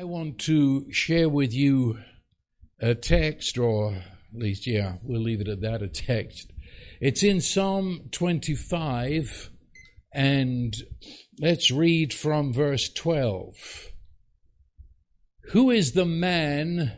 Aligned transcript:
I 0.00 0.04
want 0.04 0.38
to 0.46 0.90
share 0.90 1.28
with 1.28 1.52
you 1.52 1.98
a 2.80 2.94
text, 2.94 3.58
or 3.58 3.92
at 3.92 4.02
least, 4.32 4.66
yeah, 4.66 4.94
we'll 5.02 5.20
leave 5.20 5.42
it 5.42 5.48
at 5.48 5.60
that 5.60 5.82
a 5.82 5.88
text. 5.88 6.52
It's 7.02 7.22
in 7.22 7.42
Psalm 7.42 8.08
25, 8.10 9.50
and 10.14 10.74
let's 11.38 11.70
read 11.70 12.14
from 12.14 12.50
verse 12.50 12.88
12. 12.88 13.90
Who 15.50 15.70
is 15.70 15.92
the 15.92 16.06
man, 16.06 16.92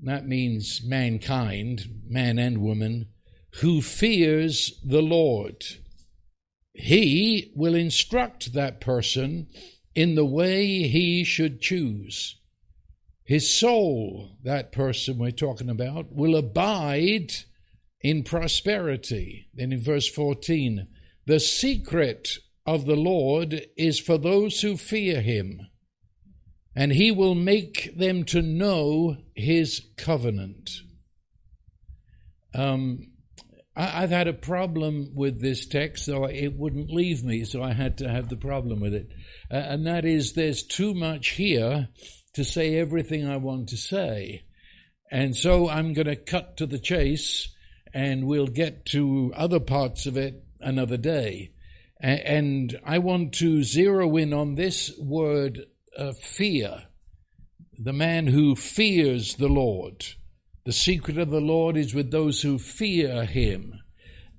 that 0.00 0.26
means 0.28 0.82
mankind, 0.84 1.86
man 2.06 2.38
and 2.38 2.58
woman, 2.58 3.08
who 3.62 3.80
fears 3.80 4.78
the 4.84 5.00
Lord? 5.00 5.64
He 6.74 7.54
will 7.56 7.74
instruct 7.74 8.52
that 8.52 8.82
person 8.82 9.46
in 9.94 10.14
the 10.14 10.24
way 10.24 10.88
he 10.88 11.24
should 11.24 11.60
choose. 11.60 12.36
His 13.24 13.50
soul, 13.50 14.36
that 14.42 14.72
person 14.72 15.18
we're 15.18 15.30
talking 15.30 15.70
about, 15.70 16.12
will 16.12 16.34
abide 16.34 17.32
in 18.00 18.24
prosperity. 18.24 19.48
Then 19.54 19.72
in 19.72 19.80
verse 19.80 20.08
14, 20.08 20.88
the 21.26 21.40
secret 21.40 22.38
of 22.66 22.86
the 22.86 22.96
Lord 22.96 23.66
is 23.76 23.98
for 23.98 24.18
those 24.18 24.60
who 24.60 24.76
fear 24.76 25.20
him, 25.20 25.68
and 26.74 26.92
he 26.92 27.10
will 27.10 27.34
make 27.34 27.96
them 27.96 28.24
to 28.24 28.42
know 28.42 29.18
his 29.34 29.88
covenant. 29.96 30.70
Um, 32.54 33.11
I, 33.74 34.02
have 34.02 34.10
had 34.10 34.28
a 34.28 34.34
problem 34.34 35.14
with 35.14 35.40
this 35.40 35.66
text, 35.66 36.04
so 36.04 36.24
it 36.24 36.54
wouldn't 36.54 36.90
leave 36.90 37.24
me, 37.24 37.44
so 37.44 37.62
I 37.62 37.72
had 37.72 37.98
to 37.98 38.08
have 38.08 38.28
the 38.28 38.36
problem 38.36 38.80
with 38.80 38.94
it. 38.94 39.08
Uh, 39.50 39.56
and 39.56 39.86
that 39.86 40.04
is 40.04 40.34
there's 40.34 40.62
too 40.62 40.92
much 40.94 41.30
here 41.30 41.88
to 42.34 42.44
say 42.44 42.76
everything 42.76 43.26
I 43.26 43.38
want 43.38 43.70
to 43.70 43.76
say. 43.76 44.44
And 45.10 45.36
so 45.36 45.68
I'm 45.68 45.92
going 45.92 46.06
to 46.06 46.16
cut 46.16 46.56
to 46.58 46.66
the 46.66 46.78
chase 46.78 47.48
and 47.92 48.26
we'll 48.26 48.46
get 48.46 48.86
to 48.86 49.32
other 49.36 49.60
parts 49.60 50.06
of 50.06 50.16
it 50.16 50.42
another 50.60 50.96
day. 50.96 51.52
And 52.00 52.78
I 52.84 52.98
want 52.98 53.34
to 53.34 53.62
zero 53.62 54.16
in 54.16 54.32
on 54.32 54.54
this 54.54 54.90
word 54.98 55.66
uh, 55.96 56.12
fear. 56.12 56.84
The 57.78 57.92
man 57.92 58.26
who 58.26 58.56
fears 58.56 59.36
the 59.36 59.48
Lord. 59.48 60.04
The 60.64 60.72
secret 60.72 61.18
of 61.18 61.30
the 61.30 61.40
Lord 61.40 61.76
is 61.76 61.94
with 61.94 62.10
those 62.10 62.42
who 62.42 62.58
fear 62.58 63.24
him. 63.24 63.80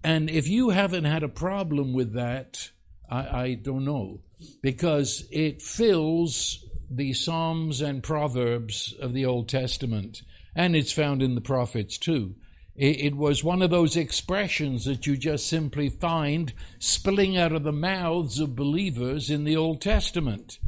And 0.04 0.30
if 0.30 0.48
you 0.48 0.70
haven't 0.70 1.06
had 1.06 1.24
a 1.24 1.30
problem 1.30 1.94
with 1.94 2.14
that, 2.14 2.72
I, 3.10 3.42
I 3.42 3.54
don't 3.56 3.86
know, 3.86 4.22
because 4.62 5.28
it 5.32 5.62
fills 5.62 6.66
the 6.90 7.14
Psalms 7.14 7.82
and 7.82 8.04
Proverbs 8.04 8.94
of 9.00 9.14
the 9.14 9.26
Old 9.26 9.50
Testament, 9.50 10.22
and 10.56 10.76
it's 10.76 10.92
found 10.92 11.22
in 11.22 11.36
the 11.36 11.42
prophets 11.42 11.98
too. 11.98 12.36
It, 12.76 13.00
it 13.00 13.16
was 13.16 13.44
one 13.44 13.62
of 13.62 13.70
those 13.70 13.98
expressions 13.98 14.86
that 14.86 15.06
you 15.06 15.18
just 15.18 15.48
simply 15.48 15.90
find 15.90 16.54
spilling 16.80 17.38
out 17.38 17.52
of 17.52 17.64
the 17.64 17.72
mouths 17.72 18.40
of 18.40 18.56
believers 18.56 19.30
in 19.30 19.44
the 19.44 19.58
Old 19.58 19.82
Testament. 19.82 20.60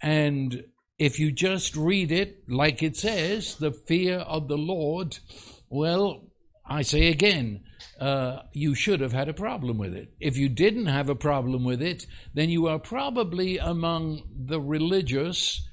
And 0.00 0.64
if 0.98 1.18
you 1.18 1.32
just 1.32 1.76
read 1.76 2.12
it 2.12 2.48
like 2.48 2.82
it 2.82 2.96
says, 2.96 3.56
the 3.56 3.72
fear 3.72 4.18
of 4.18 4.48
the 4.48 4.58
Lord, 4.58 5.18
well, 5.68 6.28
I 6.64 6.82
say 6.82 7.08
again, 7.08 7.64
uh, 8.00 8.42
you 8.52 8.74
should 8.74 9.00
have 9.00 9.12
had 9.12 9.28
a 9.28 9.34
problem 9.34 9.78
with 9.78 9.94
it. 9.94 10.12
If 10.20 10.36
you 10.36 10.48
didn't 10.48 10.86
have 10.86 11.08
a 11.08 11.14
problem 11.14 11.64
with 11.64 11.82
it, 11.82 12.06
then 12.34 12.50
you 12.50 12.66
are 12.66 12.78
probably 12.78 13.58
among 13.58 14.22
the 14.46 14.60
religious 14.60 15.66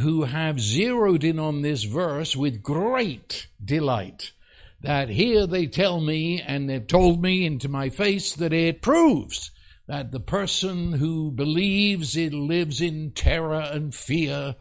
who 0.00 0.24
have 0.24 0.60
zeroed 0.60 1.22
in 1.22 1.38
on 1.38 1.62
this 1.62 1.84
verse 1.84 2.34
with 2.36 2.62
great 2.62 3.48
delight. 3.62 4.32
That 4.80 5.10
here 5.10 5.46
they 5.46 5.66
tell 5.66 6.00
me, 6.00 6.40
and 6.40 6.68
they've 6.68 6.86
told 6.86 7.22
me 7.22 7.44
into 7.44 7.68
my 7.68 7.88
face, 7.88 8.34
that 8.34 8.52
it 8.52 8.82
proves 8.82 9.50
that 9.92 10.10
the 10.10 10.20
person 10.20 10.94
who 10.94 11.30
believes 11.30 12.16
it 12.16 12.32
lives 12.32 12.80
in 12.80 13.10
terror 13.10 13.60
and 13.60 13.94
fear, 13.94 14.56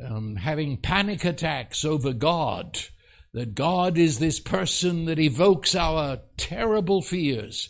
um, 0.00 0.36
having 0.36 0.76
panic 0.76 1.24
attacks 1.24 1.84
over 1.84 2.12
God, 2.12 2.78
that 3.32 3.56
God 3.56 3.98
is 3.98 4.20
this 4.20 4.38
person 4.38 5.06
that 5.06 5.18
evokes 5.18 5.74
our 5.74 6.20
terrible 6.36 7.02
fears, 7.02 7.68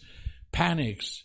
panics. 0.53 1.25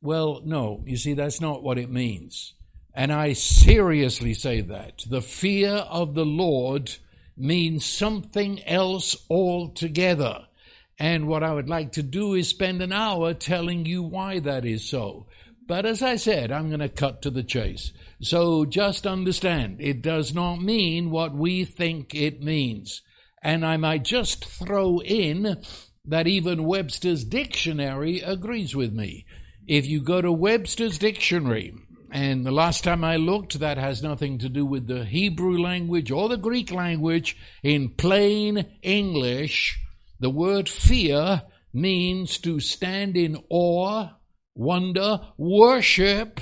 Well, 0.00 0.42
no, 0.44 0.82
you 0.84 0.96
see, 0.96 1.14
that's 1.14 1.40
not 1.40 1.62
what 1.62 1.78
it 1.78 1.88
means. 1.88 2.54
And 2.92 3.12
I 3.12 3.34
seriously 3.34 4.34
say 4.34 4.62
that. 4.62 5.04
The 5.08 5.22
fear 5.22 5.74
of 5.74 6.14
the 6.14 6.26
Lord 6.26 6.96
means 7.36 7.86
something 7.86 8.60
else 8.64 9.14
altogether. 9.30 10.48
And 10.98 11.26
what 11.26 11.42
I 11.42 11.52
would 11.52 11.68
like 11.68 11.92
to 11.92 12.02
do 12.02 12.34
is 12.34 12.48
spend 12.48 12.82
an 12.82 12.92
hour 12.92 13.34
telling 13.34 13.86
you 13.86 14.02
why 14.02 14.38
that 14.40 14.64
is 14.64 14.88
so. 14.88 15.26
But 15.66 15.86
as 15.86 16.02
I 16.02 16.16
said, 16.16 16.52
I'm 16.52 16.68
going 16.68 16.80
to 16.80 16.88
cut 16.88 17.22
to 17.22 17.30
the 17.30 17.42
chase. 17.42 17.92
So 18.20 18.64
just 18.64 19.06
understand, 19.06 19.78
it 19.80 20.02
does 20.02 20.34
not 20.34 20.56
mean 20.60 21.10
what 21.10 21.34
we 21.34 21.64
think 21.64 22.14
it 22.14 22.42
means. 22.42 23.02
And 23.42 23.64
I 23.64 23.76
might 23.76 24.04
just 24.04 24.44
throw 24.44 25.00
in 25.00 25.62
that 26.04 26.26
even 26.26 26.64
Webster's 26.64 27.24
dictionary 27.24 28.20
agrees 28.20 28.74
with 28.74 28.92
me. 28.92 29.24
If 29.66 29.86
you 29.86 30.00
go 30.00 30.20
to 30.20 30.32
Webster's 30.32 30.98
dictionary, 30.98 31.74
and 32.10 32.44
the 32.44 32.52
last 32.52 32.84
time 32.84 33.04
I 33.04 33.16
looked, 33.16 33.58
that 33.60 33.78
has 33.78 34.02
nothing 34.02 34.38
to 34.38 34.48
do 34.48 34.66
with 34.66 34.86
the 34.86 35.04
Hebrew 35.04 35.58
language 35.58 36.10
or 36.10 36.28
the 36.28 36.36
Greek 36.36 36.70
language. 36.70 37.36
In 37.62 37.88
plain 37.88 38.66
English, 38.82 39.80
the 40.22 40.30
word 40.30 40.68
fear 40.68 41.42
means 41.72 42.38
to 42.38 42.60
stand 42.60 43.16
in 43.16 43.42
awe, 43.50 44.10
wonder, 44.54 45.20
worship, 45.36 46.38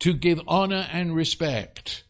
to 0.00 0.12
give 0.12 0.42
honor 0.46 0.86
and 0.92 1.16
respect. 1.16 2.04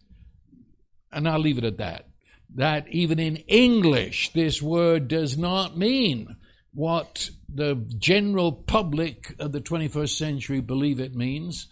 And 1.12 1.28
I'll 1.28 1.38
leave 1.38 1.56
it 1.56 1.64
at 1.64 1.78
that. 1.78 2.08
That 2.52 2.88
even 2.88 3.20
in 3.20 3.36
English, 3.46 4.32
this 4.32 4.60
word 4.60 5.06
does 5.06 5.38
not 5.38 5.78
mean 5.78 6.36
what 6.74 7.30
the 7.48 7.76
general 7.96 8.50
public 8.50 9.36
of 9.38 9.52
the 9.52 9.60
21st 9.60 10.16
century 10.18 10.60
believe 10.60 10.98
it 10.98 11.14
means, 11.14 11.68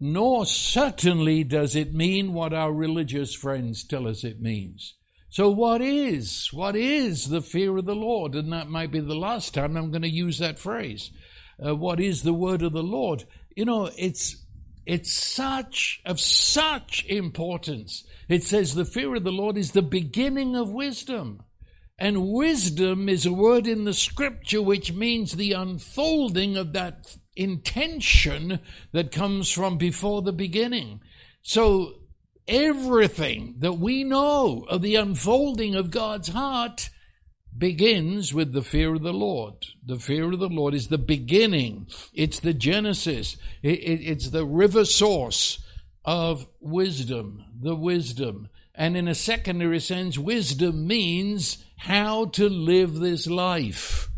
nor 0.00 0.46
certainly 0.46 1.44
does 1.44 1.76
it 1.76 1.92
mean 1.92 2.32
what 2.32 2.54
our 2.54 2.72
religious 2.72 3.34
friends 3.34 3.84
tell 3.84 4.08
us 4.08 4.24
it 4.24 4.40
means. 4.40 4.94
So 5.30 5.48
what 5.48 5.80
is, 5.80 6.48
what 6.52 6.74
is 6.74 7.28
the 7.28 7.40
fear 7.40 7.76
of 7.78 7.86
the 7.86 7.94
Lord? 7.94 8.34
And 8.34 8.52
that 8.52 8.68
might 8.68 8.90
be 8.90 8.98
the 8.98 9.14
last 9.14 9.54
time 9.54 9.76
I'm 9.76 9.90
going 9.90 10.02
to 10.02 10.10
use 10.10 10.38
that 10.38 10.58
phrase. 10.58 11.12
Uh, 11.64 11.76
what 11.76 12.00
is 12.00 12.22
the 12.22 12.32
word 12.32 12.62
of 12.62 12.72
the 12.72 12.82
Lord? 12.82 13.24
You 13.54 13.64
know, 13.64 13.90
it's, 13.96 14.44
it's 14.86 15.14
such, 15.14 16.02
of 16.04 16.18
such 16.18 17.04
importance. 17.06 18.04
It 18.28 18.42
says 18.42 18.74
the 18.74 18.84
fear 18.84 19.14
of 19.14 19.22
the 19.22 19.30
Lord 19.30 19.56
is 19.56 19.70
the 19.70 19.82
beginning 19.82 20.56
of 20.56 20.72
wisdom. 20.72 21.44
And 21.96 22.32
wisdom 22.32 23.08
is 23.08 23.24
a 23.24 23.32
word 23.32 23.68
in 23.68 23.84
the 23.84 23.94
scripture 23.94 24.62
which 24.62 24.92
means 24.92 25.32
the 25.32 25.52
unfolding 25.52 26.56
of 26.56 26.72
that 26.72 27.16
intention 27.36 28.58
that 28.92 29.12
comes 29.12 29.48
from 29.52 29.78
before 29.78 30.22
the 30.22 30.32
beginning. 30.32 31.02
So 31.42 31.99
everything 32.48 33.54
that 33.58 33.74
we 33.74 34.04
know 34.04 34.64
of 34.68 34.82
the 34.82 34.96
unfolding 34.96 35.74
of 35.74 35.90
God's 35.90 36.28
heart 36.28 36.90
begins 37.56 38.32
with 38.32 38.52
the 38.52 38.62
fear 38.62 38.94
of 38.94 39.02
the 39.02 39.12
Lord. 39.12 39.54
The 39.84 39.98
fear 39.98 40.32
of 40.32 40.38
the 40.38 40.48
Lord 40.48 40.74
is 40.74 40.88
the 40.88 40.98
beginning, 40.98 41.88
it's 42.14 42.40
the 42.40 42.54
genesis, 42.54 43.36
it, 43.62 43.78
it, 43.80 44.00
it's 44.02 44.30
the 44.30 44.46
river 44.46 44.84
source 44.84 45.62
of 46.04 46.46
wisdom, 46.60 47.44
the 47.60 47.74
wisdom. 47.74 48.48
And 48.74 48.96
in 48.96 49.08
a 49.08 49.14
secondary 49.14 49.80
sense, 49.80 50.16
wisdom 50.16 50.86
means 50.86 51.62
how 51.76 52.26
to 52.26 52.48
live 52.48 52.94
this 52.94 53.26
life. 53.26 54.08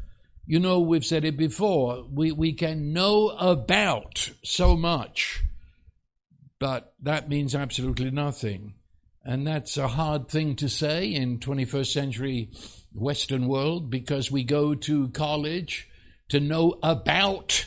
You 0.47 0.61
know, 0.61 0.81
we've 0.81 1.05
said 1.05 1.25
it 1.25 1.37
before, 1.37 2.05
we, 2.13 2.33
we 2.33 2.53
can 2.53 2.93
know 2.93 3.31
about 3.31 4.31
so 4.45 4.77
much 4.77 5.43
but 6.63 6.95
that 7.03 7.29
means 7.29 7.57
absolutely 7.57 8.13
nothing. 8.13 8.75
And 9.25 9.45
that's 9.45 9.77
a 9.77 9.89
hard 9.89 10.29
thing 10.29 10.55
to 10.57 10.69
say 10.69 11.13
in 11.13 11.41
21st 11.41 11.93
century 11.93 12.51
Western 12.95 13.49
world 13.49 13.91
because 13.91 14.31
we 14.31 14.45
go 14.45 14.77
to 14.77 15.09
college 15.09 15.89
to 16.29 16.39
know 16.39 16.79
about 16.81 17.67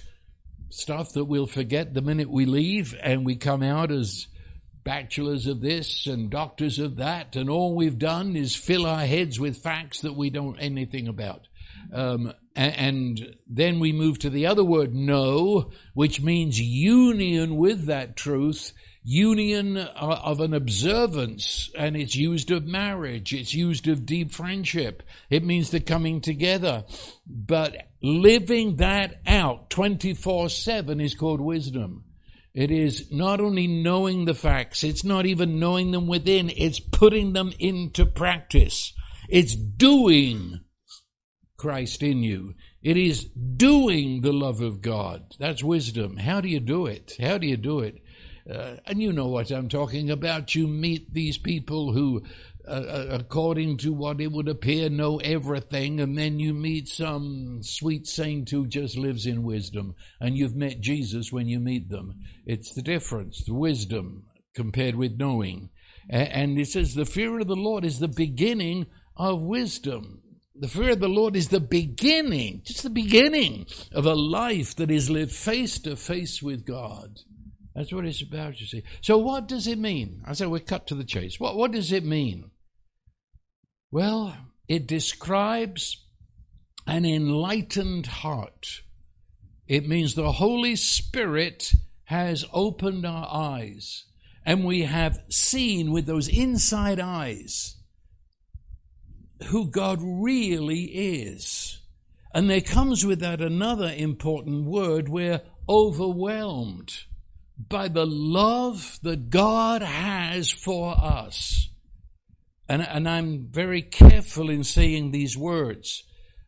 stuff 0.69 1.11
that 1.11 1.25
we'll 1.25 1.45
forget 1.45 1.93
the 1.93 2.01
minute 2.01 2.29
we 2.29 2.45
leave 2.45 2.95
and 3.03 3.25
we 3.25 3.35
come 3.35 3.61
out 3.61 3.91
as 3.91 4.27
bachelors 4.85 5.45
of 5.45 5.59
this 5.59 6.07
and 6.07 6.29
doctors 6.29 6.79
of 6.79 6.95
that 6.95 7.35
and 7.35 7.49
all 7.49 7.75
we've 7.75 7.99
done 7.99 8.37
is 8.37 8.55
fill 8.55 8.85
our 8.85 9.05
heads 9.05 9.37
with 9.37 9.57
facts 9.57 9.99
that 10.01 10.15
we 10.15 10.29
don't 10.29 10.57
anything 10.57 11.09
about. 11.09 11.49
Um, 11.91 12.31
and 12.55 13.35
then 13.45 13.81
we 13.81 13.91
move 13.91 14.19
to 14.19 14.29
the 14.29 14.45
other 14.45 14.63
word, 14.63 14.95
know, 14.95 15.71
which 15.93 16.21
means 16.21 16.61
union 16.61 17.57
with 17.57 17.87
that 17.87 18.15
truth 18.15 18.71
union 19.07 19.77
uh, 19.77 19.87
of 20.23 20.39
an 20.39 20.53
observance 20.53 21.69
and 21.77 21.95
it's 21.95 22.15
used 22.15 22.49
of 22.49 22.65
marriage. 22.65 23.33
It's 23.33 23.53
used 23.53 23.87
of 23.87 24.05
deep 24.05 24.31
friendship. 24.31 25.03
It 25.29 25.45
means 25.45 25.69
the 25.69 25.79
coming 25.79 26.21
together. 26.21 26.85
But 27.27 27.87
living 28.01 28.77
that 28.77 29.21
out 29.27 29.69
24 29.69 30.49
7 30.49 30.99
is 30.99 31.13
called 31.13 31.39
wisdom. 31.39 32.03
It 32.55 32.71
is 32.71 33.11
not 33.11 33.41
only 33.41 33.67
knowing 33.67 34.25
the 34.25 34.33
facts, 34.33 34.83
it's 34.83 35.03
not 35.03 35.25
even 35.25 35.59
knowing 35.59 35.91
them 35.91 36.07
within, 36.07 36.49
it's 36.49 36.79
putting 36.79 37.33
them 37.33 37.51
into 37.59 38.05
practice. 38.05 38.93
It's 39.29 39.55
doing 39.55 40.61
Christ 41.57 42.01
in 42.01 42.23
you. 42.23 42.53
It 42.81 42.97
is 42.97 43.25
doing 43.25 44.21
the 44.21 44.31
love 44.31 44.61
of 44.61 44.81
God. 44.81 45.33
That's 45.37 45.63
wisdom. 45.63 46.17
How 46.17 46.39
do 46.39 46.47
you 46.47 46.59
do 46.59 46.85
it? 46.85 47.13
How 47.19 47.37
do 47.37 47.45
you 47.45 47.57
do 47.57 47.79
it? 47.79 48.01
Uh, 48.49 48.75
and 48.85 49.01
you 49.01 49.11
know 49.11 49.27
what 49.27 49.49
I'm 49.49 49.69
talking 49.69 50.11
about. 50.11 50.53
You 50.53 50.67
meet 50.67 51.13
these 51.13 51.37
people 51.37 51.93
who, 51.93 52.21
uh, 52.67 52.71
uh, 52.71 53.07
according 53.09 53.77
to 53.77 53.91
what 53.91 54.21
it 54.21 54.31
would 54.31 54.47
appear, 54.47 54.89
know 54.89 55.17
everything, 55.17 55.99
and 55.99 56.17
then 56.17 56.39
you 56.39 56.53
meet 56.53 56.87
some 56.87 57.61
sweet 57.63 58.05
saint 58.07 58.49
who 58.51 58.67
just 58.67 58.97
lives 58.97 59.25
in 59.25 59.41
wisdom, 59.43 59.95
and 60.19 60.37
you've 60.37 60.55
met 60.55 60.79
Jesus 60.79 61.31
when 61.31 61.47
you 61.47 61.59
meet 61.59 61.89
them. 61.89 62.19
It's 62.45 62.73
the 62.73 62.83
difference, 62.83 63.43
the 63.43 63.55
wisdom 63.55 64.25
compared 64.53 64.95
with 64.95 65.17
knowing. 65.17 65.69
And 66.07 66.59
it 66.59 66.67
says, 66.67 66.93
the 66.93 67.05
fear 67.05 67.39
of 67.39 67.47
the 67.47 67.55
Lord 67.55 67.83
is 67.83 67.99
the 67.99 68.07
beginning 68.07 68.85
of 69.17 69.41
wisdom. 69.41 70.21
The 70.53 70.67
fear 70.67 70.91
of 70.91 70.99
the 70.99 71.09
Lord 71.09 71.35
is 71.35 71.49
the 71.49 71.59
beginning, 71.59 72.61
just 72.63 72.83
the 72.83 72.89
beginning 72.91 73.65
of 73.91 74.05
a 74.05 74.13
life 74.13 74.75
that 74.75 74.91
is 74.91 75.09
lived 75.09 75.33
face 75.33 75.79
to 75.79 75.95
face 75.95 76.43
with 76.43 76.65
God. 76.65 77.19
That's 77.75 77.91
what 77.91 78.05
it's 78.05 78.21
about, 78.21 78.61
you 78.61 78.65
see. 78.65 78.83
So, 79.01 79.17
what 79.17 79.47
does 79.47 79.67
it 79.67 79.77
mean? 79.77 80.23
I 80.25 80.33
said, 80.33 80.47
we 80.47 80.61
cut 80.61 80.87
to 80.87 80.95
the 80.95 81.03
chase. 81.03 81.39
What, 81.39 81.57
what 81.57 81.71
does 81.71 81.91
it 81.91 82.05
mean? 82.05 82.51
Well, 83.91 84.35
it 84.67 84.87
describes 84.87 86.05
an 86.87 87.05
enlightened 87.05 88.07
heart. 88.07 88.81
It 89.67 89.87
means 89.87 90.15
the 90.15 90.33
Holy 90.33 90.77
Spirit 90.77 91.73
has 92.05 92.45
opened 92.53 93.05
our 93.05 93.27
eyes, 93.29 94.05
and 94.45 94.63
we 94.63 94.83
have 94.83 95.23
seen 95.27 95.91
with 95.91 96.05
those 96.05 96.29
inside 96.29 96.99
eyes 96.99 97.75
who 99.47 99.69
God 99.69 99.99
really 100.01 100.83
is. 100.83 101.81
And 102.33 102.49
there 102.49 102.61
comes 102.61 103.05
with 103.05 103.19
that 103.19 103.41
another 103.41 103.93
important 103.95 104.65
word 104.65 105.09
we're 105.09 105.41
overwhelmed 105.67 107.05
by 107.57 107.87
the 107.87 108.05
love 108.05 108.99
that 109.03 109.29
God 109.29 109.81
has 109.81 110.51
for 110.51 110.95
us. 110.97 111.69
And, 112.67 112.81
and 112.81 113.07
I'm 113.07 113.47
very 113.51 113.81
careful 113.81 114.49
in 114.49 114.63
saying 114.63 115.11
these 115.11 115.37
words. 115.37 116.03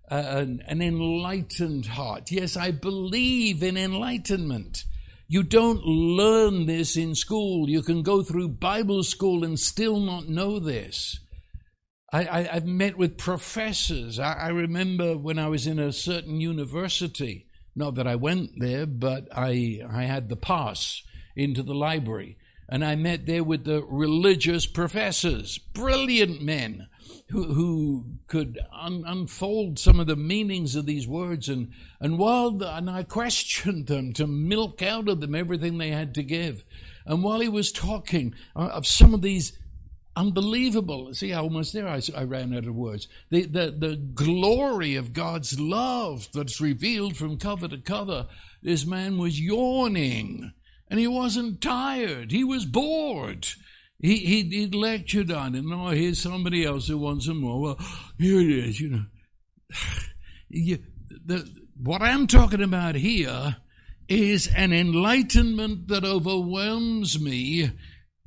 Uh, 0.09 0.15
an, 0.15 0.63
an 0.67 0.81
enlightened 0.81 1.85
heart. 1.85 2.31
Yes, 2.31 2.55
I 2.55 2.71
believe 2.71 3.61
in 3.61 3.75
enlightenment. 3.75 4.85
You 5.27 5.43
don't 5.43 5.83
learn 5.83 6.65
this 6.65 6.95
in 6.95 7.13
school. 7.13 7.69
You 7.69 7.81
can 7.81 8.03
go 8.03 8.23
through 8.23 8.47
Bible 8.49 9.03
school 9.03 9.43
and 9.43 9.59
still 9.59 9.99
not 9.99 10.29
know 10.29 10.59
this. 10.59 11.19
I, 12.13 12.43
have 12.43 12.65
met 12.65 12.97
with 12.97 13.17
professors. 13.17 14.17
I, 14.17 14.33
I, 14.33 14.47
remember 14.47 15.17
when 15.17 15.37
I 15.37 15.49
was 15.49 15.67
in 15.67 15.77
a 15.77 15.91
certain 15.91 16.39
university, 16.39 17.46
not 17.77 17.95
that 17.95 18.07
I 18.07 18.15
went 18.15 18.59
there, 18.59 18.85
but 18.85 19.27
I, 19.31 19.81
I 19.89 20.03
had 20.03 20.29
the 20.29 20.35
pass 20.35 21.03
into 21.35 21.61
the 21.61 21.75
library. 21.75 22.37
And 22.67 22.83
I 22.83 22.95
met 22.95 23.25
there 23.25 23.43
with 23.43 23.63
the 23.63 23.83
religious 23.83 24.65
professors, 24.65 25.57
brilliant 25.57 26.41
men 26.41 26.87
who, 27.29 27.53
who 27.53 28.05
could 28.27 28.59
un- 28.73 29.03
unfold 29.05 29.79
some 29.79 29.99
of 29.99 30.07
the 30.07 30.15
meanings 30.15 30.75
of 30.75 30.85
these 30.85 31.07
words. 31.07 31.47
And, 31.47 31.71
and 32.01 32.17
while 32.17 32.51
the, 32.51 32.75
and 32.75 32.89
I 32.89 33.03
questioned 33.03 33.87
them 33.87 34.11
to 34.13 34.27
milk 34.27 34.81
out 34.81 35.07
of 35.07 35.21
them 35.21 35.35
everything 35.35 35.77
they 35.77 35.91
had 35.91 36.15
to 36.15 36.23
give. 36.23 36.65
And 37.05 37.23
while 37.23 37.39
he 37.39 37.47
was 37.47 37.71
talking 37.71 38.33
uh, 38.55 38.67
of 38.67 38.85
some 38.85 39.13
of 39.13 39.21
these 39.21 39.57
unbelievable. 40.17 41.13
See, 41.13 41.31
almost 41.31 41.73
there 41.73 41.87
I, 41.87 42.01
I, 42.15 42.23
ran 42.23 42.55
out 42.55 42.65
of 42.65 42.75
words. 42.75 43.07
The, 43.29 43.45
the, 43.45 43.71
the 43.71 43.95
glory 43.95 44.95
of 44.95 45.13
God's 45.13 45.59
love 45.59 46.27
that's 46.33 46.59
revealed 46.59 47.15
from 47.15 47.37
cover 47.37 47.67
to 47.67 47.77
cover. 47.77 48.27
This 48.63 48.85
man 48.85 49.17
was 49.19 49.39
yawning 49.39 50.53
and 50.89 50.99
he 50.99 51.07
wasn't 51.07 51.61
tired. 51.61 52.31
He 52.31 52.43
was 52.43 52.65
bored. 52.65 53.47
He, 53.99 54.17
he, 54.17 54.43
he 54.43 54.67
lectured 54.67 55.31
on 55.31 55.55
it. 55.55 55.63
No, 55.63 55.87
oh, 55.87 55.91
here's 55.91 56.19
somebody 56.19 56.65
else 56.65 56.87
who 56.87 56.97
wants 56.97 57.27
some 57.27 57.41
more. 57.41 57.61
Well, 57.61 57.79
here 58.17 58.39
it 58.39 58.49
is, 58.49 58.81
you 58.81 58.89
know. 58.89 59.05
you, 60.49 60.79
the, 61.25 61.47
what 61.81 62.01
I'm 62.01 62.25
talking 62.25 62.63
about 62.63 62.95
here 62.95 63.57
is 64.07 64.47
an 64.47 64.73
enlightenment 64.73 65.89
that 65.89 66.03
overwhelms 66.03 67.19
me 67.19 67.71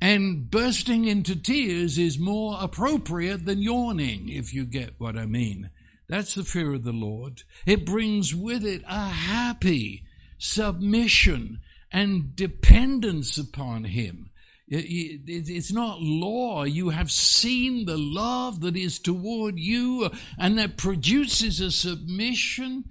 and 0.01 0.49
bursting 0.49 1.05
into 1.05 1.35
tears 1.35 1.99
is 1.99 2.17
more 2.17 2.57
appropriate 2.59 3.45
than 3.45 3.61
yawning, 3.61 4.27
if 4.27 4.51
you 4.53 4.65
get 4.65 4.99
what 4.99 5.15
I 5.15 5.27
mean. 5.27 5.69
That's 6.09 6.33
the 6.33 6.43
fear 6.43 6.73
of 6.73 6.83
the 6.83 6.91
Lord. 6.91 7.43
It 7.65 7.85
brings 7.85 8.35
with 8.35 8.65
it 8.65 8.81
a 8.87 9.09
happy 9.09 10.03
submission 10.39 11.59
and 11.91 12.35
dependence 12.35 13.37
upon 13.37 13.83
Him. 13.83 14.31
It's 14.67 15.71
not 15.71 16.01
law. 16.01 16.63
You 16.63 16.89
have 16.89 17.11
seen 17.11 17.85
the 17.85 17.97
love 17.97 18.61
that 18.61 18.75
is 18.75 18.99
toward 18.99 19.59
you 19.59 20.09
and 20.39 20.57
that 20.57 20.77
produces 20.77 21.59
a 21.59 21.69
submission 21.71 22.85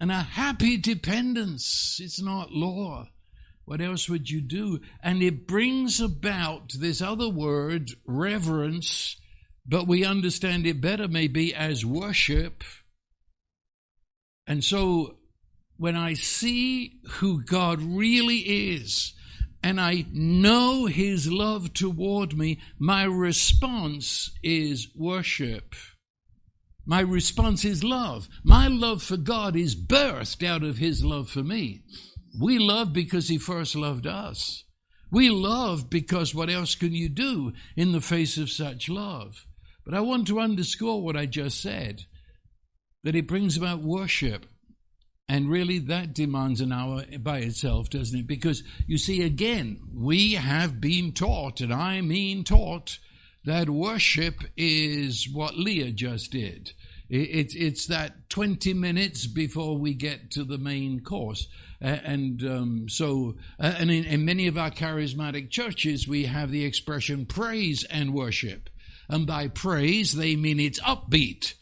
and 0.00 0.10
a 0.12 0.22
happy 0.22 0.76
dependence. 0.76 2.00
It's 2.00 2.22
not 2.22 2.52
law. 2.52 3.08
What 3.68 3.82
else 3.82 4.08
would 4.08 4.30
you 4.30 4.40
do? 4.40 4.80
And 5.02 5.22
it 5.22 5.46
brings 5.46 6.00
about 6.00 6.72
this 6.78 7.02
other 7.02 7.28
word, 7.28 7.90
reverence, 8.06 9.20
but 9.66 9.86
we 9.86 10.06
understand 10.06 10.66
it 10.66 10.80
better 10.80 11.06
maybe 11.06 11.54
as 11.54 11.84
worship. 11.84 12.64
And 14.46 14.64
so 14.64 15.18
when 15.76 15.96
I 15.96 16.14
see 16.14 17.00
who 17.10 17.44
God 17.44 17.82
really 17.82 18.38
is, 18.38 19.12
and 19.62 19.78
I 19.78 20.06
know 20.14 20.86
His 20.86 21.30
love 21.30 21.74
toward 21.74 22.38
me, 22.38 22.60
my 22.78 23.04
response 23.04 24.30
is 24.42 24.88
worship. 24.96 25.74
My 26.86 27.00
response 27.00 27.66
is 27.66 27.84
love. 27.84 28.30
My 28.42 28.66
love 28.66 29.02
for 29.02 29.18
God 29.18 29.56
is 29.56 29.76
birthed 29.76 30.42
out 30.42 30.62
of 30.62 30.78
His 30.78 31.04
love 31.04 31.28
for 31.28 31.42
me. 31.42 31.82
We 32.40 32.58
love 32.58 32.92
because 32.92 33.28
He 33.28 33.38
first 33.38 33.74
loved 33.74 34.06
us. 34.06 34.64
We 35.10 35.30
love 35.30 35.88
because 35.88 36.34
what 36.34 36.50
else 36.50 36.74
can 36.74 36.92
you 36.92 37.08
do 37.08 37.52
in 37.76 37.92
the 37.92 38.00
face 38.00 38.36
of 38.36 38.50
such 38.50 38.88
love? 38.88 39.46
But 39.84 39.94
I 39.94 40.00
want 40.00 40.26
to 40.26 40.40
underscore 40.40 41.02
what 41.02 41.16
I 41.16 41.26
just 41.26 41.60
said 41.60 42.02
that 43.04 43.16
it 43.16 43.26
brings 43.26 43.56
about 43.56 43.80
worship. 43.80 44.46
And 45.30 45.50
really, 45.50 45.78
that 45.78 46.14
demands 46.14 46.60
an 46.60 46.72
hour 46.72 47.04
by 47.20 47.38
itself, 47.38 47.90
doesn't 47.90 48.18
it? 48.18 48.26
Because 48.26 48.62
you 48.86 48.96
see, 48.96 49.22
again, 49.22 49.80
we 49.94 50.34
have 50.34 50.80
been 50.80 51.12
taught, 51.12 51.60
and 51.60 51.72
I 51.72 52.00
mean 52.00 52.44
taught, 52.44 52.98
that 53.44 53.70
worship 53.70 54.42
is 54.56 55.28
what 55.30 55.58
Leah 55.58 55.92
just 55.92 56.32
did. 56.32 56.72
It's, 57.10 57.86
that 57.86 58.28
20 58.28 58.74
minutes 58.74 59.26
before 59.26 59.78
we 59.78 59.94
get 59.94 60.30
to 60.32 60.44
the 60.44 60.58
main 60.58 61.00
course. 61.00 61.48
And 61.80 62.42
um, 62.44 62.88
so, 62.88 63.36
and 63.58 63.90
in, 63.90 64.04
in 64.04 64.24
many 64.24 64.48
of 64.48 64.58
our 64.58 64.70
charismatic 64.70 65.50
churches, 65.50 66.08
we 66.08 66.24
have 66.24 66.50
the 66.50 66.64
expression 66.64 67.24
praise 67.24 67.84
and 67.84 68.12
worship. 68.12 68.68
And 69.08 69.26
by 69.26 69.48
praise, 69.48 70.14
they 70.14 70.36
mean 70.36 70.60
it's 70.60 70.80
upbeat. 70.80 71.54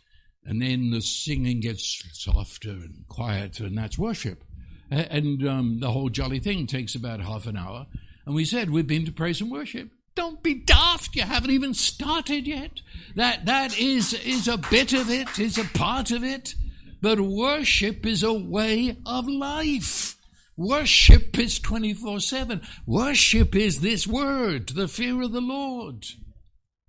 And 0.44 0.62
then 0.62 0.90
the 0.90 1.02
singing 1.02 1.60
gets 1.60 2.02
softer 2.12 2.70
and 2.70 3.04
quieter, 3.08 3.64
and 3.64 3.76
that's 3.76 3.98
worship. 3.98 4.44
And 4.90 5.46
um, 5.46 5.80
the 5.80 5.90
whole 5.90 6.08
jolly 6.08 6.38
thing 6.38 6.66
takes 6.66 6.94
about 6.94 7.20
half 7.20 7.46
an 7.46 7.56
hour. 7.56 7.86
And 8.24 8.34
we 8.34 8.44
said 8.44 8.70
we've 8.70 8.86
been 8.86 9.04
to 9.06 9.12
praise 9.12 9.40
and 9.40 9.50
worship. 9.50 9.90
Don't 10.14 10.42
be 10.42 10.54
daft. 10.54 11.14
You 11.14 11.22
haven't 11.22 11.50
even 11.50 11.74
started 11.74 12.46
yet. 12.46 12.80
That 13.16 13.44
that 13.46 13.78
is 13.78 14.14
is 14.14 14.48
a 14.48 14.56
bit 14.56 14.92
of 14.92 15.10
it, 15.10 15.38
is 15.38 15.58
a 15.58 15.64
part 15.64 16.10
of 16.10 16.24
it. 16.24 16.54
But 17.00 17.20
worship 17.20 18.06
is 18.06 18.22
a 18.22 18.32
way 18.32 18.96
of 19.04 19.28
life. 19.28 20.16
Worship 20.56 21.38
is 21.38 21.58
24 21.58 22.20
7. 22.20 22.62
Worship 22.86 23.54
is 23.54 23.80
this 23.80 24.06
word, 24.06 24.70
the 24.70 24.88
fear 24.88 25.22
of 25.22 25.32
the 25.32 25.40
Lord. 25.40 26.06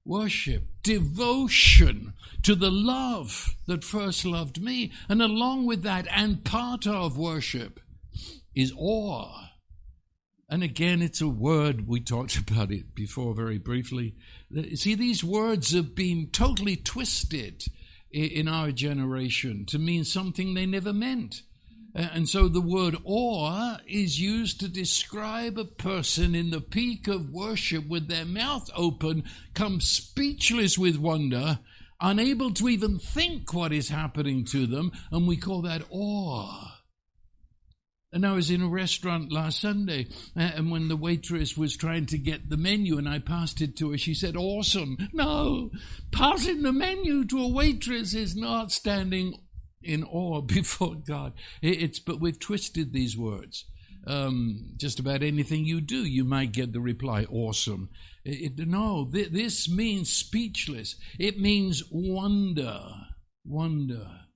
Worship, 0.06 0.64
devotion 0.84 2.14
to 2.44 2.56
the 2.56 2.72
love 2.72 3.56
that 3.66 3.84
first 3.84 4.24
loved 4.24 4.62
me. 4.62 4.94
And 5.10 5.22
along 5.22 5.66
with 5.66 5.84
that, 5.84 6.08
and 6.10 6.46
part 6.46 6.88
of 6.88 7.18
worship, 7.18 7.82
is 8.56 8.74
awe. 8.78 9.50
And 10.50 10.64
again, 10.64 11.02
it's 11.02 11.20
a 11.20 11.28
word, 11.28 11.88
we 11.88 12.00
talked 12.00 12.38
about 12.50 12.72
it 12.72 12.96
before 12.96 13.36
very 13.36 13.58
briefly. 13.58 14.16
See, 14.76 14.96
these 14.96 15.24
words 15.24 15.74
have 15.74 15.94
been 15.94 16.30
totally 16.32 16.78
twisted 16.78 17.66
in 18.12 18.48
our 18.48 18.72
generation 18.72 19.66
to 19.68 19.80
mean 19.80 20.04
something 20.04 20.54
they 20.54 20.66
never 20.66 20.94
meant. 20.94 21.42
And 21.94 22.30
so 22.30 22.48
the 22.48 22.62
word 22.62 22.96
awe 23.06 23.78
is 23.88 24.22
used 24.22 24.60
to 24.60 24.68
describe 24.68 25.58
a 25.58 25.66
person 25.66 26.36
in 26.36 26.52
the 26.52 26.62
peak 26.62 27.08
of 27.08 27.32
worship 27.32 27.88
with 27.88 28.08
their 28.08 28.26
mouth 28.26 28.70
open, 28.76 29.24
come 29.56 29.82
speechless 29.82 30.78
with 30.78 30.98
wonder, 30.98 31.60
unable 32.00 32.54
to 32.54 32.70
even 32.70 33.00
think 33.00 33.52
what 33.54 33.74
is 33.74 33.90
happening 33.90 34.46
to 34.46 34.68
them, 34.68 34.92
and 35.12 35.28
we 35.28 35.38
call 35.38 35.64
that 35.64 35.84
awe. 35.90 36.76
And 38.14 38.26
I 38.26 38.32
was 38.32 38.50
in 38.50 38.62
a 38.62 38.70
restaurant 38.70 39.34
last 39.34 39.60
Sunday, 39.60 40.08
and 40.34 40.72
when 40.72 40.88
the 40.88 40.96
waitress 40.96 41.58
was 41.58 41.76
trying 41.76 42.06
to 42.08 42.18
get 42.18 42.50
the 42.50 42.56
menu 42.56 42.98
and 42.98 43.08
I 43.08 43.20
passed 43.20 43.62
it 43.62 43.76
to 43.78 43.92
her, 43.92 43.98
she 43.98 44.14
said, 44.14 44.38
Awesome. 44.38 44.98
No, 45.12 45.72
passing 46.12 46.64
the 46.64 46.72
menu 46.72 47.26
to 47.26 47.40
a 47.40 47.48
waitress 47.50 48.14
is 48.14 48.36
not 48.36 48.72
standing 48.72 49.34
in 49.84 50.04
awe 50.04 50.42
before 50.42 50.96
God. 50.96 51.34
It's 51.62 52.00
but 52.00 52.22
we've 52.22 52.40
twisted 52.40 52.94
these 52.94 53.18
words. 53.18 53.66
Um, 54.06 54.70
just 54.78 55.00
about 55.00 55.22
anything 55.22 55.66
you 55.66 55.82
do, 55.82 56.06
you 56.06 56.24
might 56.24 56.54
get 56.54 56.72
the 56.72 56.80
reply, 56.80 57.26
awesome. 57.30 57.90
It, 58.24 58.58
no, 58.58 59.10
th- 59.12 59.32
this 59.32 59.70
means 59.70 60.10
speechless. 60.12 60.96
It 61.20 61.40
means 61.40 61.84
wonder. 61.92 62.82
Wonder. 63.44 64.26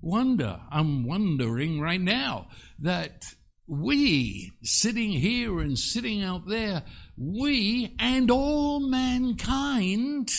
Wonder. 0.00 0.60
I'm 0.70 1.06
wondering 1.06 1.80
right 1.80 2.00
now 2.00 2.48
that 2.78 3.24
we, 3.66 4.52
sitting 4.62 5.10
here 5.12 5.60
and 5.60 5.78
sitting 5.78 6.22
out 6.22 6.48
there, 6.48 6.82
we 7.16 7.94
and 7.98 8.30
all 8.30 8.80
mankind 8.80 10.30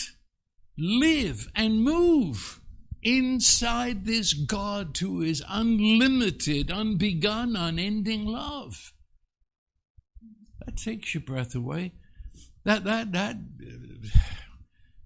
live 0.76 1.48
and 1.54 1.82
move 1.82 2.60
inside 3.02 4.04
this 4.04 4.32
God 4.32 4.96
who 4.98 5.22
is 5.22 5.42
unlimited, 5.48 6.68
unbegun, 6.68 7.58
unending 7.58 8.26
love. 8.26 8.92
That 10.64 10.76
takes 10.76 11.14
your 11.14 11.22
breath 11.22 11.54
away. 11.54 11.94
That 12.64 12.84
that 12.84 13.12
that 13.12 13.36
uh, 13.36 14.08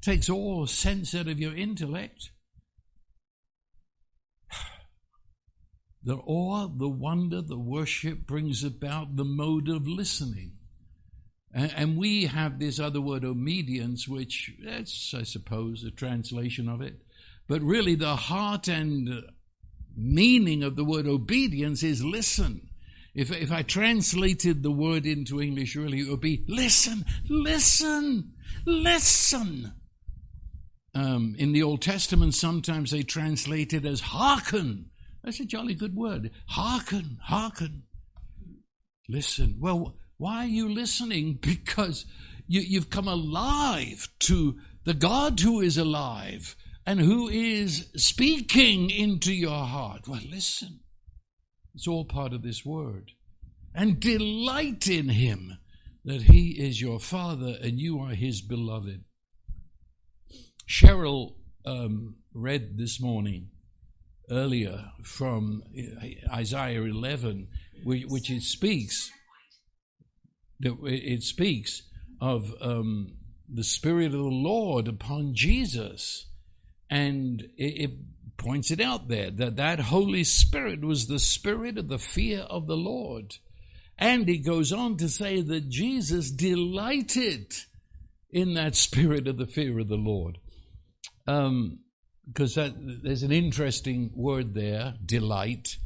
takes 0.02 0.28
all 0.28 0.66
sense 0.66 1.14
out 1.14 1.28
of 1.28 1.40
your 1.40 1.54
intellect. 1.54 2.30
The 6.06 6.14
awe, 6.14 6.68
the 6.68 6.88
wonder, 6.88 7.42
the 7.42 7.58
worship 7.58 8.28
brings 8.28 8.62
about 8.62 9.16
the 9.16 9.24
mode 9.24 9.68
of 9.68 9.88
listening. 9.88 10.52
And, 11.52 11.72
and 11.76 11.98
we 11.98 12.26
have 12.26 12.60
this 12.60 12.78
other 12.78 13.00
word, 13.00 13.24
obedience, 13.24 14.06
which 14.06 14.52
that's, 14.64 15.12
I 15.12 15.24
suppose, 15.24 15.82
a 15.82 15.90
translation 15.90 16.68
of 16.68 16.80
it. 16.80 17.02
But 17.48 17.60
really, 17.60 17.96
the 17.96 18.14
heart 18.14 18.68
and 18.68 19.24
meaning 19.96 20.62
of 20.62 20.76
the 20.76 20.84
word 20.84 21.08
obedience 21.08 21.82
is 21.82 22.04
listen. 22.04 22.68
If, 23.12 23.32
if 23.32 23.50
I 23.50 23.62
translated 23.62 24.62
the 24.62 24.70
word 24.70 25.06
into 25.06 25.42
English, 25.42 25.74
really, 25.74 26.02
it 26.02 26.08
would 26.08 26.20
be 26.20 26.44
listen, 26.46 27.04
listen, 27.28 28.34
listen. 28.64 29.72
Um, 30.94 31.34
in 31.36 31.50
the 31.50 31.64
Old 31.64 31.82
Testament, 31.82 32.34
sometimes 32.34 32.92
they 32.92 33.02
translate 33.02 33.72
it 33.72 33.84
as 33.84 34.00
hearken. 34.00 34.90
That's 35.26 35.40
a 35.40 35.44
jolly 35.44 35.74
good 35.74 35.96
word. 35.96 36.30
Hearken, 36.50 37.18
hearken. 37.24 37.82
Listen. 39.08 39.56
Well, 39.58 39.96
why 40.18 40.44
are 40.44 40.48
you 40.48 40.68
listening? 40.68 41.40
Because 41.42 42.06
you, 42.46 42.60
you've 42.60 42.90
come 42.90 43.08
alive 43.08 44.08
to 44.20 44.56
the 44.84 44.94
God 44.94 45.40
who 45.40 45.60
is 45.60 45.76
alive 45.76 46.54
and 46.86 47.00
who 47.00 47.28
is 47.28 47.88
speaking 47.96 48.88
into 48.88 49.34
your 49.34 49.64
heart. 49.64 50.06
Well, 50.06 50.20
listen. 50.30 50.78
It's 51.74 51.88
all 51.88 52.04
part 52.04 52.32
of 52.32 52.42
this 52.42 52.64
word. 52.64 53.10
And 53.74 53.98
delight 53.98 54.86
in 54.86 55.08
him 55.08 55.58
that 56.04 56.22
he 56.22 56.50
is 56.50 56.80
your 56.80 57.00
father 57.00 57.56
and 57.60 57.80
you 57.80 57.98
are 57.98 58.14
his 58.14 58.42
beloved. 58.42 59.02
Cheryl 60.68 61.34
um, 61.64 62.14
read 62.32 62.78
this 62.78 63.00
morning 63.00 63.48
earlier 64.30 64.92
from 65.02 65.62
Isaiah 66.32 66.82
11, 66.82 67.48
which, 67.84 68.04
which 68.06 68.30
it 68.30 68.42
speaks 68.42 69.10
it 70.58 71.22
speaks 71.22 71.82
of 72.20 72.54
um, 72.62 73.12
the 73.46 73.64
Spirit 73.64 74.06
of 74.06 74.12
the 74.12 74.18
Lord 74.22 74.88
upon 74.88 75.34
Jesus 75.34 76.26
and 76.88 77.42
it, 77.56 77.90
it 77.90 77.90
points 78.36 78.70
it 78.70 78.80
out 78.80 79.08
there 79.08 79.30
that 79.30 79.56
that 79.56 79.80
Holy 79.80 80.24
Spirit 80.24 80.84
was 80.84 81.06
the 81.06 81.18
spirit 81.18 81.78
of 81.78 81.88
the 81.88 81.98
fear 81.98 82.40
of 82.40 82.66
the 82.66 82.76
Lord. 82.76 83.34
And 83.98 84.28
it 84.28 84.38
goes 84.38 84.72
on 84.72 84.98
to 84.98 85.08
say 85.08 85.40
that 85.40 85.70
Jesus 85.70 86.30
delighted 86.30 87.54
in 88.30 88.54
that 88.54 88.76
spirit 88.76 89.26
of 89.26 89.38
the 89.38 89.46
fear 89.46 89.78
of 89.78 89.88
the 89.88 89.96
Lord. 89.96 90.38
Um, 91.26 91.78
because 92.26 92.54
there's 92.54 93.22
an 93.22 93.32
interesting 93.32 94.10
word 94.14 94.54
there, 94.54 94.94
delight. 95.04 95.76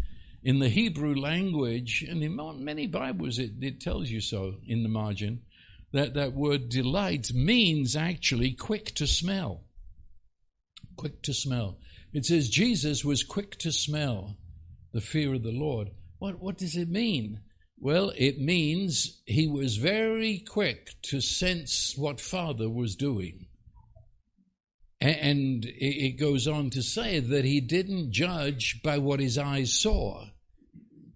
In 0.42 0.58
the 0.58 0.70
Hebrew 0.70 1.14
language, 1.14 2.04
and 2.08 2.22
in 2.22 2.36
many 2.64 2.86
Bibles 2.86 3.38
it, 3.38 3.52
it 3.60 3.80
tells 3.80 4.08
you 4.08 4.20
so 4.20 4.54
in 4.66 4.82
the 4.82 4.88
margin, 4.88 5.42
that 5.92 6.14
that 6.14 6.32
word 6.32 6.68
delight 6.68 7.32
means 7.34 7.94
actually 7.94 8.52
quick 8.52 8.94
to 8.94 9.06
smell 9.06 9.64
quick 11.00 11.22
to 11.22 11.32
smell. 11.32 11.78
It 12.12 12.26
says 12.26 12.50
Jesus 12.50 13.06
was 13.06 13.22
quick 13.22 13.56
to 13.60 13.72
smell 13.72 14.36
the 14.92 15.00
fear 15.00 15.32
of 15.32 15.42
the 15.42 15.50
Lord. 15.50 15.88
What, 16.18 16.38
what 16.38 16.58
does 16.58 16.76
it 16.76 16.90
mean? 16.90 17.40
Well, 17.78 18.12
it 18.18 18.38
means 18.38 19.22
he 19.24 19.46
was 19.46 19.78
very 19.78 20.44
quick 20.46 20.90
to 21.04 21.22
sense 21.22 21.96
what 21.96 22.20
Father 22.20 22.68
was 22.68 22.96
doing. 22.96 23.46
And 25.00 25.64
it 25.64 26.18
goes 26.18 26.46
on 26.46 26.68
to 26.70 26.82
say 26.82 27.20
that 27.20 27.44
he 27.44 27.60
didn't 27.60 28.12
judge 28.12 28.82
by 28.82 28.98
what 28.98 29.18
his 29.18 29.38
eyes 29.38 29.72
saw. 29.72 30.26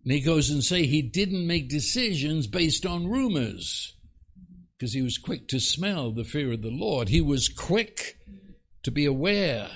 And 0.04 0.12
he 0.12 0.20
goes 0.20 0.50
and 0.50 0.64
say 0.64 0.86
he 0.86 1.02
didn't 1.02 1.46
make 1.46 1.68
decisions 1.68 2.46
based 2.46 2.86
on 2.86 3.08
rumors 3.10 3.94
because 4.76 4.94
he 4.94 5.02
was 5.02 5.18
quick 5.18 5.48
to 5.48 5.60
smell 5.60 6.12
the 6.12 6.24
fear 6.24 6.52
of 6.52 6.62
the 6.62 6.70
Lord. 6.70 7.08
He 7.08 7.20
was 7.20 7.48
quick 7.48 8.18
to 8.84 8.90
be 8.90 9.04
aware 9.04 9.68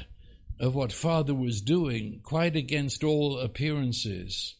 of 0.61 0.75
what 0.75 0.93
Father 0.93 1.35
was 1.35 1.61
doing, 1.61 2.21
quite 2.23 2.57
against 2.57 3.05
all 3.05 3.39
appearances. 3.39 4.57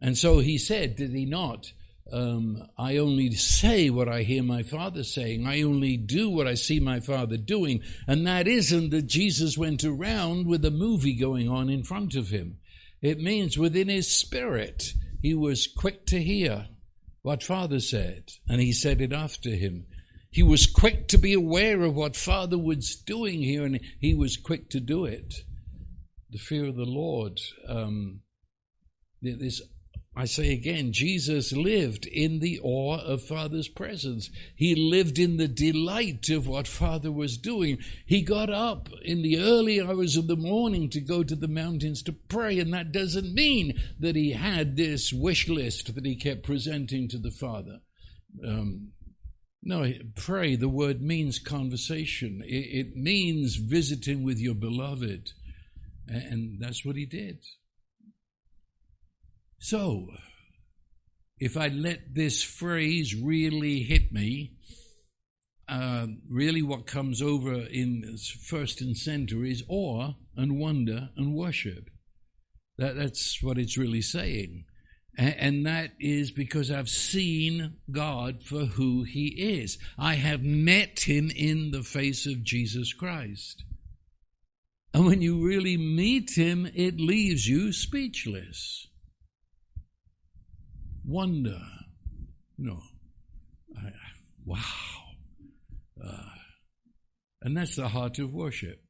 And 0.00 0.16
so 0.16 0.38
he 0.38 0.58
said, 0.58 0.96
did 0.96 1.12
he 1.12 1.24
not? 1.24 1.72
Um, 2.12 2.68
I 2.78 2.98
only 2.98 3.32
say 3.32 3.90
what 3.90 4.08
I 4.08 4.22
hear 4.22 4.42
my 4.42 4.62
Father 4.62 5.02
saying. 5.02 5.46
I 5.46 5.62
only 5.62 5.96
do 5.96 6.30
what 6.30 6.46
I 6.46 6.54
see 6.54 6.78
my 6.78 7.00
Father 7.00 7.36
doing. 7.36 7.82
And 8.06 8.26
that 8.26 8.46
isn't 8.46 8.90
that 8.90 9.06
Jesus 9.06 9.58
went 9.58 9.82
around 9.82 10.46
with 10.46 10.64
a 10.64 10.70
movie 10.70 11.18
going 11.18 11.48
on 11.48 11.68
in 11.68 11.82
front 11.82 12.14
of 12.14 12.28
him. 12.28 12.58
It 13.02 13.18
means 13.18 13.58
within 13.58 13.88
his 13.88 14.08
spirit, 14.08 14.92
he 15.20 15.34
was 15.34 15.66
quick 15.66 16.06
to 16.06 16.22
hear 16.22 16.68
what 17.22 17.42
Father 17.42 17.80
said, 17.80 18.30
and 18.48 18.60
he 18.60 18.72
said 18.72 19.00
it 19.00 19.12
after 19.12 19.50
him. 19.50 19.86
He 20.30 20.42
was 20.42 20.66
quick 20.66 21.08
to 21.08 21.18
be 21.18 21.32
aware 21.32 21.82
of 21.82 21.94
what 21.94 22.16
Father 22.16 22.58
was 22.58 22.94
doing 22.94 23.42
here, 23.42 23.64
and 23.64 23.80
he 24.00 24.14
was 24.14 24.36
quick 24.36 24.70
to 24.70 24.80
do 24.80 25.04
it. 25.04 25.34
The 26.30 26.38
fear 26.38 26.66
of 26.66 26.76
the 26.76 26.84
Lord. 26.84 27.40
Um, 27.66 28.20
this, 29.20 29.60
I 30.18 30.24
say 30.24 30.50
again, 30.50 30.92
Jesus 30.92 31.52
lived 31.52 32.06
in 32.06 32.38
the 32.38 32.58
awe 32.62 32.98
of 33.00 33.22
Father's 33.22 33.68
presence. 33.68 34.30
He 34.56 34.74
lived 34.74 35.18
in 35.18 35.36
the 35.36 35.46
delight 35.46 36.30
of 36.30 36.46
what 36.46 36.66
Father 36.66 37.12
was 37.12 37.36
doing. 37.36 37.78
He 38.06 38.22
got 38.22 38.48
up 38.48 38.88
in 39.02 39.20
the 39.20 39.38
early 39.38 39.78
hours 39.78 40.16
of 40.16 40.26
the 40.26 40.36
morning 40.36 40.88
to 40.90 41.02
go 41.02 41.22
to 41.22 41.36
the 41.36 41.48
mountains 41.48 42.02
to 42.04 42.12
pray, 42.12 42.58
and 42.58 42.72
that 42.72 42.92
doesn't 42.92 43.34
mean 43.34 43.78
that 44.00 44.16
he 44.16 44.32
had 44.32 44.76
this 44.76 45.12
wish 45.12 45.50
list 45.50 45.94
that 45.94 46.06
he 46.06 46.16
kept 46.16 46.44
presenting 46.44 47.08
to 47.10 47.18
the 47.18 47.30
Father. 47.30 47.80
Um, 48.42 48.92
no, 49.62 49.92
pray, 50.14 50.56
the 50.56 50.68
word 50.68 51.02
means 51.02 51.38
conversation. 51.38 52.40
It, 52.46 52.86
it 52.86 52.96
means 52.96 53.56
visiting 53.56 54.24
with 54.24 54.38
your 54.38 54.54
beloved. 54.54 55.32
And 56.08 56.58
that's 56.58 56.86
what 56.86 56.96
he 56.96 57.04
did. 57.04 57.40
So, 59.68 60.06
if 61.40 61.56
I 61.56 61.66
let 61.66 62.14
this 62.14 62.40
phrase 62.40 63.16
really 63.16 63.80
hit 63.80 64.12
me, 64.12 64.52
uh, 65.68 66.06
really 66.30 66.62
what 66.62 66.86
comes 66.86 67.20
over 67.20 67.52
in 67.52 68.16
first 68.44 68.80
and 68.80 68.96
center 68.96 69.44
is 69.44 69.64
awe 69.68 70.12
and 70.36 70.60
wonder 70.60 71.08
and 71.16 71.34
worship. 71.34 71.90
That, 72.78 72.94
that's 72.94 73.42
what 73.42 73.58
it's 73.58 73.76
really 73.76 74.02
saying. 74.02 74.66
And 75.18 75.66
that 75.66 75.94
is 75.98 76.30
because 76.30 76.70
I've 76.70 76.88
seen 76.88 77.78
God 77.90 78.44
for 78.44 78.66
who 78.66 79.02
He 79.02 79.34
is. 79.60 79.78
I 79.98 80.14
have 80.14 80.44
met 80.44 81.08
Him 81.08 81.28
in 81.34 81.72
the 81.72 81.82
face 81.82 82.24
of 82.24 82.44
Jesus 82.44 82.92
Christ. 82.92 83.64
And 84.94 85.06
when 85.06 85.22
you 85.22 85.44
really 85.44 85.76
meet 85.76 86.36
Him, 86.36 86.70
it 86.72 87.00
leaves 87.00 87.48
you 87.48 87.72
speechless. 87.72 88.86
Wonder. 91.06 91.60
You 92.58 92.66
know, 92.66 92.80
I, 93.76 93.90
wow. 94.44 94.60
Uh, 96.02 96.30
and 97.42 97.56
that's 97.56 97.76
the 97.76 97.88
heart 97.88 98.18
of 98.18 98.32
worship. 98.32 98.82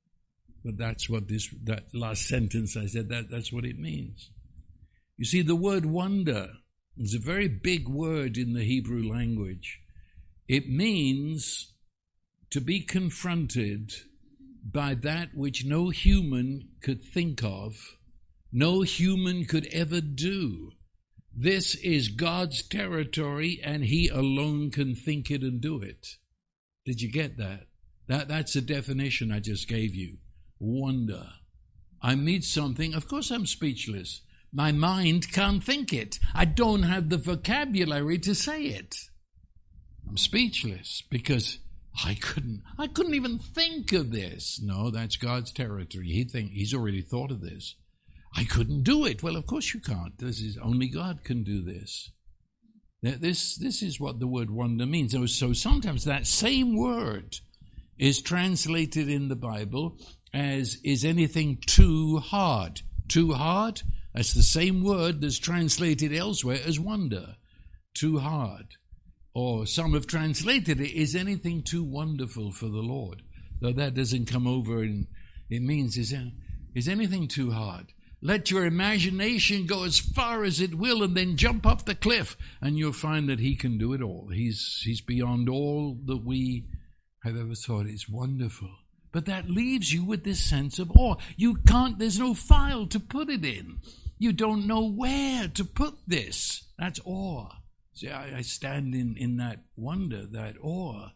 But 0.64 0.78
that's 0.78 1.08
what 1.08 1.28
this, 1.28 1.48
that 1.64 1.84
last 1.94 2.26
sentence 2.26 2.76
I 2.76 2.86
said, 2.86 3.08
that, 3.10 3.30
that's 3.30 3.52
what 3.52 3.64
it 3.64 3.78
means. 3.78 4.30
You 5.16 5.24
see, 5.24 5.42
the 5.42 5.54
word 5.54 5.86
wonder 5.86 6.48
is 6.96 7.14
a 7.14 7.24
very 7.24 7.48
big 7.48 7.88
word 7.88 8.36
in 8.36 8.54
the 8.54 8.64
Hebrew 8.64 9.08
language. 9.08 9.80
It 10.48 10.68
means 10.68 11.72
to 12.50 12.60
be 12.60 12.80
confronted 12.80 13.92
by 14.64 14.94
that 14.94 15.28
which 15.34 15.64
no 15.64 15.90
human 15.90 16.68
could 16.82 17.02
think 17.02 17.42
of, 17.44 17.76
no 18.52 18.82
human 18.82 19.44
could 19.44 19.66
ever 19.72 20.00
do. 20.00 20.72
This 21.38 21.74
is 21.74 22.08
God's 22.08 22.62
territory, 22.62 23.60
and 23.62 23.84
He 23.84 24.08
alone 24.08 24.70
can 24.70 24.94
think 24.94 25.30
it 25.30 25.42
and 25.42 25.60
do 25.60 25.82
it. 25.82 26.16
Did 26.86 27.02
you 27.02 27.12
get 27.12 27.36
that? 27.36 27.66
That 28.08 28.28
that's 28.28 28.54
the 28.54 28.62
definition 28.62 29.30
I 29.30 29.40
just 29.40 29.68
gave 29.68 29.94
you. 29.94 30.16
Wonder. 30.58 31.26
I 32.00 32.14
meet 32.14 32.44
something, 32.44 32.94
of 32.94 33.06
course 33.06 33.30
I'm 33.30 33.44
speechless. 33.44 34.22
My 34.50 34.72
mind 34.72 35.30
can't 35.32 35.62
think 35.62 35.92
it. 35.92 36.18
I 36.34 36.46
don't 36.46 36.84
have 36.84 37.10
the 37.10 37.18
vocabulary 37.18 38.18
to 38.20 38.34
say 38.34 38.62
it. 38.62 38.96
I'm 40.08 40.16
speechless 40.16 41.02
because 41.10 41.58
I 42.04 42.14
couldn't 42.14 42.62
I 42.78 42.86
couldn't 42.86 43.14
even 43.14 43.38
think 43.38 43.92
of 43.92 44.10
this. 44.10 44.58
No, 44.62 44.90
that's 44.90 45.16
God's 45.16 45.52
territory. 45.52 46.06
He 46.06 46.24
think 46.24 46.52
he's 46.52 46.72
already 46.72 47.02
thought 47.02 47.30
of 47.30 47.42
this. 47.42 47.74
I 48.36 48.44
couldn't 48.44 48.82
do 48.82 49.06
it. 49.06 49.22
Well, 49.22 49.36
of 49.36 49.46
course 49.46 49.72
you 49.72 49.80
can't. 49.80 50.18
This 50.18 50.40
is 50.40 50.58
only 50.58 50.88
God 50.88 51.24
can 51.24 51.42
do 51.42 51.62
this. 51.62 52.10
This 53.02 53.56
this 53.56 53.82
is 53.82 54.00
what 54.00 54.20
the 54.20 54.26
word 54.26 54.50
wonder 54.50 54.84
means. 54.84 55.14
So 55.38 55.52
sometimes 55.52 56.04
that 56.04 56.26
same 56.26 56.76
word 56.76 57.36
is 57.98 58.20
translated 58.20 59.08
in 59.08 59.28
the 59.28 59.36
Bible 59.36 59.98
as 60.34 60.78
is 60.84 61.04
anything 61.04 61.58
too 61.66 62.18
hard. 62.18 62.82
Too 63.08 63.32
hard? 63.32 63.82
That's 64.14 64.34
the 64.34 64.42
same 64.42 64.82
word 64.82 65.20
that's 65.20 65.38
translated 65.38 66.14
elsewhere 66.14 66.58
as 66.64 66.80
wonder, 66.80 67.36
too 67.94 68.18
hard. 68.18 68.74
Or 69.34 69.66
some 69.66 69.92
have 69.92 70.06
translated 70.06 70.80
it, 70.80 70.98
is 70.98 71.14
anything 71.14 71.62
too 71.62 71.84
wonderful 71.84 72.50
for 72.52 72.66
the 72.66 72.82
Lord? 72.82 73.22
Though 73.60 73.72
that 73.72 73.94
doesn't 73.94 74.26
come 74.26 74.46
over 74.46 74.82
and 74.82 75.06
it 75.48 75.62
means, 75.62 75.96
is, 75.96 76.14
is 76.74 76.88
anything 76.88 77.28
too 77.28 77.50
hard? 77.50 77.92
Let 78.26 78.50
your 78.50 78.66
imagination 78.66 79.66
go 79.66 79.84
as 79.84 80.00
far 80.00 80.42
as 80.42 80.60
it 80.60 80.74
will 80.74 81.04
and 81.04 81.16
then 81.16 81.36
jump 81.36 81.64
off 81.64 81.84
the 81.84 81.94
cliff 81.94 82.36
and 82.60 82.76
you'll 82.76 82.92
find 82.92 83.28
that 83.28 83.38
he 83.38 83.54
can 83.54 83.78
do 83.78 83.92
it 83.92 84.02
all. 84.02 84.30
He's, 84.34 84.82
he's 84.82 85.00
beyond 85.00 85.48
all 85.48 85.96
that 86.06 86.24
we 86.24 86.66
have 87.22 87.36
ever 87.36 87.54
thought. 87.54 87.86
It's 87.86 88.08
wonderful. 88.08 88.68
But 89.12 89.26
that 89.26 89.48
leaves 89.48 89.92
you 89.92 90.02
with 90.02 90.24
this 90.24 90.44
sense 90.44 90.80
of 90.80 90.90
awe. 90.90 91.14
You 91.36 91.58
can't, 91.68 92.00
there's 92.00 92.18
no 92.18 92.34
file 92.34 92.88
to 92.88 92.98
put 92.98 93.30
it 93.30 93.44
in. 93.44 93.78
You 94.18 94.32
don't 94.32 94.66
know 94.66 94.90
where 94.90 95.46
to 95.46 95.64
put 95.64 95.94
this. 96.04 96.64
That's 96.80 96.98
awe. 97.04 97.50
See, 97.92 98.10
I, 98.10 98.38
I 98.38 98.40
stand 98.40 98.96
in, 98.96 99.16
in 99.16 99.36
that 99.36 99.60
wonder, 99.76 100.26
that 100.32 100.56
awe. 100.60 101.10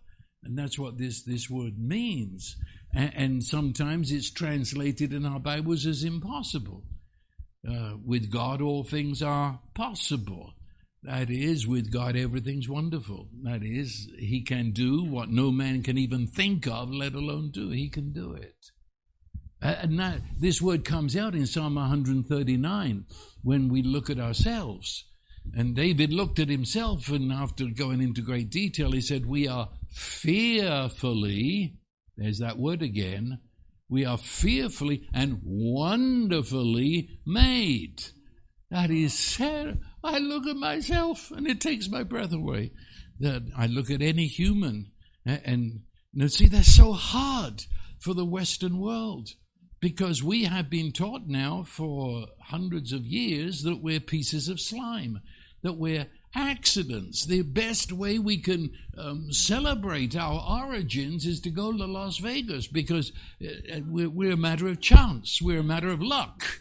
And 0.44 0.56
that's 0.56 0.78
what 0.78 0.96
this, 0.96 1.24
this 1.24 1.50
word 1.50 1.76
means. 1.76 2.56
And, 2.94 3.12
and 3.16 3.42
sometimes 3.42 4.12
it's 4.12 4.30
translated 4.30 5.12
in 5.12 5.26
our 5.26 5.40
Bibles 5.40 5.86
as 5.86 6.04
impossible. 6.04 6.84
Uh, 7.68 7.94
with 8.04 8.30
God, 8.30 8.62
all 8.62 8.84
things 8.84 9.22
are 9.22 9.60
possible. 9.74 10.54
That 11.02 11.30
is, 11.30 11.66
with 11.66 11.92
God, 11.92 12.16
everything's 12.16 12.68
wonderful. 12.68 13.28
That 13.42 13.62
is, 13.62 14.08
He 14.18 14.42
can 14.42 14.72
do 14.72 15.04
what 15.04 15.30
no 15.30 15.50
man 15.50 15.82
can 15.82 15.98
even 15.98 16.26
think 16.26 16.66
of, 16.66 16.92
let 16.92 17.14
alone 17.14 17.50
do. 17.50 17.70
He 17.70 17.88
can 17.88 18.12
do 18.12 18.32
it. 18.32 18.70
Uh, 19.62 19.76
and 19.80 20.22
this 20.38 20.60
word 20.62 20.84
comes 20.84 21.16
out 21.16 21.34
in 21.34 21.46
Psalm 21.46 21.74
139 21.74 23.04
when 23.42 23.68
we 23.68 23.82
look 23.82 24.08
at 24.08 24.18
ourselves. 24.18 25.04
And 25.54 25.74
David 25.74 26.12
looked 26.12 26.38
at 26.38 26.48
himself, 26.48 27.08
and 27.08 27.32
after 27.32 27.66
going 27.66 28.00
into 28.02 28.20
great 28.22 28.50
detail, 28.50 28.92
he 28.92 29.00
said, 29.00 29.26
We 29.26 29.48
are 29.48 29.70
fearfully, 29.90 31.78
there's 32.16 32.38
that 32.38 32.58
word 32.58 32.82
again, 32.82 33.40
we 33.90 34.04
are 34.04 34.16
fearfully 34.16 35.08
and 35.12 35.40
wonderfully 35.44 37.18
made. 37.26 38.04
That 38.70 38.90
is 38.90 39.12
said. 39.12 39.80
I 40.02 40.18
look 40.18 40.46
at 40.46 40.56
myself, 40.56 41.30
and 41.32 41.46
it 41.46 41.60
takes 41.60 41.88
my 41.88 42.04
breath 42.04 42.32
away. 42.32 42.72
That 43.18 43.42
I 43.56 43.66
look 43.66 43.90
at 43.90 44.00
any 44.00 44.28
human, 44.28 44.92
eh, 45.26 45.38
and, 45.44 45.44
and 45.44 45.80
now 46.14 46.26
see, 46.28 46.48
so 46.62 46.92
hard 46.92 47.64
for 47.98 48.14
the 48.14 48.24
Western 48.24 48.78
world 48.78 49.30
because 49.80 50.22
we 50.22 50.44
have 50.44 50.70
been 50.70 50.92
taught 50.92 51.22
now 51.26 51.64
for 51.66 52.26
hundreds 52.46 52.92
of 52.92 53.04
years 53.04 53.62
that 53.62 53.82
we're 53.82 54.00
pieces 54.00 54.48
of 54.48 54.60
slime, 54.60 55.20
that 55.62 55.74
we're 55.74 56.06
accidents. 56.34 57.24
The 57.24 57.42
best 57.42 57.92
way 57.92 58.18
we 58.18 58.38
can 58.38 58.72
um, 58.96 59.32
celebrate 59.32 60.16
our 60.16 60.64
origins 60.64 61.26
is 61.26 61.40
to 61.40 61.50
go 61.50 61.72
to 61.72 61.84
Las 61.86 62.18
Vegas 62.18 62.66
because 62.66 63.12
uh, 63.42 63.76
uh, 63.76 63.80
we're, 63.86 64.32
a 64.32 64.36
matter 64.36 64.68
of 64.68 64.80
chance, 64.80 65.40
we're 65.42 65.60
a 65.60 65.64
matter 65.64 65.90
of 65.90 66.02
luck. 66.02 66.60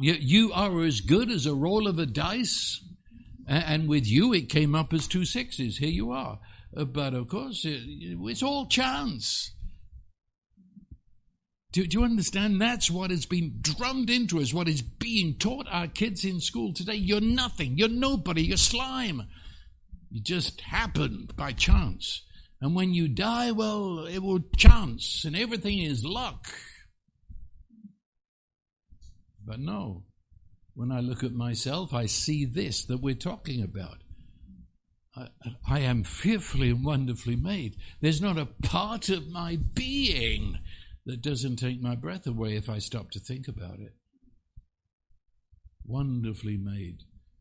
You, 0.00 0.14
you 0.14 0.52
are 0.52 0.82
as 0.82 1.00
good 1.00 1.30
as 1.30 1.46
a 1.46 1.54
roll 1.54 1.86
of 1.86 1.98
a 1.98 2.06
dice, 2.06 2.82
and 3.46 3.88
with 3.88 4.06
you 4.06 4.32
it 4.32 4.48
came 4.48 4.74
up 4.74 4.92
as 4.92 5.06
two 5.06 5.24
sixes. 5.24 5.78
Here 5.78 5.88
you 5.88 6.12
are. 6.12 6.38
Uh, 6.76 6.84
but 6.84 7.14
of 7.14 7.28
course, 7.28 7.64
it, 7.64 7.82
it's 7.84 8.42
all 8.42 8.66
chance. 8.66 9.52
Do, 11.78 11.86
do, 11.86 11.98
you 12.00 12.04
understand? 12.04 12.60
That's 12.60 12.90
what 12.90 13.12
has 13.12 13.24
been 13.24 13.58
drummed 13.60 14.10
into 14.10 14.40
us, 14.40 14.52
what 14.52 14.66
is 14.66 14.82
being 14.82 15.34
taught 15.34 15.68
our 15.70 15.86
kids 15.86 16.24
in 16.24 16.40
school 16.40 16.72
today. 16.72 16.96
You're 16.96 17.20
nothing. 17.20 17.78
You're 17.78 17.88
nobody. 17.88 18.42
You're 18.42 18.56
slime. 18.56 19.28
You 20.10 20.20
just 20.20 20.60
happened 20.60 21.36
by 21.36 21.52
chance. 21.52 22.24
And 22.60 22.74
when 22.74 22.94
you 22.94 23.06
die, 23.06 23.52
well, 23.52 24.06
it 24.06 24.18
will 24.18 24.40
chance, 24.56 25.24
and 25.24 25.36
everything 25.36 25.78
is 25.78 26.04
luck. 26.04 26.48
But 29.46 29.60
no, 29.60 30.02
when 30.74 30.90
I 30.90 30.98
look 30.98 31.22
at 31.22 31.32
myself, 31.32 31.94
I 31.94 32.06
see 32.06 32.44
this 32.44 32.84
that 32.86 33.00
we're 33.00 33.14
talking 33.14 33.62
about. 33.62 33.98
I, 35.14 35.28
I 35.68 35.78
am 35.78 36.02
fearfully 36.02 36.70
and 36.70 36.84
wonderfully 36.84 37.36
made. 37.36 37.76
There's 38.00 38.20
not 38.20 38.36
a 38.36 38.46
part 38.64 39.10
of 39.10 39.30
my 39.30 39.60
being 39.74 40.58
that 41.08 41.22
doesn't 41.22 41.56
take 41.56 41.80
my 41.80 41.96
breath 41.96 42.26
away 42.26 42.54
if 42.54 42.68
I 42.68 42.78
stop 42.78 43.10
to 43.12 43.18
think 43.18 43.48
about 43.48 43.80
it. 43.80 43.94
Wonderfully 45.86 46.58
made. 46.58 46.98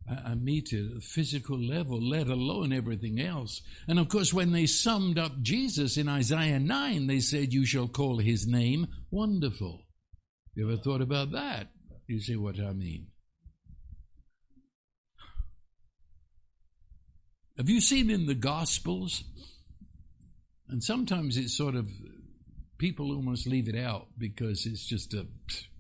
I, 0.10 0.32
I 0.32 0.36
meet 0.36 0.72
it 0.72 0.90
at 0.90 0.98
a 0.98 1.02
physical 1.02 1.62
level, 1.62 2.02
let 2.02 2.30
alone 2.30 2.72
everything 2.72 3.20
else. 3.20 3.62
And 3.86 4.00
of 4.00 4.08
course, 4.08 4.34
when 4.34 4.54
they 4.54 4.68
summed 4.68 5.20
up 5.20 5.42
Jesus 5.42 5.98
in 5.98 6.08
Isaiah 6.08 6.62
9, 6.62 7.08
they 7.08 7.20
said, 7.20 7.52
You 7.52 7.66
shall 7.66 7.90
call 7.90 8.20
his 8.20 8.48
name 8.48 8.88
wonderful. 9.12 9.86
You 10.56 10.72
ever 10.72 10.82
thought 10.82 11.02
about 11.02 11.34
that? 11.34 11.68
You 12.08 12.22
see 12.22 12.38
what 12.38 12.58
I 12.62 12.72
mean? 12.72 13.08
Have 17.58 17.68
you 17.68 17.82
seen 17.82 18.10
in 18.10 18.28
the 18.28 18.36
Gospels? 18.36 19.26
And 20.70 20.82
sometimes 20.82 21.36
it's 21.36 21.58
sort 21.58 21.76
of 21.76 21.90
people 22.78 23.12
almost 23.12 23.48
leave 23.48 23.68
it 23.68 23.76
out 23.76 24.08
because 24.18 24.66
it's 24.66 24.86
just 24.86 25.14
a, 25.14 25.28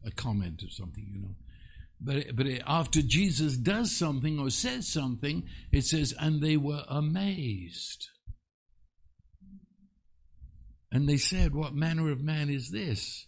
a 0.05 0.12
comment 0.12 0.63
or 0.63 0.69
something, 0.69 1.07
you 1.12 1.21
know. 1.21 1.36
But, 1.99 2.36
but 2.36 2.47
after 2.67 3.01
Jesus 3.01 3.57
does 3.57 3.95
something 3.95 4.39
or 4.39 4.49
says 4.49 4.88
something, 4.88 5.47
it 5.71 5.83
says, 5.83 6.13
and 6.19 6.41
they 6.41 6.57
were 6.57 6.83
amazed. 6.88 8.07
And 10.91 11.10
they 11.10 11.17
said, 11.17 11.53
What 11.53 11.73
manner 11.73 12.12
of 12.12 12.21
man 12.21 12.49
is 12.49 12.69
this? 12.71 13.25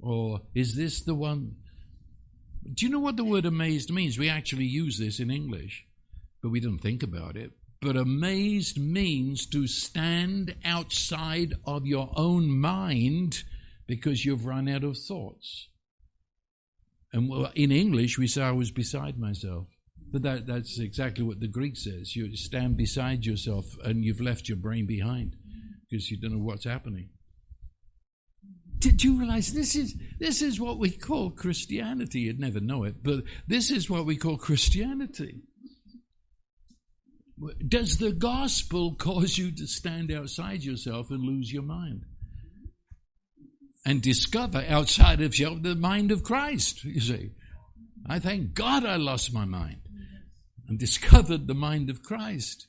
Or 0.00 0.42
is 0.54 0.76
this 0.76 1.02
the 1.02 1.14
one? 1.14 1.56
Do 2.72 2.86
you 2.86 2.92
know 2.92 3.00
what 3.00 3.16
the 3.16 3.24
word 3.24 3.44
amazed 3.44 3.92
means? 3.92 4.18
We 4.18 4.28
actually 4.28 4.66
use 4.66 4.98
this 4.98 5.20
in 5.20 5.30
English, 5.30 5.84
but 6.42 6.50
we 6.50 6.60
don't 6.60 6.78
think 6.78 7.02
about 7.02 7.36
it. 7.36 7.52
But 7.86 7.96
amazed 7.96 8.80
means 8.80 9.46
to 9.46 9.68
stand 9.68 10.56
outside 10.64 11.54
of 11.64 11.86
your 11.86 12.10
own 12.16 12.50
mind 12.50 13.44
because 13.86 14.24
you've 14.24 14.44
run 14.44 14.68
out 14.68 14.82
of 14.82 14.98
thoughts. 14.98 15.68
And 17.12 17.30
in 17.54 17.70
English, 17.70 18.18
we 18.18 18.26
say, 18.26 18.42
I 18.42 18.50
was 18.50 18.72
beside 18.72 19.20
myself. 19.20 19.68
But 20.10 20.22
that, 20.22 20.48
that's 20.48 20.80
exactly 20.80 21.22
what 21.22 21.38
the 21.38 21.46
Greek 21.46 21.76
says. 21.76 22.16
You 22.16 22.36
stand 22.36 22.76
beside 22.76 23.24
yourself 23.24 23.66
and 23.84 24.04
you've 24.04 24.20
left 24.20 24.48
your 24.48 24.58
brain 24.58 24.88
behind 24.88 25.36
because 25.88 26.10
you 26.10 26.20
don't 26.20 26.32
know 26.32 26.44
what's 26.44 26.64
happening. 26.64 27.10
Did 28.78 29.04
you 29.04 29.16
realize 29.16 29.52
this 29.52 29.76
is 29.76 29.94
this 30.18 30.42
is 30.42 30.58
what 30.58 30.80
we 30.80 30.90
call 30.90 31.30
Christianity? 31.30 32.22
You'd 32.22 32.40
never 32.40 32.58
know 32.58 32.82
it, 32.82 33.04
but 33.04 33.22
this 33.46 33.70
is 33.70 33.88
what 33.88 34.06
we 34.06 34.16
call 34.16 34.38
Christianity. 34.38 35.42
Does 37.66 37.98
the 37.98 38.12
gospel 38.12 38.94
cause 38.98 39.36
you 39.36 39.52
to 39.52 39.66
stand 39.66 40.12
outside 40.12 40.62
yourself 40.62 41.10
and 41.10 41.22
lose 41.22 41.52
your 41.52 41.62
mind? 41.62 42.04
And 43.84 44.02
discover 44.02 44.64
outside 44.68 45.20
of 45.20 45.38
yourself 45.38 45.62
the 45.62 45.76
mind 45.76 46.10
of 46.10 46.24
Christ, 46.24 46.84
you 46.84 47.00
see. 47.00 47.30
I 48.08 48.18
thank 48.18 48.54
God 48.54 48.84
I 48.84 48.96
lost 48.96 49.32
my 49.32 49.44
mind 49.44 49.80
and 50.68 50.78
discovered 50.78 51.46
the 51.46 51.54
mind 51.54 51.90
of 51.90 52.02
Christ 52.02 52.66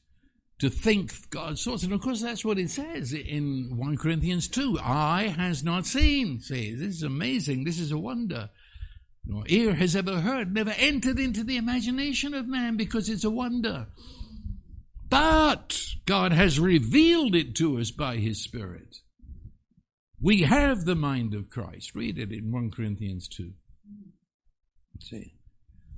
to 0.60 0.70
think 0.70 1.30
God's 1.30 1.64
thoughts. 1.64 1.84
And 1.84 1.94
of 1.94 2.02
course, 2.02 2.22
that's 2.22 2.44
what 2.44 2.60
it 2.60 2.70
says 2.70 3.14
in 3.14 3.78
1 3.78 3.98
Corinthians 3.98 4.48
2. 4.48 4.80
Eye 4.82 5.34
has 5.38 5.64
not 5.64 5.86
seen. 5.86 6.40
See, 6.40 6.74
this 6.74 6.96
is 6.96 7.04
amazing. 7.04 7.64
This 7.64 7.80
is 7.80 7.92
a 7.92 7.98
wonder. 7.98 8.50
Nor 9.26 9.44
ear 9.48 9.74
has 9.74 9.96
ever 9.96 10.22
heard, 10.22 10.54
never 10.54 10.74
entered 10.78 11.20
into 11.20 11.44
the 11.44 11.58
imagination 11.58 12.34
of 12.34 12.48
man 12.48 12.78
because 12.78 13.10
it's 13.10 13.26
a 13.26 13.30
wonder. 13.30 13.88
But 15.10 15.80
God 16.06 16.34
has 16.34 16.60
revealed 16.60 17.36
it 17.36 17.56
to 17.56 17.80
us 17.80 17.92
by 17.92 18.18
His 18.18 18.44
Spirit. 18.44 18.98
We 20.20 20.42
have 20.42 20.86
the 20.86 20.96
mind 20.96 21.34
of 21.34 21.50
Christ. 21.50 21.96
Read 21.96 22.18
it 22.18 22.32
in 22.32 22.52
1 22.52 22.72
Corinthians 22.72 23.28
2. 23.28 23.52
See. 25.00 25.36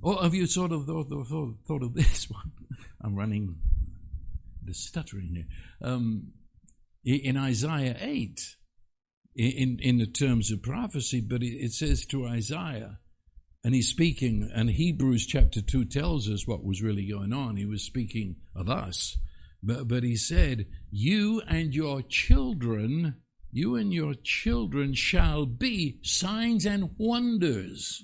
Or 0.02 0.22
have 0.22 0.34
you 0.34 0.46
sort 0.46 0.72
of 0.72 0.86
thought, 0.86 1.08
thought, 1.08 1.54
thought 1.66 1.82
of 1.82 1.94
this 1.94 2.28
one? 2.30 2.52
I'm 3.02 3.16
running 3.16 3.56
the 4.62 4.74
stuttering 4.74 5.34
here. 5.34 5.46
Um, 5.82 6.32
in 7.02 7.36
Isaiah 7.36 7.96
8, 7.98 8.40
in, 9.36 9.78
in 9.80 9.98
the 9.98 10.06
terms 10.06 10.50
of 10.50 10.62
prophecy, 10.62 11.20
but 11.20 11.42
it 11.42 11.72
says 11.72 12.04
to 12.06 12.26
Isaiah, 12.26 12.98
and 13.62 13.74
he's 13.74 13.88
speaking, 13.88 14.50
and 14.54 14.70
Hebrews 14.70 15.26
chapter 15.26 15.60
2 15.60 15.84
tells 15.84 16.30
us 16.30 16.46
what 16.46 16.64
was 16.64 16.82
really 16.82 17.06
going 17.06 17.32
on. 17.32 17.56
He 17.56 17.66
was 17.66 17.82
speaking 17.82 18.36
of 18.54 18.70
us. 18.70 19.18
But, 19.62 19.86
but 19.86 20.02
he 20.02 20.16
said, 20.16 20.66
You 20.90 21.42
and 21.46 21.74
your 21.74 22.00
children, 22.00 23.16
you 23.52 23.76
and 23.76 23.92
your 23.92 24.14
children 24.14 24.94
shall 24.94 25.44
be 25.44 25.98
signs 26.02 26.64
and 26.64 26.90
wonders. 26.96 28.02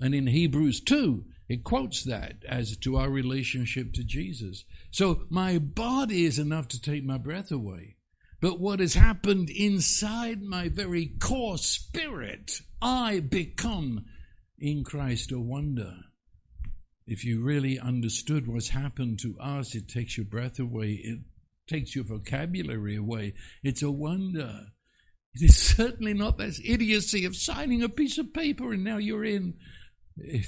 And 0.00 0.14
in 0.14 0.28
Hebrews 0.28 0.82
2, 0.82 1.24
it 1.48 1.64
quotes 1.64 2.04
that 2.04 2.44
as 2.48 2.76
to 2.76 2.96
our 2.96 3.10
relationship 3.10 3.92
to 3.94 4.04
Jesus. 4.04 4.64
So 4.92 5.22
my 5.30 5.58
body 5.58 6.24
is 6.24 6.38
enough 6.38 6.68
to 6.68 6.80
take 6.80 7.04
my 7.04 7.18
breath 7.18 7.50
away. 7.50 7.96
But 8.40 8.60
what 8.60 8.78
has 8.78 8.94
happened 8.94 9.50
inside 9.50 10.42
my 10.42 10.68
very 10.68 11.06
core 11.18 11.58
spirit, 11.58 12.60
I 12.80 13.18
become 13.18 14.04
in 14.60 14.84
Christ 14.84 15.32
a 15.32 15.40
wonder. 15.40 15.94
If 17.06 17.24
you 17.24 17.42
really 17.42 17.78
understood 17.78 18.46
what's 18.46 18.68
happened 18.68 19.18
to 19.20 19.38
us, 19.40 19.74
it 19.74 19.88
takes 19.88 20.16
your 20.16 20.26
breath 20.26 20.58
away, 20.58 21.00
it 21.02 21.20
takes 21.66 21.94
your 21.94 22.04
vocabulary 22.04 22.96
away. 22.96 23.34
It's 23.62 23.82
a 23.82 23.90
wonder. 23.90 24.66
It 25.34 25.44
is 25.44 25.56
certainly 25.56 26.14
not 26.14 26.38
that 26.38 26.58
idiocy 26.64 27.24
of 27.24 27.36
signing 27.36 27.82
a 27.82 27.88
piece 27.88 28.18
of 28.18 28.34
paper 28.34 28.72
and 28.72 28.84
now 28.84 28.98
you're 28.98 29.24
in. 29.24 29.54
It, 30.16 30.46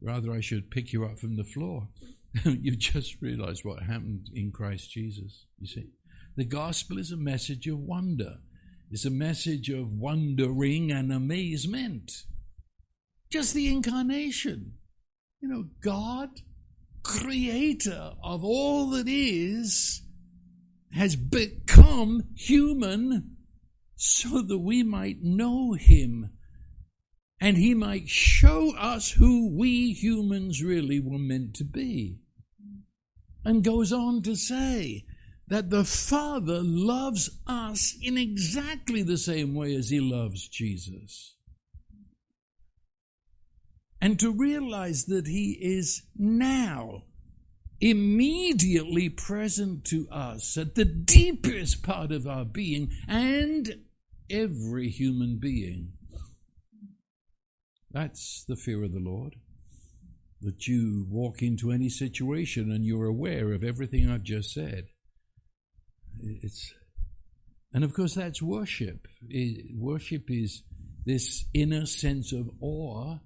rather, 0.00 0.32
I 0.32 0.40
should 0.40 0.70
pick 0.70 0.92
you 0.92 1.04
up 1.04 1.18
from 1.18 1.36
the 1.36 1.44
floor. 1.44 1.88
you 2.44 2.76
just 2.76 3.20
realized 3.20 3.64
what 3.64 3.82
happened 3.82 4.28
in 4.34 4.52
Christ 4.52 4.90
Jesus. 4.90 5.46
You 5.58 5.66
see, 5.66 5.86
the 6.36 6.44
gospel 6.44 6.98
is 6.98 7.12
a 7.12 7.16
message 7.16 7.66
of 7.66 7.78
wonder, 7.78 8.38
it's 8.90 9.04
a 9.04 9.10
message 9.10 9.68
of 9.68 9.92
wondering 9.92 10.92
and 10.92 11.12
amazement. 11.12 12.12
Just 13.30 13.54
the 13.54 13.68
incarnation. 13.68 14.74
You 15.40 15.48
know, 15.48 15.64
God, 15.82 16.30
creator 17.02 18.12
of 18.22 18.44
all 18.44 18.90
that 18.90 19.08
is, 19.08 20.02
has 20.92 21.16
become 21.16 22.24
human 22.36 23.36
so 23.96 24.42
that 24.42 24.58
we 24.58 24.82
might 24.82 25.22
know 25.22 25.72
him 25.74 26.30
and 27.40 27.56
he 27.56 27.74
might 27.74 28.08
show 28.08 28.74
us 28.76 29.12
who 29.12 29.54
we 29.54 29.92
humans 29.92 30.62
really 30.62 31.00
were 31.00 31.18
meant 31.18 31.54
to 31.54 31.64
be. 31.64 32.18
And 33.44 33.62
goes 33.62 33.92
on 33.92 34.22
to 34.22 34.34
say 34.34 35.04
that 35.48 35.70
the 35.70 35.84
Father 35.84 36.60
loves 36.62 37.30
us 37.46 37.96
in 38.02 38.18
exactly 38.18 39.02
the 39.02 39.18
same 39.18 39.54
way 39.54 39.74
as 39.74 39.90
he 39.90 40.00
loves 40.00 40.48
Jesus 40.48 41.35
and 44.00 44.18
to 44.20 44.30
realize 44.30 45.06
that 45.06 45.26
He 45.26 45.58
is 45.60 46.02
now 46.16 47.02
immediately 47.80 49.08
present 49.08 49.84
to 49.84 50.08
us 50.10 50.56
at 50.56 50.74
the 50.74 50.84
deepest 50.84 51.82
part 51.82 52.10
of 52.10 52.26
our 52.26 52.44
being 52.44 52.90
and 53.06 53.80
every 54.30 54.88
human 54.88 55.38
being. 55.38 55.92
That's 57.90 58.44
the 58.46 58.56
fear 58.56 58.84
of 58.84 58.92
the 58.92 59.00
Lord. 59.00 59.36
That 60.42 60.66
you 60.66 61.06
walk 61.08 61.42
into 61.42 61.70
any 61.70 61.88
situation 61.88 62.70
and 62.70 62.84
you're 62.84 63.06
aware 63.06 63.52
of 63.52 63.64
everything 63.64 64.08
I've 64.08 64.22
just 64.22 64.52
said. 64.52 64.88
It's, 66.20 66.74
and 67.72 67.84
of 67.84 67.94
course, 67.94 68.14
that's 68.14 68.42
worship. 68.42 69.08
It, 69.28 69.74
worship 69.74 70.24
is 70.28 70.62
this 71.06 71.46
inner 71.54 71.86
sense 71.86 72.32
of 72.32 72.50
awe 72.60 73.18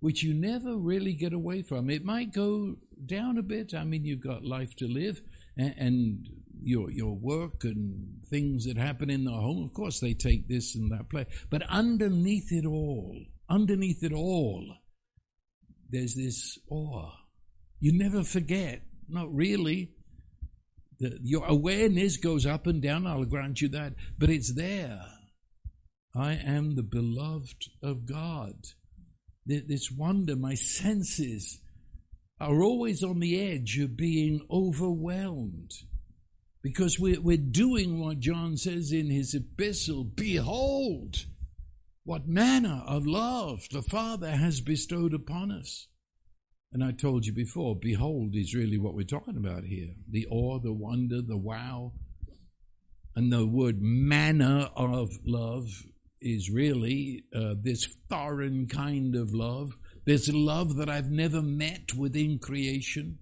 which 0.00 0.22
you 0.22 0.34
never 0.34 0.76
really 0.76 1.12
get 1.12 1.32
away 1.32 1.62
from. 1.62 1.90
It 1.90 2.04
might 2.04 2.32
go 2.32 2.76
down 3.04 3.38
a 3.38 3.42
bit. 3.42 3.74
I 3.74 3.84
mean, 3.84 4.04
you've 4.04 4.22
got 4.22 4.44
life 4.44 4.74
to 4.76 4.86
live 4.86 5.20
and, 5.56 5.74
and 5.76 6.28
your 6.60 6.90
your 6.90 7.14
work 7.14 7.64
and 7.64 8.24
things 8.28 8.64
that 8.66 8.76
happen 8.76 9.10
in 9.10 9.24
the 9.24 9.32
home. 9.32 9.64
Of 9.64 9.74
course, 9.74 10.00
they 10.00 10.14
take 10.14 10.48
this 10.48 10.74
and 10.74 10.90
that 10.92 11.08
place, 11.08 11.26
But 11.50 11.62
underneath 11.68 12.52
it 12.52 12.66
all, 12.66 13.16
underneath 13.48 14.02
it 14.02 14.12
all, 14.12 14.76
there's 15.90 16.14
this 16.14 16.58
awe. 16.70 17.12
You 17.80 17.96
never 17.96 18.24
forget. 18.24 18.82
Not 19.08 19.32
really. 19.34 19.92
The, 21.00 21.18
your 21.22 21.46
awareness 21.46 22.16
goes 22.16 22.44
up 22.44 22.66
and 22.66 22.82
down. 22.82 23.06
I'll 23.06 23.24
grant 23.24 23.60
you 23.60 23.68
that, 23.68 23.94
but 24.18 24.30
it's 24.30 24.54
there. 24.54 25.00
I 26.14 26.32
am 26.32 26.74
the 26.74 26.82
beloved 26.82 27.68
of 27.82 28.04
God 28.04 28.54
this 29.48 29.90
wonder, 29.90 30.36
my 30.36 30.54
senses 30.54 31.60
are 32.40 32.62
always 32.62 33.02
on 33.02 33.20
the 33.20 33.40
edge 33.40 33.78
of 33.78 33.96
being 33.96 34.46
overwhelmed 34.50 35.72
because 36.62 36.98
we're, 37.00 37.20
we're 37.20 37.36
doing 37.36 37.98
what 37.98 38.20
John 38.20 38.56
says 38.56 38.92
in 38.92 39.10
his 39.10 39.34
epistle 39.34 40.04
Behold, 40.04 41.24
what 42.04 42.28
manner 42.28 42.82
of 42.86 43.06
love 43.06 43.68
the 43.70 43.82
Father 43.82 44.30
has 44.30 44.60
bestowed 44.60 45.14
upon 45.14 45.50
us. 45.50 45.88
And 46.72 46.84
I 46.84 46.92
told 46.92 47.24
you 47.24 47.32
before, 47.32 47.74
behold 47.76 48.34
is 48.34 48.54
really 48.54 48.78
what 48.78 48.94
we're 48.94 49.04
talking 49.04 49.36
about 49.36 49.64
here 49.64 49.94
the 50.10 50.26
awe, 50.30 50.58
the 50.58 50.72
wonder, 50.72 51.22
the 51.22 51.38
wow. 51.38 51.92
And 53.16 53.32
the 53.32 53.46
word 53.46 53.80
manner 53.80 54.68
of 54.76 55.10
love 55.24 55.66
is 56.20 56.50
really 56.50 57.24
uh, 57.34 57.54
this 57.60 57.88
foreign 58.08 58.66
kind 58.66 59.14
of 59.14 59.32
love. 59.32 59.76
This 60.04 60.28
love 60.32 60.76
that 60.76 60.88
I've 60.88 61.10
never 61.10 61.42
met 61.42 61.94
within 61.94 62.38
creation 62.38 63.18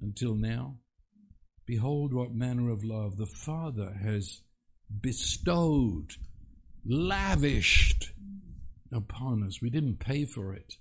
until 0.00 0.34
now. 0.34 0.76
Behold, 1.66 2.14
what 2.14 2.32
manner 2.32 2.70
of 2.70 2.84
love 2.84 3.16
the 3.16 3.26
Father 3.26 3.98
has 4.02 4.40
bestowed, 5.00 6.12
lavished 6.86 8.12
upon 8.92 9.42
us. 9.42 9.60
We 9.60 9.70
didn't 9.70 10.00
pay 10.00 10.24
for 10.24 10.54
it. 10.54 10.74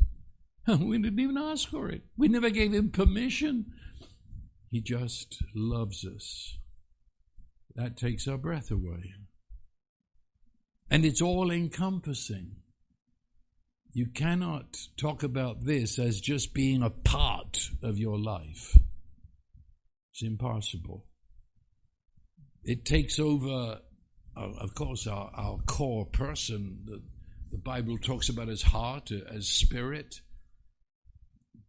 We 0.79 0.97
didn't 0.97 1.19
even 1.19 1.37
ask 1.37 1.69
for 1.69 1.89
it. 1.89 2.01
We 2.17 2.27
never 2.27 2.49
gave 2.49 2.73
him 2.73 2.91
permission. 2.91 3.67
He 4.69 4.81
just 4.81 5.41
loves 5.55 6.05
us. 6.05 6.57
That 7.75 7.95
takes 7.95 8.27
our 8.27 8.37
breath 8.37 8.69
away. 8.69 9.13
And 10.89 11.05
it's 11.05 11.21
all 11.21 11.51
encompassing. 11.51 12.57
You 13.91 14.07
cannot 14.07 14.77
talk 14.97 15.23
about 15.23 15.65
this 15.65 15.97
as 15.99 16.21
just 16.21 16.53
being 16.53 16.83
a 16.83 16.89
part 16.89 17.69
of 17.81 17.97
your 17.97 18.17
life. 18.19 18.77
It's 20.11 20.23
impossible. 20.23 21.05
It 22.63 22.85
takes 22.85 23.19
over, 23.19 23.79
uh, 24.35 24.49
of 24.59 24.75
course, 24.75 25.07
our, 25.07 25.31
our 25.35 25.57
core 25.65 26.05
person. 26.05 26.79
The, 26.85 27.01
the 27.51 27.57
Bible 27.57 27.97
talks 27.97 28.29
about 28.29 28.49
as 28.49 28.61
heart, 28.61 29.11
as 29.11 29.47
spirit. 29.47 30.21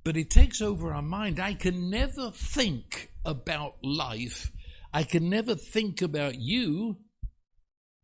but 0.09 0.17
it 0.17 0.31
takes 0.31 0.63
over 0.63 0.95
our 0.95 1.03
mind. 1.03 1.39
I 1.39 1.53
can 1.55 1.91
never 1.91 2.31
think 2.31 3.11
about 3.25 3.75
life. 3.85 4.51
I 4.91 5.03
can 5.03 5.29
never 5.29 5.55
think 5.55 6.01
about 6.01 6.37
you. 6.37 6.97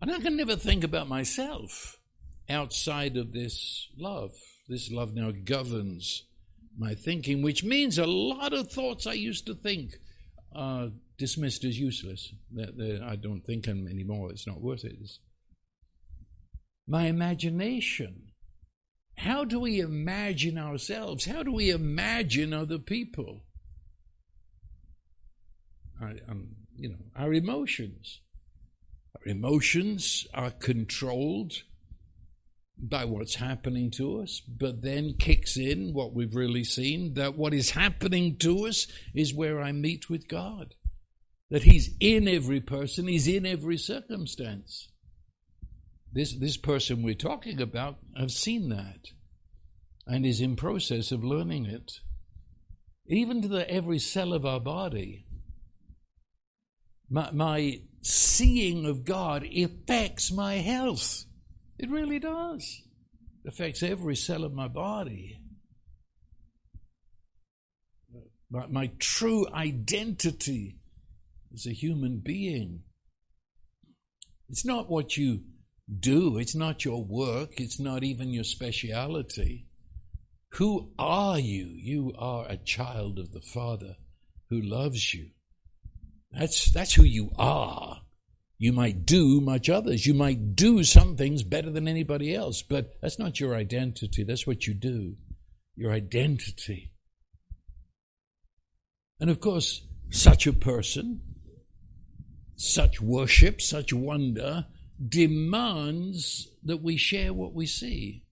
And 0.01 0.11
I 0.11 0.19
can 0.19 0.37
never 0.37 0.57
think 0.57 0.85
about 0.85 1.09
myself 1.09 1.99
outside 2.49 3.17
of 3.17 3.33
this 3.33 3.89
love. 3.97 4.33
This 4.69 4.91
love 4.91 5.15
now 5.15 5.31
governs 5.31 6.25
my 6.77 6.95
thinking, 6.95 7.43
which 7.43 7.65
means 7.65 7.99
a 7.99 8.07
lot 8.07 8.53
of 8.53 8.71
thoughts 8.71 9.07
I 9.07 9.13
used 9.15 9.47
to 9.47 9.55
think 9.55 9.95
are 10.55 10.91
dismissed 11.17 11.65
as 11.65 11.79
useless. 11.79 12.33
I 12.59 13.17
don't 13.17 13.43
think 13.47 13.65
them 13.67 13.87
anymore. 13.89 14.31
It's 14.31 14.47
not 14.47 14.61
worth 14.61 14.85
it. 14.85 14.97
It's 15.01 15.21
my 16.87 17.07
imagination. 17.07 18.33
How 19.17 19.45
do 19.45 19.61
we 19.61 19.81
imagine 19.81 20.59
ourselves? 20.59 21.25
How 21.25 21.43
do 21.43 21.53
we 21.53 21.71
imagine 21.71 22.53
other 22.53 22.79
people? 22.79 23.45
I, 26.03 26.17
um, 26.29 26.49
you 26.77 26.89
know, 26.89 26.99
our 27.17 27.33
emotions. 27.33 28.21
Our 29.15 29.31
emotions 29.31 30.27
are 30.35 30.51
controlled 30.51 31.63
by 32.77 33.05
what's 33.05 33.37
happening 33.37 33.91
to 33.93 34.21
us, 34.21 34.41
but 34.41 34.83
then 34.83 35.15
kicks 35.19 35.57
in 35.57 35.93
what 35.95 36.13
we've 36.13 36.35
really 36.35 36.65
seen 36.65 37.15
that 37.15 37.37
what 37.37 37.55
is 37.55 37.71
happening 37.71 38.37
to 38.39 38.67
us 38.67 38.87
is 39.15 39.33
where 39.33 39.61
I 39.61 39.73
meet 39.73 40.11
with 40.11 40.29
God. 40.29 40.75
That 41.51 41.63
He's 41.63 41.95
in 42.01 42.27
every 42.27 42.61
person, 42.61 43.07
He's 43.07 43.29
in 43.29 43.47
every 43.47 43.79
circumstance. 43.79 44.89
This, 46.13 46.33
this 46.33 46.57
person 46.57 47.03
we're 47.03 47.15
talking 47.15 47.61
about 47.61 47.99
has 48.17 48.37
seen 48.37 48.69
that 48.69 49.09
and 50.07 50.27
is 50.27 50.41
in 50.41 50.57
process 50.57 51.13
of 51.13 51.25
learning 51.25 51.67
it. 51.67 52.01
Even 53.07 53.43
to 53.43 53.49
the 53.49 53.69
every 53.71 53.99
cell 53.99 54.33
of 54.33 54.47
our 54.47 54.61
body. 54.61 55.27
My, 57.11 57.31
my 57.33 57.81
seeing 58.05 58.85
of 58.85 59.05
God 59.05 59.45
affects 59.45 60.31
my 60.31 60.57
health. 60.57 61.25
It 61.79 61.91
really 61.91 62.19
does. 62.19 62.83
It 63.45 63.49
affects 63.49 63.83
every 63.83 64.15
cell 64.15 64.45
of 64.45 64.53
my 64.53 64.69
body. 64.69 65.41
My, 68.51 68.67
my 68.67 68.91
true 68.99 69.47
identity 69.53 70.77
as 71.53 71.67
a 71.67 71.73
human 71.73 72.19
being. 72.19 72.83
It's 74.49 74.65
not 74.65 74.91
what 74.91 75.17
you 75.17 75.41
do, 75.99 76.39
it's 76.39 76.55
not 76.55 76.85
your 76.85 77.03
work, 77.03 77.59
it's 77.59 77.81
not 77.81 78.05
even 78.05 78.31
your 78.31 78.45
speciality. 78.45 79.67
Who 80.55 80.93
are 80.99 81.39
you? 81.39 81.75
You 81.75 82.13
are 82.17 82.47
a 82.49 82.57
child 82.57 83.19
of 83.19 83.33
the 83.33 83.41
Father 83.41 83.97
who 84.51 84.61
loves 84.61 85.13
you. 85.15 85.31
That's, 86.39 86.73
that's 86.73 86.95
who 86.95 87.05
you 87.05 87.31
are. 87.39 88.01
You 88.59 88.73
might 88.73 89.05
do 89.05 89.41
much 89.41 89.69
others. 89.69 90.07
You 90.07 90.15
might 90.15 90.55
do 90.55 90.85
some 90.85 91.17
things 91.17 91.43
better 91.43 91.71
than 91.71 91.89
anybody 91.89 92.35
else, 92.35 92.63
but 92.63 92.95
that's 93.03 93.19
not 93.19 93.41
your 93.41 93.55
identity. 93.55 94.25
That's 94.25 94.47
what 94.47 94.67
you 94.67 94.75
do. 94.75 95.17
Your 95.77 95.93
identity. 95.93 96.93
And 99.21 99.31
of 99.31 99.41
course, 99.41 99.87
such 100.11 100.47
a 100.47 100.53
person, 100.53 101.21
such 102.57 103.01
worship, 103.01 103.61
such 103.61 103.93
wonder 103.93 104.67
demands 105.07 106.49
that 106.63 106.83
we 106.83 106.97
share 106.97 107.33
what 107.33 107.53
we 107.53 107.67
see. 107.67 108.25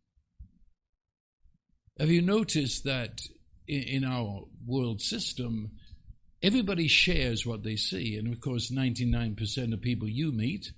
Have 1.98 2.10
you 2.10 2.22
noticed 2.22 2.84
that 2.84 3.22
in 3.66 4.04
our 4.04 4.44
world 4.66 5.00
system, 5.00 5.72
everybody 6.42 6.88
shares 6.88 7.46
what 7.46 7.62
they 7.62 7.76
see? 7.76 8.16
And 8.16 8.32
of 8.32 8.40
course, 8.40 8.70
99% 8.70 9.72
of 9.72 9.80
people 9.80 10.08
you 10.08 10.32
meet 10.32 10.72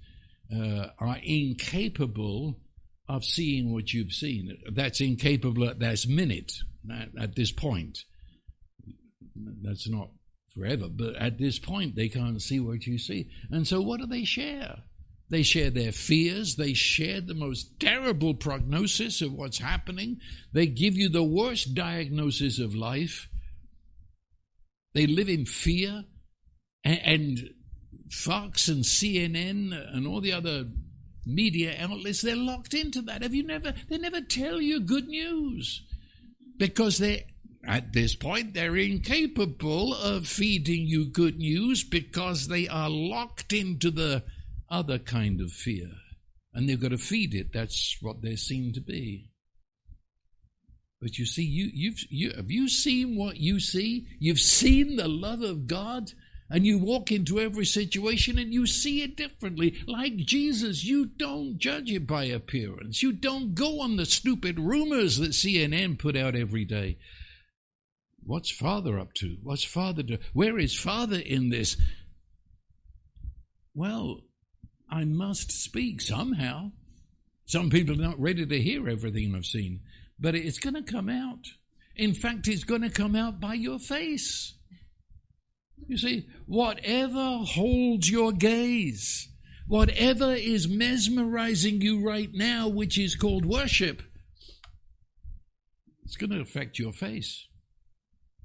uh, 0.54 0.88
are 0.98 1.18
incapable 1.22 2.58
of 3.08 3.24
seeing 3.24 3.72
what 3.72 3.92
you've 3.92 4.12
seen. 4.12 4.56
That's 4.72 5.00
incapable 5.00 5.68
at 5.68 5.78
this 5.78 6.06
minute, 6.06 6.52
at, 6.90 7.08
at 7.20 7.36
this 7.36 7.52
point. 7.52 7.98
That's 9.62 9.88
not 9.88 10.10
forever, 10.54 10.88
but 10.88 11.16
at 11.16 11.38
this 11.38 11.58
point, 11.58 11.96
they 11.96 12.08
can't 12.08 12.40
see 12.40 12.60
what 12.60 12.86
you 12.86 12.98
see. 12.98 13.28
And 13.50 13.66
so, 13.66 13.80
what 13.80 14.00
do 14.00 14.06
they 14.06 14.24
share? 14.24 14.84
They 15.30 15.42
share 15.42 15.70
their 15.70 15.92
fears. 15.92 16.56
They 16.56 16.74
share 16.74 17.20
the 17.20 17.34
most 17.34 17.80
terrible 17.80 18.34
prognosis 18.34 19.20
of 19.22 19.32
what's 19.32 19.58
happening. 19.58 20.20
They 20.52 20.66
give 20.66 20.94
you 20.96 21.08
the 21.08 21.24
worst 21.24 21.74
diagnosis 21.74 22.58
of 22.58 22.74
life. 22.74 23.28
They 24.94 25.06
live 25.06 25.28
in 25.28 25.46
fear. 25.46 26.04
And, 26.84 27.50
Fox 28.10 28.68
and 28.68 28.84
CNN 28.84 29.72
and 29.94 30.06
all 30.06 30.20
the 30.20 30.32
other 30.32 30.66
media 31.26 31.74
outlets, 31.80 32.22
they're 32.22 32.36
locked 32.36 32.74
into 32.74 33.02
that. 33.02 33.22
Have 33.22 33.34
you 33.34 33.42
never, 33.42 33.74
they 33.88 33.98
never 33.98 34.20
tell 34.20 34.60
you 34.60 34.80
good 34.80 35.08
news 35.08 35.82
because 36.56 36.98
they, 36.98 37.26
at 37.66 37.92
this 37.92 38.14
point, 38.14 38.54
they're 38.54 38.76
incapable 38.76 39.94
of 39.94 40.28
feeding 40.28 40.86
you 40.86 41.06
good 41.06 41.38
news 41.38 41.82
because 41.82 42.48
they 42.48 42.68
are 42.68 42.90
locked 42.90 43.52
into 43.52 43.90
the 43.90 44.22
other 44.70 44.98
kind 44.98 45.40
of 45.40 45.50
fear. 45.50 45.90
And 46.52 46.68
they've 46.68 46.80
got 46.80 46.90
to 46.90 46.98
feed 46.98 47.34
it. 47.34 47.52
That's 47.52 47.98
what 48.00 48.22
they 48.22 48.36
seem 48.36 48.72
to 48.74 48.80
be. 48.80 49.30
But 51.04 51.18
you 51.18 51.26
see, 51.26 51.44
you, 51.44 51.68
you've, 51.70 52.02
you, 52.08 52.32
have 52.34 52.50
you 52.50 52.66
seen 52.66 53.14
what 53.14 53.36
you 53.36 53.60
see? 53.60 54.06
You've 54.18 54.40
seen 54.40 54.96
the 54.96 55.06
love 55.06 55.42
of 55.42 55.66
God, 55.66 56.12
and 56.48 56.64
you 56.64 56.78
walk 56.78 57.12
into 57.12 57.38
every 57.38 57.66
situation 57.66 58.38
and 58.38 58.54
you 58.54 58.66
see 58.66 59.02
it 59.02 59.14
differently. 59.14 59.76
Like 59.86 60.16
Jesus, 60.16 60.82
you 60.82 61.04
don't 61.04 61.58
judge 61.58 61.90
it 61.90 62.06
by 62.06 62.24
appearance. 62.24 63.02
You 63.02 63.12
don't 63.12 63.54
go 63.54 63.82
on 63.82 63.96
the 63.96 64.06
stupid 64.06 64.58
rumors 64.58 65.18
that 65.18 65.32
CNN 65.32 65.98
put 65.98 66.16
out 66.16 66.34
every 66.34 66.64
day. 66.64 66.96
What's 68.22 68.50
Father 68.50 68.98
up 68.98 69.12
to? 69.16 69.36
What's 69.42 69.64
Father 69.64 70.02
do? 70.02 70.16
Where 70.32 70.58
is 70.58 70.74
Father 70.74 71.18
in 71.18 71.50
this? 71.50 71.76
Well, 73.74 74.22
I 74.88 75.04
must 75.04 75.52
speak 75.52 76.00
somehow. 76.00 76.70
Some 77.44 77.68
people 77.68 77.94
are 77.94 78.08
not 78.08 78.18
ready 78.18 78.46
to 78.46 78.62
hear 78.62 78.88
everything 78.88 79.34
I've 79.34 79.44
seen, 79.44 79.80
but 80.18 80.34
it's 80.34 80.58
going 80.58 80.74
to 80.74 80.82
come 80.82 81.08
out. 81.08 81.46
In 81.96 82.14
fact, 82.14 82.48
it's 82.48 82.64
going 82.64 82.82
to 82.82 82.90
come 82.90 83.14
out 83.14 83.40
by 83.40 83.54
your 83.54 83.78
face. 83.78 84.54
You 85.86 85.98
see, 85.98 86.28
whatever 86.46 87.38
holds 87.44 88.10
your 88.10 88.32
gaze, 88.32 89.28
whatever 89.66 90.34
is 90.34 90.68
mesmerizing 90.68 91.80
you 91.80 92.04
right 92.04 92.30
now, 92.32 92.68
which 92.68 92.98
is 92.98 93.14
called 93.14 93.44
worship, 93.44 94.02
it's 96.04 96.16
going 96.16 96.30
to 96.30 96.40
affect 96.40 96.78
your 96.78 96.92
face. 96.92 97.46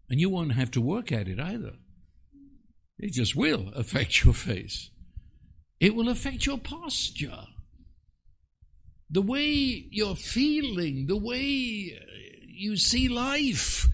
And 0.10 0.19
you 0.19 0.29
won't 0.29 0.53
have 0.53 0.71
to 0.71 0.82
work 0.82 1.12
at 1.12 1.27
it 1.27 1.39
either. 1.39 1.73
It 2.97 3.13
just 3.13 3.36
will 3.36 3.69
affect 3.75 4.23
your 4.23 4.34
face. 4.34 4.89
It 5.79 5.95
will 5.95 6.10
affect 6.10 6.45
your 6.45 6.58
posture. 6.58 7.45
The 9.09 9.21
way 9.21 9.87
you're 9.89 10.15
feeling, 10.15 11.07
the 11.07 11.17
way 11.17 11.97
uh, 11.99 12.05
you 12.45 12.77
see 12.77 13.07
life 13.07 13.87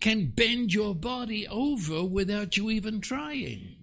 can 0.00 0.30
bend 0.30 0.72
your 0.72 0.94
body 0.94 1.48
over 1.48 2.04
without 2.04 2.56
you 2.56 2.70
even 2.70 3.00
trying. 3.00 3.76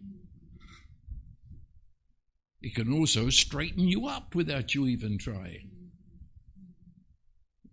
It 2.61 2.75
can 2.75 2.93
also 2.93 3.29
straighten 3.29 3.87
you 3.87 4.07
up 4.07 4.35
without 4.35 4.73
you 4.73 4.87
even 4.87 5.17
trying. 5.17 5.69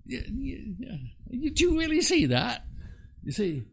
Yeah, 0.05 0.23
yeah. 0.27 1.51
Do 1.55 1.65
you 1.65 1.79
really 1.79 2.03
see 2.03 2.27
that? 2.27 2.65
You 3.23 3.31
see, 3.31 3.65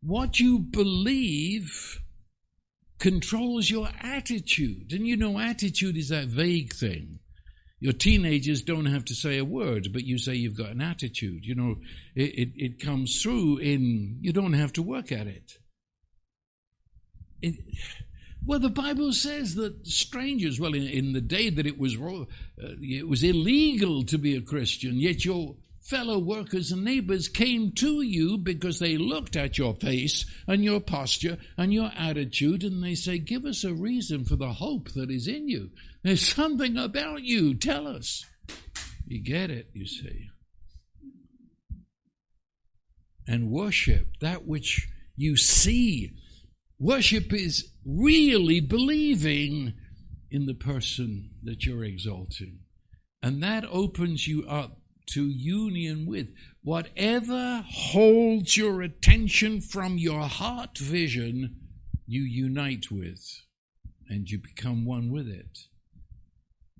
what 0.00 0.40
you 0.40 0.58
believe 0.58 2.00
controls 2.98 3.68
your 3.68 3.88
attitude. 4.00 4.92
And 4.92 5.06
you 5.06 5.16
know, 5.16 5.38
attitude 5.38 5.96
is 5.96 6.08
that 6.08 6.28
vague 6.28 6.72
thing. 6.72 7.19
Your 7.80 7.94
teenagers 7.94 8.62
don't 8.62 8.86
have 8.86 9.06
to 9.06 9.14
say 9.14 9.38
a 9.38 9.44
word, 9.44 9.88
but 9.92 10.04
you 10.04 10.18
say 10.18 10.34
you've 10.34 10.56
got 10.56 10.70
an 10.70 10.82
attitude. 10.82 11.46
You 11.46 11.54
know, 11.54 11.76
it, 12.14 12.34
it, 12.34 12.48
it 12.54 12.84
comes 12.84 13.22
through 13.22 13.58
in, 13.58 14.18
you 14.20 14.32
don't 14.32 14.52
have 14.52 14.72
to 14.74 14.82
work 14.82 15.10
at 15.10 15.26
it. 15.26 15.58
it 17.40 17.54
well, 18.44 18.58
the 18.58 18.70
Bible 18.70 19.12
says 19.12 19.54
that 19.56 19.86
strangers, 19.86 20.60
well, 20.60 20.74
in, 20.74 20.86
in 20.86 21.12
the 21.12 21.20
day 21.20 21.50
that 21.50 21.66
it 21.66 21.78
was, 21.78 21.96
uh, 21.96 22.24
it 22.58 23.08
was 23.08 23.22
illegal 23.22 24.04
to 24.04 24.18
be 24.18 24.36
a 24.36 24.42
Christian, 24.42 24.98
yet 24.98 25.24
your 25.24 25.56
fellow 25.80 26.18
workers 26.18 26.70
and 26.70 26.84
neighbors 26.84 27.28
came 27.28 27.72
to 27.72 28.02
you 28.02 28.38
because 28.38 28.78
they 28.78 28.96
looked 28.96 29.36
at 29.36 29.58
your 29.58 29.74
face 29.74 30.24
and 30.46 30.62
your 30.62 30.80
posture 30.80 31.38
and 31.56 31.72
your 31.72 31.90
attitude 31.96 32.62
and 32.62 32.82
they 32.82 32.94
say, 32.94 33.18
Give 33.18 33.44
us 33.44 33.64
a 33.64 33.74
reason 33.74 34.24
for 34.24 34.36
the 34.36 34.52
hope 34.52 34.90
that 34.92 35.10
is 35.10 35.26
in 35.26 35.48
you. 35.48 35.70
There's 36.02 36.26
something 36.26 36.76
about 36.76 37.22
you. 37.22 37.54
Tell 37.54 37.86
us. 37.86 38.24
You 39.06 39.22
get 39.22 39.50
it, 39.50 39.70
you 39.74 39.86
see. 39.86 40.30
and 43.30 43.48
worship 43.48 44.08
that 44.20 44.44
which 44.44 44.88
you 45.16 45.36
see. 45.36 46.10
Worship 46.80 47.32
is 47.32 47.70
really 47.86 48.58
believing 48.60 49.74
in 50.32 50.46
the 50.46 50.54
person 50.54 51.30
that 51.44 51.64
you're 51.64 51.84
exalting. 51.84 52.58
And 53.22 53.40
that 53.40 53.64
opens 53.70 54.26
you 54.26 54.44
up 54.48 54.78
to 55.10 55.28
union 55.28 56.06
with. 56.06 56.30
Whatever 56.62 57.64
holds 57.68 58.56
your 58.56 58.82
attention 58.82 59.60
from 59.60 59.96
your 59.96 60.22
heart 60.22 60.76
vision, 60.76 61.54
you 62.06 62.22
unite 62.22 62.90
with, 62.90 63.24
and 64.08 64.28
you 64.28 64.40
become 64.40 64.84
one 64.84 65.08
with 65.08 65.28
it. 65.28 65.66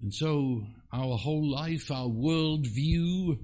And 0.03 0.15
so 0.15 0.63
our 0.93 1.17
whole 1.17 1.51
life, 1.51 1.91
our 1.91 2.09
world 2.09 2.67
view 2.67 3.41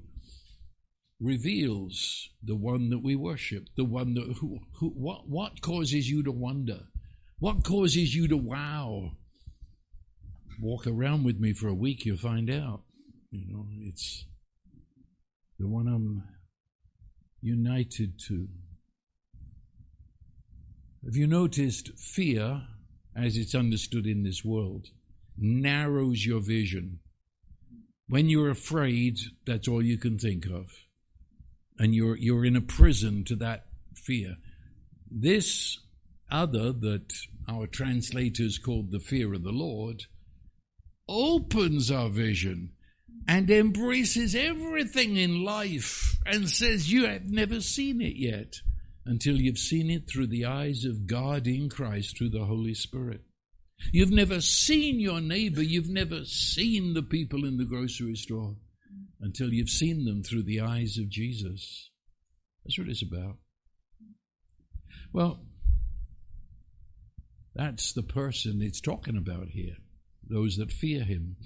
reveals 1.20 2.28
the 2.42 2.56
one 2.56 2.90
that 2.90 3.02
we 3.02 3.14
worship, 3.16 3.64
the 3.76 3.84
one 3.84 4.14
that 4.14 4.36
who, 4.40 4.60
who 4.78 4.88
what 4.90 5.28
what 5.28 5.60
causes 5.60 6.08
you 6.08 6.22
to 6.22 6.32
wonder? 6.32 6.80
What 7.38 7.64
causes 7.64 8.14
you 8.14 8.28
to 8.28 8.36
wow? 8.36 9.12
Walk 10.60 10.86
around 10.86 11.24
with 11.24 11.38
me 11.38 11.52
for 11.52 11.68
a 11.68 11.74
week, 11.74 12.06
you'll 12.06 12.16
find 12.16 12.50
out. 12.50 12.82
You 13.30 13.44
know, 13.48 13.66
it's 13.82 14.24
the 15.58 15.68
one 15.68 15.86
I'm 15.86 16.22
united 17.42 18.18
to. 18.28 18.48
Have 21.04 21.16
you 21.16 21.26
noticed 21.26 21.90
fear, 21.98 22.62
as 23.14 23.36
it's 23.36 23.54
understood 23.54 24.06
in 24.06 24.22
this 24.22 24.44
world, 24.44 24.88
narrows 25.38 26.24
your 26.24 26.40
vision? 26.40 27.00
When 28.08 28.28
you're 28.28 28.50
afraid, 28.50 29.18
that's 29.46 29.68
all 29.68 29.82
you 29.82 29.98
can 29.98 30.18
think 30.18 30.46
of. 30.46 30.70
And 31.78 31.94
you're, 31.94 32.16
you're 32.16 32.44
in 32.44 32.56
a 32.56 32.60
prison 32.60 33.24
to 33.24 33.36
that 33.36 33.66
fear. 33.94 34.36
This 35.10 35.78
other 36.30 36.72
that 36.72 37.12
our 37.48 37.66
translators 37.66 38.58
called 38.58 38.90
the 38.90 39.00
fear 39.00 39.34
of 39.34 39.42
the 39.42 39.52
Lord 39.52 40.04
opens 41.08 41.90
our 41.90 42.08
vision 42.08 42.72
and 43.28 43.50
embraces 43.50 44.34
everything 44.34 45.16
in 45.16 45.44
life 45.44 46.18
and 46.26 46.48
says, 46.48 46.92
You 46.92 47.06
have 47.06 47.28
never 47.28 47.60
seen 47.60 48.00
it 48.00 48.16
yet 48.16 48.56
until 49.04 49.36
you've 49.36 49.58
seen 49.58 49.90
it 49.90 50.08
through 50.08 50.28
the 50.28 50.44
eyes 50.44 50.84
of 50.84 51.06
God 51.06 51.46
in 51.46 51.68
Christ 51.68 52.18
through 52.18 52.30
the 52.30 52.44
Holy 52.44 52.74
Spirit. 52.74 53.22
You've 53.92 54.10
never 54.10 54.40
seen 54.40 55.00
your 55.00 55.20
neighbor, 55.20 55.62
you've 55.62 55.88
never 55.88 56.24
seen 56.24 56.94
the 56.94 57.02
people 57.02 57.44
in 57.44 57.56
the 57.56 57.64
grocery 57.64 58.16
store 58.16 58.56
until 59.20 59.52
you've 59.52 59.70
seen 59.70 60.04
them 60.04 60.22
through 60.22 60.42
the 60.42 60.60
eyes 60.60 60.98
of 60.98 61.08
Jesus. 61.08 61.90
That's 62.64 62.78
what 62.78 62.88
it's 62.88 63.02
about. 63.02 63.36
Well, 65.12 65.40
that's 67.54 67.92
the 67.92 68.02
person 68.02 68.60
it's 68.60 68.80
talking 68.80 69.16
about 69.16 69.48
here, 69.48 69.76
those 70.28 70.56
that 70.56 70.72
fear 70.72 71.04
him. 71.04 71.36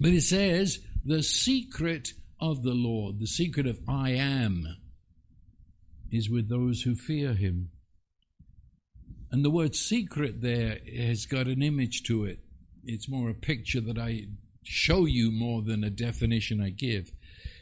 But 0.00 0.10
it 0.10 0.22
says, 0.22 0.80
the 1.04 1.22
secret 1.22 2.12
of 2.40 2.62
the 2.62 2.74
Lord, 2.74 3.20
the 3.20 3.26
secret 3.26 3.66
of 3.66 3.78
I 3.88 4.10
am, 4.10 4.66
is 6.10 6.28
with 6.28 6.48
those 6.48 6.82
who 6.82 6.94
fear 6.94 7.34
him. 7.34 7.70
And 9.30 9.44
the 9.44 9.50
word 9.50 9.74
secret 9.74 10.40
there 10.40 10.78
has 10.96 11.26
got 11.26 11.46
an 11.46 11.62
image 11.62 12.04
to 12.04 12.24
it. 12.24 12.38
It's 12.84 13.08
more 13.08 13.28
a 13.28 13.34
picture 13.34 13.80
that 13.80 13.98
I 13.98 14.26
show 14.62 15.04
you 15.04 15.30
more 15.30 15.62
than 15.62 15.84
a 15.84 15.90
definition 15.90 16.60
I 16.60 16.70
give. 16.70 17.10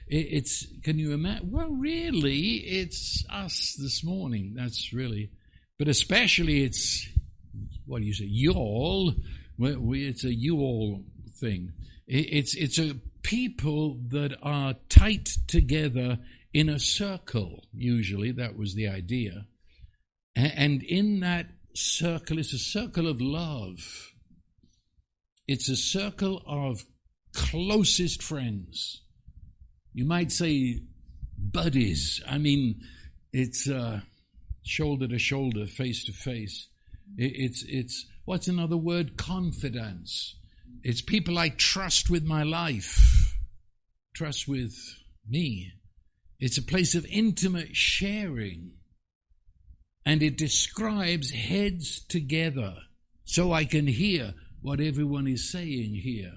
It's, 0.07 0.67
can 0.83 0.99
you 0.99 1.13
imagine? 1.13 1.51
Well, 1.51 1.71
really, 1.71 2.57
it's 2.57 3.25
us 3.31 3.75
this 3.79 4.05
morning. 4.05 4.53
That's 4.55 4.93
really, 4.93 5.31
but 5.79 5.89
especially 5.89 6.63
it's, 6.63 7.09
what 7.87 8.01
do 8.01 8.07
you 8.07 8.15
say, 8.15 8.27
y'all. 8.27 9.15
It's 9.59 10.25
a 10.25 10.35
you 10.35 10.59
all 10.59 11.05
thing. 11.41 11.73
It's, 12.07 12.55
it's 12.55 12.79
a 12.79 12.97
people 13.23 13.99
that 14.09 14.37
are 14.43 14.75
tight 14.91 15.31
together 15.47 16.19
in 16.53 16.69
a 16.69 16.79
circle, 16.79 17.65
usually. 17.73 18.33
That 18.33 18.59
was 18.59 18.75
the 18.75 18.89
idea. 18.89 19.47
And 20.37 20.83
in 20.83 21.21
that 21.21 21.47
circle, 21.75 22.39
it's 22.39 22.53
a 22.53 22.59
circle 22.59 23.09
of 23.09 23.21
love. 23.21 24.13
It's 25.47 25.69
a 25.69 25.77
circle 25.77 26.43
of 26.47 26.85
closest 27.35 28.23
friends. 28.23 29.03
You 29.93 30.05
might 30.05 30.33
say 30.33 30.81
buddies. 31.39 32.23
I 32.29 32.39
mean, 32.39 32.81
it's 33.33 33.69
uh, 33.69 34.01
shoulder 34.63 35.09
to 35.09 35.19
shoulder, 35.19 35.67
face 35.67 36.05
to 36.05 36.13
face. 36.13 36.69
It's, 37.17 37.65
it's, 37.69 38.07
what's 38.25 38.49
another 38.49 38.77
word? 38.77 39.17
Confidence. 39.17 40.37
It's 40.83 41.03
people 41.03 41.39
I 41.39 41.51
trust 41.51 42.11
with 42.11 42.25
my 42.25 42.43
life, 42.43 43.37
trust 44.15 44.49
with 44.49 44.77
me. 45.29 45.73
It's 46.39 46.59
a 46.59 46.63
place 46.63 46.95
of 46.95 47.07
intimate 47.07 47.75
sharing. 47.77 48.73
And 50.07 50.23
it 50.23 50.37
describes 50.37 51.31
heads 51.31 52.05
together 52.05 52.75
so 53.25 53.53
I 53.53 53.65
can 53.65 53.87
hear 53.87 54.35
what 54.61 54.81
everyone 54.81 55.27
is 55.27 55.51
saying 55.51 55.95
here. 55.95 56.33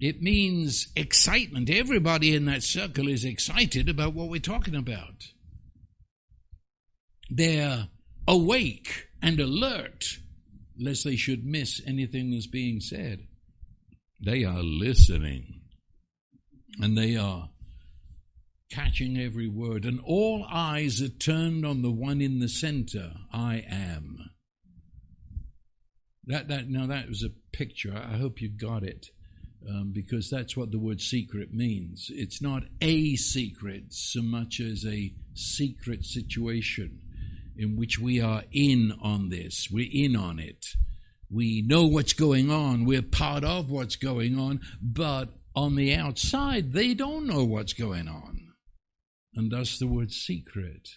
It 0.00 0.20
means 0.20 0.88
excitement. 0.96 1.70
Everybody 1.70 2.34
in 2.34 2.46
that 2.46 2.62
circle 2.62 3.08
is 3.08 3.24
excited 3.24 3.88
about 3.88 4.14
what 4.14 4.28
we're 4.28 4.40
talking 4.40 4.74
about. 4.74 5.28
They're 7.30 7.88
awake 8.26 9.06
and 9.22 9.38
alert 9.38 10.18
lest 10.78 11.04
they 11.04 11.16
should 11.16 11.44
miss 11.44 11.80
anything 11.86 12.30
that's 12.30 12.46
being 12.46 12.80
said. 12.80 13.26
They 14.20 14.44
are 14.44 14.62
listening 14.62 15.62
and 16.80 16.96
they 16.96 17.16
are 17.16 17.50
catching 18.72 19.18
every 19.18 19.48
word, 19.48 19.84
and 19.84 20.00
all 20.04 20.46
eyes 20.50 21.02
are 21.02 21.08
turned 21.08 21.66
on 21.66 21.82
the 21.82 21.90
one 21.90 22.20
in 22.20 22.40
the 22.40 22.48
center 22.48 23.12
I 23.32 23.64
am. 23.68 24.30
That, 26.26 26.48
that, 26.48 26.68
now, 26.68 26.86
that 26.86 27.08
was 27.08 27.22
a 27.22 27.56
picture. 27.56 27.94
I 27.94 28.16
hope 28.16 28.40
you 28.40 28.48
got 28.48 28.82
it. 28.82 29.08
Um, 29.68 29.92
because 29.94 30.28
that's 30.28 30.56
what 30.56 30.72
the 30.72 30.78
word 30.78 31.00
secret 31.00 31.54
means. 31.54 32.10
It's 32.10 32.42
not 32.42 32.64
a 32.80 33.14
secret 33.14 33.92
so 33.92 34.20
much 34.20 34.58
as 34.58 34.84
a 34.84 35.14
secret 35.34 36.04
situation 36.04 36.98
in 37.56 37.76
which 37.76 37.98
we 37.98 38.20
are 38.20 38.42
in 38.50 38.92
on 39.00 39.28
this. 39.28 39.68
We're 39.70 39.88
in 39.92 40.16
on 40.16 40.40
it. 40.40 40.66
We 41.30 41.62
know 41.62 41.86
what's 41.86 42.12
going 42.12 42.50
on. 42.50 42.84
We're 42.84 43.02
part 43.02 43.44
of 43.44 43.70
what's 43.70 43.94
going 43.94 44.36
on. 44.36 44.60
But 44.82 45.28
on 45.54 45.76
the 45.76 45.94
outside, 45.94 46.72
they 46.72 46.92
don't 46.92 47.28
know 47.28 47.44
what's 47.44 47.72
going 47.72 48.08
on. 48.08 48.31
And 49.34 49.50
thus 49.50 49.78
the 49.78 49.86
word 49.86 50.12
secret. 50.12 50.88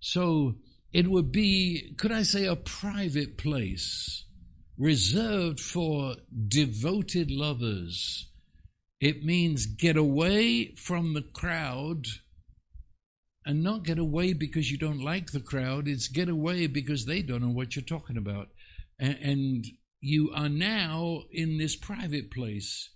So 0.00 0.56
it 0.92 1.08
would 1.08 1.32
be, 1.32 1.94
could 1.98 2.12
I 2.12 2.22
say, 2.22 2.46
a 2.46 2.56
private 2.56 3.36
place 3.36 4.24
reserved 4.78 5.58
for 5.58 6.16
devoted 6.48 7.30
lovers. 7.30 8.28
It 9.00 9.24
means 9.24 9.66
get 9.66 9.96
away 9.96 10.74
from 10.76 11.14
the 11.14 11.22
crowd 11.22 12.06
and 13.44 13.62
not 13.62 13.84
get 13.84 13.98
away 13.98 14.32
because 14.32 14.70
you 14.70 14.78
don't 14.78 15.02
like 15.02 15.32
the 15.32 15.40
crowd. 15.40 15.88
It's 15.88 16.08
get 16.08 16.28
away 16.28 16.66
because 16.66 17.04
they 17.04 17.22
don't 17.22 17.42
know 17.42 17.48
what 17.48 17.74
you're 17.74 17.84
talking 17.84 18.16
about 18.16 18.48
and 18.98 19.66
you 20.00 20.30
are 20.34 20.48
now 20.48 21.24
in 21.30 21.58
this 21.58 21.76
private 21.76 22.30
place. 22.30 22.90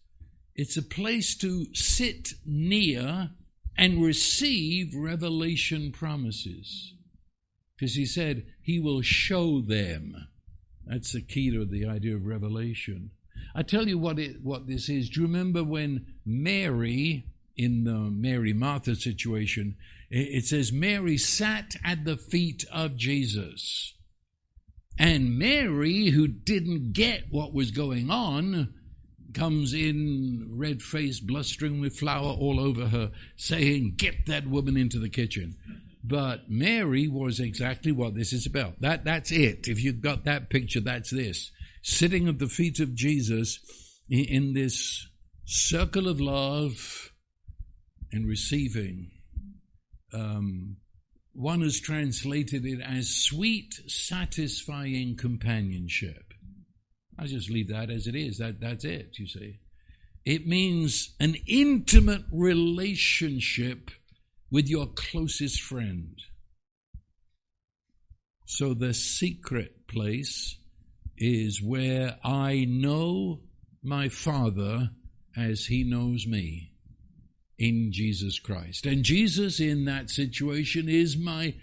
It's 0.55 0.77
a 0.77 0.83
place 0.83 1.37
to 1.39 1.67
sit 1.75 2.31
near 2.45 3.31
and 3.81 4.05
receive 4.05 4.95
revelation 4.95 5.91
promises. 5.91 6.93
Because 7.75 7.95
he 7.95 8.05
said, 8.05 8.45
He 8.61 8.79
will 8.79 9.01
show 9.01 9.63
them. 9.63 10.29
That's 10.87 11.13
the 11.13 11.23
key 11.23 11.51
to 11.51 11.65
the 11.65 11.87
idea 11.87 12.15
of 12.15 12.27
revelation. 12.27 13.13
I 13.55 13.63
tell 13.63 13.89
you 13.89 13.99
what 13.99 14.19
it, 14.19 14.43
what 14.43 14.67
this 14.67 14.91
is. 14.91 15.09
Do 15.09 15.23
you 15.23 15.27
remember 15.27 15.65
when 15.65 16.05
Mary, 16.27 17.25
in 17.57 17.85
the 17.85 18.11
Mary 18.11 18.53
Martha 18.53 18.95
situation, 18.95 19.77
it 20.11 20.45
says 20.45 20.73
Mary 20.73 21.17
sat 21.17 21.77
at 21.83 22.05
the 22.05 22.19
feet 22.19 22.67
of 22.71 22.97
Jesus. 22.97 23.95
And 24.99 25.39
Mary, 25.39 26.11
who 26.11 26.29
didn't 26.29 26.93
get 26.93 27.25
what 27.31 27.55
was 27.55 27.71
going 27.71 28.11
on, 28.11 28.75
comes 29.35 29.75
in 29.75 30.47
red 30.51 30.83
faced, 30.83 31.27
blustering 31.27 31.81
with 31.81 31.99
flour 31.99 32.33
all 32.33 32.61
over 32.61 32.89
her, 32.89 33.11
saying, 33.37 33.95
Get 33.97 34.27
that 34.27 34.47
woman 34.47 34.77
into 34.77 34.99
the 34.99 35.11
kitchen. 35.11 35.57
But 36.03 36.51
Mary 36.51 37.09
was 37.09 37.41
exactly 37.41 37.93
what 37.93 38.15
this 38.15 38.33
is 38.33 38.47
about. 38.47 38.81
That, 38.81 39.05
that's 39.05 39.31
it. 39.31 39.69
If 39.69 39.83
you've 39.83 40.01
got 40.01 40.25
that 40.25 40.49
picture, 40.51 40.81
that's 40.81 41.11
this. 41.11 41.51
Sitting 41.83 42.29
at 42.29 42.39
the 42.39 42.49
feet 42.49 42.81
of 42.81 42.95
Jesus 42.95 43.59
in 44.09 44.55
this 44.55 45.07
circle 45.45 46.09
of 46.09 46.21
love 46.21 47.13
and 48.13 48.27
receiving 48.27 49.11
Um, 50.13 50.77
one 51.33 51.61
has 51.63 51.81
translated 51.81 52.67
it 52.67 52.81
as 52.81 53.09
sweet, 53.09 53.75
satisfying 53.87 55.17
companionship. 55.17 56.30
I 57.21 57.27
just 57.27 57.51
leave 57.51 57.69
that 57.69 57.91
as 57.91 58.07
it 58.07 58.15
is. 58.15 58.39
That, 58.39 58.61
that's 58.61 58.85
it, 58.85 59.19
you 59.19 59.27
see. 59.27 59.59
It 60.25 60.47
means 60.47 61.15
an 61.21 61.37
intimate 61.47 62.23
relationship 62.33 63.91
with 64.51 64.69
your 64.69 64.87
closest 64.87 65.61
friend. 65.61 66.17
So 68.47 68.73
the 68.73 68.95
secret 68.95 69.87
place 69.87 70.57
is 71.19 71.63
where 71.63 72.17
I 72.25 72.65
know 72.67 73.41
my 73.83 74.09
Father 74.09 74.91
as 75.37 75.67
He 75.67 75.85
knows 75.85 76.27
me 76.27 76.73
in 77.59 77.93
Jesus 77.93 78.39
Christ. 78.39 78.87
And 78.87 79.05
Jesus 79.05 79.61
in 79.61 79.85
that 79.85 80.09
situation 80.09 80.89
is 80.89 81.19
my 81.19 81.55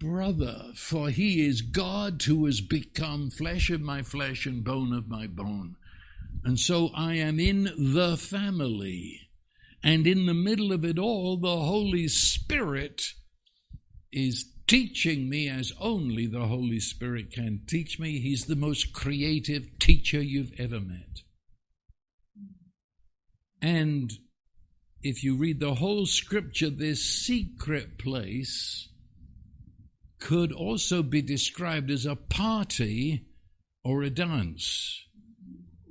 brother, 0.00 0.72
for 0.74 1.10
He 1.10 1.46
is 1.46 1.62
God 1.62 2.22
who 2.22 2.46
has 2.46 2.60
become 2.60 3.30
flesh 3.30 3.70
of 3.70 3.80
my 3.80 4.02
flesh 4.02 4.46
and 4.46 4.64
bone 4.64 4.92
of 4.92 5.08
my 5.08 5.26
bone. 5.26 5.76
And 6.42 6.58
so 6.58 6.90
I 6.94 7.14
am 7.14 7.38
in 7.38 7.64
the 7.76 8.16
family. 8.16 9.28
And 9.82 10.06
in 10.06 10.26
the 10.26 10.34
middle 10.34 10.72
of 10.72 10.84
it 10.84 10.98
all, 10.98 11.36
the 11.36 11.56
Holy 11.56 12.08
Spirit 12.08 13.12
is 14.12 14.46
teaching 14.66 15.28
me 15.28 15.48
as 15.48 15.72
only 15.80 16.26
the 16.26 16.46
Holy 16.46 16.80
Spirit 16.80 17.32
can 17.32 17.62
teach 17.66 17.98
me. 17.98 18.20
He's 18.20 18.46
the 18.46 18.56
most 18.56 18.92
creative 18.92 19.78
teacher 19.78 20.22
you've 20.22 20.58
ever 20.58 20.80
met. 20.80 21.22
And 23.62 24.12
if 25.02 25.22
you 25.22 25.36
read 25.36 25.60
the 25.60 25.74
whole 25.74 26.06
scripture, 26.06 26.70
this 26.70 27.04
secret 27.04 27.98
place 27.98 28.89
could 30.20 30.52
also 30.52 31.02
be 31.02 31.22
described 31.22 31.90
as 31.90 32.06
a 32.06 32.14
party 32.16 33.26
or 33.82 34.02
a 34.02 34.10
dance. 34.10 35.06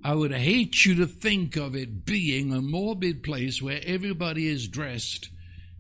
I 0.04 0.16
would 0.16 0.32
hate 0.32 0.86
you 0.86 0.96
to 0.96 1.08
think 1.08 1.58
of 1.58 1.76
it 1.76 2.06
being 2.06 2.54
a 2.54 2.62
morbid 2.62 3.22
place 3.24 3.62
where 3.62 3.82
everybody 3.84 4.48
is 4.48 4.68
dressed 4.68 5.30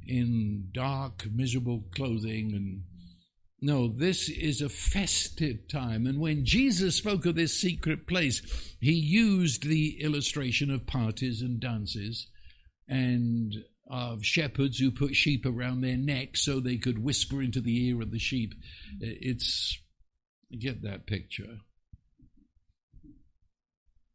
in 0.05 0.69
dark, 0.73 1.27
miserable 1.31 1.85
clothing 1.95 2.51
and 2.53 2.83
no, 3.61 3.89
this 3.89 4.29
is 4.29 4.61
a 4.61 4.69
festive 4.69 5.67
time. 5.67 6.05
And 6.07 6.19
when 6.19 6.45
Jesus 6.45 6.95
spoke 6.95 7.25
of 7.25 7.35
this 7.35 7.59
secret 7.59 8.07
place, 8.07 8.41
he 8.79 8.93
used 8.93 9.63
the 9.63 10.01
illustration 10.01 10.71
of 10.71 10.87
parties 10.87 11.41
and 11.41 11.59
dances 11.59 12.27
and 12.87 13.53
of 13.89 14.23
shepherds 14.23 14.77
who 14.77 14.91
put 14.91 15.15
sheep 15.15 15.45
around 15.45 15.81
their 15.81 15.97
necks 15.97 16.41
so 16.41 16.59
they 16.59 16.77
could 16.77 17.03
whisper 17.03 17.41
into 17.41 17.59
the 17.59 17.87
ear 17.87 18.01
of 18.01 18.11
the 18.11 18.19
sheep. 18.19 18.53
It's, 18.99 19.77
get 20.57 20.83
that 20.83 21.07
picture. 21.07 21.57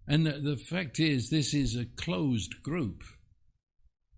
And 0.06 0.26
the, 0.26 0.32
the 0.32 0.56
fact 0.56 1.00
is, 1.00 1.30
this 1.30 1.54
is 1.54 1.74
a 1.74 1.86
closed 1.86 2.62
group. 2.62 3.02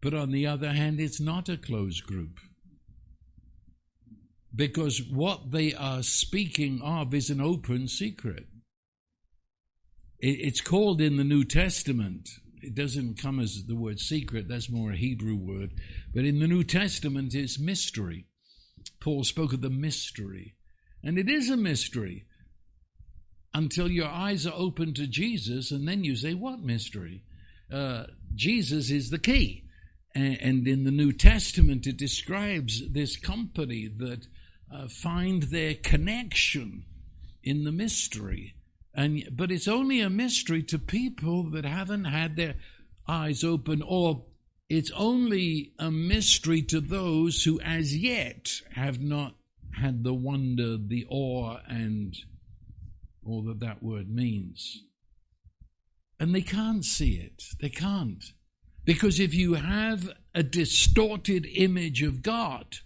But 0.02 0.14
on 0.14 0.30
the 0.30 0.46
other 0.46 0.72
hand, 0.72 1.00
it's 1.00 1.20
not 1.20 1.48
a 1.48 1.56
closed 1.56 2.04
group. 2.04 2.38
Because 4.54 5.02
what 5.02 5.50
they 5.52 5.74
are 5.74 6.02
speaking 6.02 6.80
of 6.82 7.14
is 7.14 7.30
an 7.30 7.40
open 7.40 7.88
secret. 7.88 8.46
It's 10.18 10.60
called 10.60 11.00
in 11.00 11.16
the 11.16 11.24
New 11.24 11.44
Testament, 11.44 12.28
it 12.62 12.74
doesn't 12.74 13.20
come 13.20 13.40
as 13.40 13.64
the 13.66 13.76
word 13.76 14.00
secret, 14.00 14.48
that's 14.48 14.70
more 14.70 14.92
a 14.92 14.96
Hebrew 14.96 15.36
word. 15.36 15.72
But 16.14 16.24
in 16.24 16.40
the 16.40 16.48
New 16.48 16.64
Testament, 16.64 17.34
it's 17.34 17.58
mystery. 17.58 18.26
Paul 19.00 19.24
spoke 19.24 19.52
of 19.52 19.60
the 19.60 19.70
mystery. 19.70 20.54
And 21.02 21.18
it 21.18 21.28
is 21.28 21.50
a 21.50 21.56
mystery 21.56 22.26
until 23.54 23.90
your 23.90 24.08
eyes 24.08 24.46
are 24.46 24.54
open 24.54 24.92
to 24.94 25.06
Jesus, 25.06 25.70
and 25.70 25.88
then 25.88 26.04
you 26.04 26.16
say, 26.16 26.34
What 26.34 26.60
mystery? 26.60 27.22
Uh, 27.72 28.04
Jesus 28.34 28.90
is 28.90 29.10
the 29.10 29.18
key. 29.18 29.64
And, 30.14 30.66
in 30.66 30.84
the 30.84 30.90
New 30.90 31.12
Testament, 31.12 31.86
it 31.86 31.98
describes 31.98 32.82
this 32.90 33.16
company 33.16 33.86
that 33.86 34.26
uh, 34.74 34.88
find 34.88 35.44
their 35.44 35.74
connection 35.74 36.84
in 37.42 37.64
the 37.64 37.72
mystery. 37.72 38.55
And, 38.96 39.28
but 39.30 39.52
it's 39.52 39.68
only 39.68 40.00
a 40.00 40.08
mystery 40.08 40.62
to 40.64 40.78
people 40.78 41.50
that 41.50 41.66
haven't 41.66 42.06
had 42.06 42.36
their 42.36 42.54
eyes 43.06 43.44
open, 43.44 43.82
or 43.82 44.24
it's 44.70 44.90
only 44.92 45.74
a 45.78 45.90
mystery 45.90 46.62
to 46.62 46.80
those 46.80 47.44
who 47.44 47.60
as 47.60 47.94
yet 47.94 48.62
have 48.74 48.98
not 48.98 49.34
had 49.78 50.02
the 50.02 50.14
wonder, 50.14 50.78
the 50.78 51.06
awe, 51.10 51.58
and 51.68 52.16
all 53.22 53.42
that 53.42 53.60
that 53.60 53.82
word 53.82 54.08
means. 54.08 54.82
And 56.18 56.34
they 56.34 56.40
can't 56.40 56.84
see 56.84 57.16
it. 57.16 57.42
They 57.60 57.68
can't. 57.68 58.24
Because 58.86 59.20
if 59.20 59.34
you 59.34 59.54
have 59.54 60.10
a 60.34 60.42
distorted 60.42 61.46
image 61.54 62.02
of 62.02 62.22
God, 62.22 62.78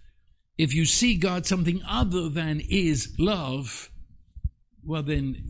if 0.57 0.73
you 0.73 0.83
see 0.83 1.15
God 1.15 1.45
something 1.45 1.81
other 1.87 2.27
than 2.27 2.59
is 2.59 3.15
love, 3.17 3.89
well, 4.83 5.03
then 5.03 5.43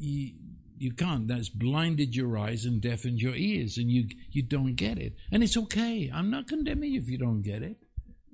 you 0.82 0.94
can't. 0.94 1.28
That's 1.28 1.50
blinded 1.50 2.16
your 2.16 2.38
eyes 2.38 2.66
and 2.66 2.82
deafened 2.82 3.20
your 3.20 3.36
ears, 3.36 3.78
and 3.78 3.92
you, 3.92 4.08
you 4.32 4.42
don't 4.42 4.74
get 4.74 4.98
it. 4.98 5.14
And 5.32 5.44
it's 5.44 5.56
okay. 5.56 6.10
I'm 6.12 6.32
not 6.32 6.48
condemning 6.48 6.94
you 6.94 7.02
if 7.02 7.08
you 7.08 7.20
don't 7.20 7.44
get 7.44 7.62
it. 7.62 7.78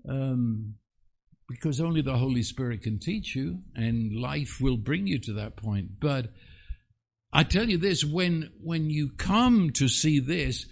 Um, 0.07 0.75
because 1.49 1.81
only 1.81 2.01
the 2.01 2.17
Holy 2.17 2.43
Spirit 2.43 2.83
can 2.83 2.99
teach 2.99 3.35
you, 3.35 3.59
and 3.75 4.15
life 4.15 4.59
will 4.61 4.77
bring 4.77 5.07
you 5.07 5.19
to 5.19 5.33
that 5.33 5.57
point. 5.57 5.99
But 5.99 6.27
I 7.33 7.43
tell 7.43 7.67
you 7.69 7.77
this: 7.77 8.05
when 8.05 8.51
when 8.63 8.89
you 8.89 9.11
come 9.17 9.71
to 9.71 9.89
see 9.89 10.19
this, 10.19 10.65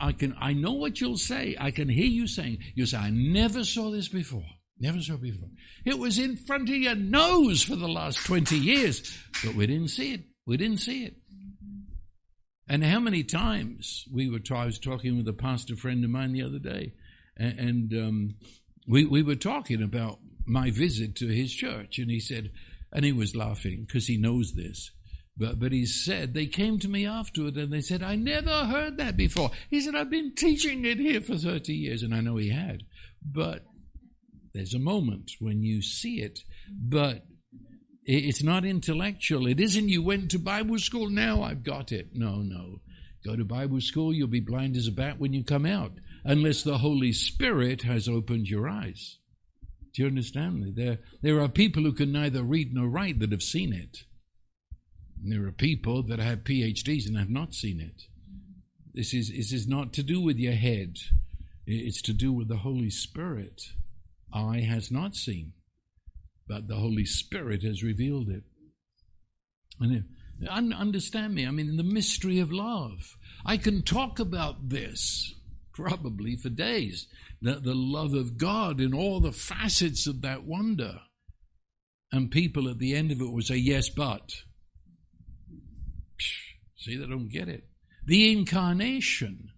I 0.00 0.12
can 0.12 0.34
I 0.40 0.52
know 0.52 0.72
what 0.72 1.00
you'll 1.00 1.18
say. 1.18 1.56
I 1.58 1.72
can 1.72 1.88
hear 1.88 2.06
you 2.06 2.28
saying, 2.28 2.58
"You 2.76 2.86
say 2.86 2.98
I 2.98 3.10
never 3.10 3.64
saw 3.64 3.90
this 3.90 4.08
before. 4.08 4.46
Never 4.78 5.00
saw 5.00 5.16
before. 5.16 5.48
It 5.84 5.98
was 5.98 6.18
in 6.18 6.36
front 6.36 6.68
of 6.68 6.76
your 6.76 6.94
nose 6.94 7.62
for 7.62 7.76
the 7.76 7.88
last 7.88 8.24
twenty 8.24 8.58
years, 8.58 9.16
but 9.44 9.54
we 9.54 9.66
didn't 9.66 9.88
see 9.88 10.14
it. 10.14 10.24
We 10.46 10.56
didn't 10.56 10.78
see 10.78 11.04
it." 11.04 11.16
And 12.68 12.84
how 12.84 12.98
many 12.98 13.22
times 13.22 14.04
we 14.12 14.28
were? 14.28 14.40
I 14.54 14.66
was 14.66 14.78
talking 14.78 15.16
with 15.16 15.28
a 15.28 15.32
pastor 15.32 15.76
friend 15.76 16.04
of 16.04 16.10
mine 16.10 16.32
the 16.32 16.42
other 16.42 16.58
day, 16.58 16.94
and, 17.36 17.58
and 17.58 17.94
um, 17.94 18.34
we, 18.88 19.04
we 19.04 19.22
were 19.22 19.36
talking 19.36 19.82
about 19.82 20.18
my 20.46 20.70
visit 20.70 21.16
to 21.16 21.28
his 21.28 21.52
church, 21.52 21.98
and 21.98 22.10
he 22.10 22.20
said, 22.20 22.50
and 22.92 23.04
he 23.04 23.12
was 23.12 23.36
laughing 23.36 23.84
because 23.86 24.06
he 24.06 24.16
knows 24.16 24.54
this. 24.54 24.90
But, 25.36 25.58
but 25.60 25.72
he 25.72 25.84
said, 25.84 26.32
they 26.32 26.46
came 26.46 26.78
to 26.78 26.88
me 26.88 27.06
afterward 27.06 27.56
and 27.56 27.70
they 27.70 27.82
said, 27.82 28.02
I 28.02 28.14
never 28.14 28.64
heard 28.64 28.96
that 28.96 29.18
before. 29.18 29.50
He 29.68 29.82
said, 29.82 29.94
I've 29.94 30.08
been 30.08 30.34
teaching 30.34 30.86
it 30.86 30.98
here 30.98 31.20
for 31.20 31.36
30 31.36 31.74
years, 31.74 32.02
and 32.02 32.14
I 32.14 32.20
know 32.20 32.36
he 32.36 32.48
had. 32.48 32.84
But 33.22 33.64
there's 34.54 34.72
a 34.72 34.78
moment 34.78 35.32
when 35.38 35.62
you 35.62 35.82
see 35.82 36.22
it, 36.22 36.40
but 36.70 37.26
it's 38.06 38.42
not 38.42 38.64
intellectual. 38.64 39.46
It 39.46 39.60
isn't 39.60 39.88
you 39.88 40.02
went 40.02 40.30
to 40.30 40.38
Bible 40.38 40.78
school, 40.78 41.10
now 41.10 41.42
I've 41.42 41.64
got 41.64 41.90
it. 41.90 42.10
No, 42.14 42.36
no. 42.36 42.80
Go 43.24 43.34
to 43.34 43.44
Bible 43.44 43.80
school, 43.80 44.14
you'll 44.14 44.28
be 44.28 44.40
blind 44.40 44.76
as 44.76 44.86
a 44.86 44.92
bat 44.92 45.18
when 45.18 45.32
you 45.32 45.42
come 45.42 45.66
out 45.66 45.92
unless 46.24 46.62
the 46.62 46.78
Holy 46.78 47.12
Spirit 47.12 47.82
has 47.82 48.08
opened 48.08 48.48
your 48.48 48.68
eyes. 48.68 49.18
Do 49.92 50.02
you 50.02 50.08
understand 50.08 50.60
me? 50.60 50.72
There, 50.74 50.98
there 51.22 51.40
are 51.40 51.48
people 51.48 51.82
who 51.82 51.92
can 51.92 52.12
neither 52.12 52.42
read 52.42 52.74
nor 52.74 52.88
write 52.88 53.18
that 53.20 53.32
have 53.32 53.42
seen 53.42 53.72
it. 53.72 54.04
And 55.22 55.32
there 55.32 55.46
are 55.48 55.52
people 55.52 56.02
that 56.04 56.18
have 56.18 56.44
PhDs 56.44 57.06
and 57.06 57.16
have 57.16 57.30
not 57.30 57.54
seen 57.54 57.80
it. 57.80 58.02
This 58.94 59.12
is, 59.14 59.30
this 59.30 59.52
is 59.52 59.66
not 59.66 59.92
to 59.94 60.02
do 60.02 60.20
with 60.20 60.38
your 60.38 60.54
head, 60.54 60.98
it's 61.66 62.02
to 62.02 62.12
do 62.12 62.32
with 62.32 62.48
the 62.48 62.58
Holy 62.58 62.90
Spirit. 62.90 63.62
Eye 64.32 64.60
has 64.60 64.90
not 64.90 65.14
seen, 65.16 65.52
but 66.48 66.68
the 66.68 66.76
Holy 66.76 67.04
Spirit 67.04 67.62
has 67.62 67.82
revealed 67.82 68.28
it. 68.28 68.42
And 69.80 70.74
understand 70.74 71.34
me, 71.34 71.46
I 71.46 71.50
mean, 71.50 71.76
the 71.76 71.82
mystery 71.82 72.38
of 72.38 72.52
love. 72.52 73.16
I 73.44 73.56
can 73.56 73.82
talk 73.82 74.18
about 74.18 74.68
this 74.68 75.34
probably 75.72 76.36
for 76.36 76.48
days. 76.48 77.06
The, 77.42 77.54
the 77.56 77.74
love 77.74 78.14
of 78.14 78.38
God 78.38 78.80
in 78.80 78.94
all 78.94 79.20
the 79.20 79.32
facets 79.32 80.06
of 80.06 80.22
that 80.22 80.44
wonder. 80.44 81.00
And 82.12 82.30
people 82.30 82.68
at 82.68 82.78
the 82.78 82.94
end 82.94 83.10
of 83.10 83.20
it 83.20 83.30
will 83.30 83.42
say, 83.42 83.56
yes, 83.56 83.88
but. 83.88 84.32
See, 86.78 86.96
they 86.96 87.06
don't 87.06 87.28
get 87.28 87.48
it. 87.48 87.64
The 88.06 88.32
incarnation. 88.32 89.50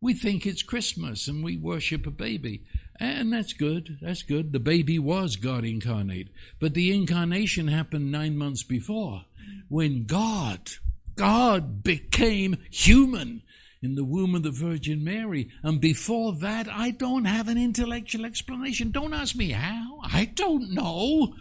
We 0.00 0.14
think 0.14 0.46
it's 0.46 0.62
Christmas 0.62 1.26
and 1.26 1.42
we 1.42 1.56
worship 1.56 2.06
a 2.06 2.10
baby. 2.10 2.64
And 3.00 3.32
that's 3.32 3.52
good. 3.52 3.98
That's 4.00 4.22
good. 4.22 4.52
The 4.52 4.60
baby 4.60 4.98
was 4.98 5.36
God 5.36 5.64
incarnate. 5.64 6.28
But 6.60 6.74
the 6.74 6.94
incarnation 6.94 7.68
happened 7.68 8.12
nine 8.12 8.36
months 8.36 8.62
before 8.62 9.24
when 9.68 10.04
God, 10.04 10.70
God 11.16 11.82
became 11.82 12.56
human 12.70 13.42
in 13.82 13.96
the 13.96 14.04
womb 14.04 14.34
of 14.34 14.42
the 14.42 14.50
Virgin 14.50 15.02
Mary. 15.04 15.50
And 15.62 15.80
before 15.80 16.34
that, 16.40 16.68
I 16.68 16.90
don't 16.90 17.24
have 17.24 17.48
an 17.48 17.58
intellectual 17.58 18.24
explanation. 18.24 18.90
Don't 18.90 19.12
ask 19.12 19.34
me 19.34 19.50
how. 19.50 20.00
I 20.04 20.26
don't 20.26 20.72
know. 20.72 21.34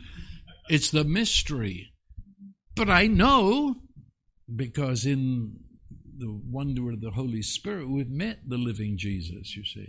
It's 0.70 0.90
the 0.90 1.04
mystery. 1.04 1.94
But 2.76 2.90
I 2.90 3.08
know 3.08 3.76
because 4.54 5.06
in 5.06 5.60
the 6.18 6.42
wonder 6.50 6.92
of 6.92 7.02
the 7.02 7.12
Holy 7.12 7.42
Spirit, 7.42 7.90
we've 7.90 8.10
met 8.10 8.40
the 8.48 8.58
living 8.58 8.98
Jesus, 8.98 9.56
you 9.56 9.64
see. 9.64 9.88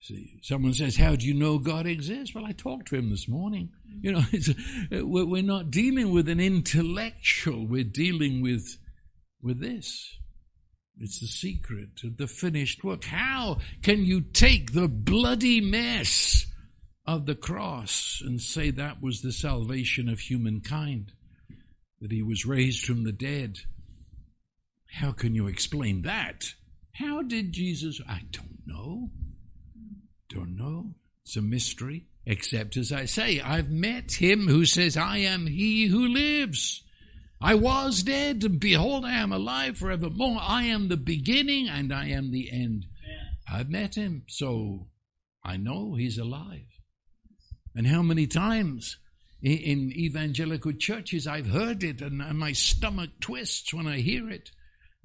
See, 0.00 0.38
someone 0.42 0.74
says, 0.74 0.96
How 0.96 1.16
do 1.16 1.26
you 1.26 1.34
know 1.34 1.58
God 1.58 1.86
exists? 1.86 2.34
Well, 2.34 2.46
I 2.46 2.52
talked 2.52 2.88
to 2.88 2.96
him 2.96 3.10
this 3.10 3.28
morning. 3.28 3.70
Mm. 3.88 4.04
You 4.04 4.12
know, 4.12 4.98
uh, 4.98 5.06
we're 5.06 5.42
not 5.42 5.70
dealing 5.70 6.12
with 6.12 6.28
an 6.28 6.40
intellectual, 6.40 7.66
we're 7.66 7.84
dealing 7.84 8.40
with, 8.40 8.78
with 9.42 9.60
this. 9.60 10.14
It's 11.00 11.20
the 11.20 11.26
secret 11.26 11.90
of 12.04 12.16
the 12.16 12.26
finished 12.26 12.82
work. 12.82 13.04
How 13.04 13.58
can 13.82 14.04
you 14.04 14.20
take 14.20 14.72
the 14.72 14.88
bloody 14.88 15.60
mess 15.60 16.46
of 17.06 17.26
the 17.26 17.36
cross 17.36 18.20
and 18.24 18.40
say 18.40 18.70
that 18.72 19.00
was 19.00 19.22
the 19.22 19.32
salvation 19.32 20.08
of 20.08 20.18
humankind? 20.18 21.12
That 22.00 22.12
he 22.12 22.22
was 22.22 22.46
raised 22.46 22.84
from 22.84 23.04
the 23.04 23.12
dead? 23.12 23.58
How 24.90 25.12
can 25.12 25.34
you 25.34 25.46
explain 25.46 26.02
that? 26.02 26.54
How 26.94 27.22
did 27.22 27.52
Jesus? 27.52 28.00
I 28.08 28.22
don't 28.32 28.66
know. 28.66 29.10
Don't 30.28 30.56
know. 30.56 30.94
It's 31.24 31.36
a 31.36 31.42
mystery. 31.42 32.06
Except 32.26 32.76
as 32.76 32.92
I 32.92 33.06
say, 33.06 33.40
I've 33.40 33.70
met 33.70 34.12
him 34.12 34.48
who 34.48 34.66
says, 34.66 34.96
I 34.98 35.18
am 35.18 35.46
he 35.46 35.86
who 35.86 36.06
lives. 36.06 36.82
I 37.40 37.54
was 37.54 38.02
dead, 38.02 38.44
and 38.44 38.60
behold, 38.60 39.04
I 39.04 39.14
am 39.14 39.32
alive 39.32 39.78
forevermore. 39.78 40.38
I 40.42 40.64
am 40.64 40.88
the 40.88 40.96
beginning 40.98 41.68
and 41.68 41.92
I 41.92 42.08
am 42.08 42.30
the 42.30 42.50
end. 42.52 42.84
I've 43.50 43.70
met 43.70 43.94
him, 43.94 44.24
so 44.28 44.88
I 45.42 45.56
know 45.56 45.94
he's 45.94 46.18
alive. 46.18 46.66
And 47.74 47.86
how 47.86 48.02
many 48.02 48.26
times 48.26 48.98
in 49.40 49.92
evangelical 49.92 50.72
churches 50.72 51.26
I've 51.26 51.48
heard 51.48 51.82
it, 51.82 52.02
and 52.02 52.18
my 52.38 52.52
stomach 52.52 53.10
twists 53.20 53.72
when 53.72 53.86
I 53.86 54.00
hear 54.00 54.28
it 54.28 54.50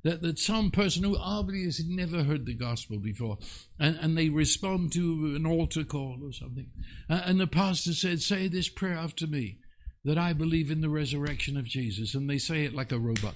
that, 0.03 0.21
that 0.21 0.37
some 0.37 0.69
person 0.69 1.03
who 1.03 1.17
obviously 1.17 1.85
never 1.87 2.23
heard 2.23 2.45
the 2.45 2.53
gospel 2.53 2.99
before, 2.99 3.37
and, 3.79 3.97
and 4.01 4.17
they 4.17 4.29
respond 4.29 4.91
to 4.93 5.33
an 5.35 5.45
altar 5.45 5.83
call 5.83 6.19
or 6.23 6.33
something, 6.33 6.69
and 7.09 7.39
the 7.39 7.47
pastor 7.47 7.93
said, 7.93 8.21
Say 8.21 8.47
this 8.47 8.69
prayer 8.69 8.97
after 8.97 9.27
me, 9.27 9.59
that 10.03 10.17
I 10.17 10.33
believe 10.33 10.69
in 10.69 10.81
the 10.81 10.89
resurrection 10.89 11.57
of 11.57 11.65
Jesus, 11.65 12.13
and 12.13 12.29
they 12.29 12.37
say 12.37 12.65
it 12.65 12.75
like 12.75 12.91
a 12.91 12.99
robot. 12.99 13.35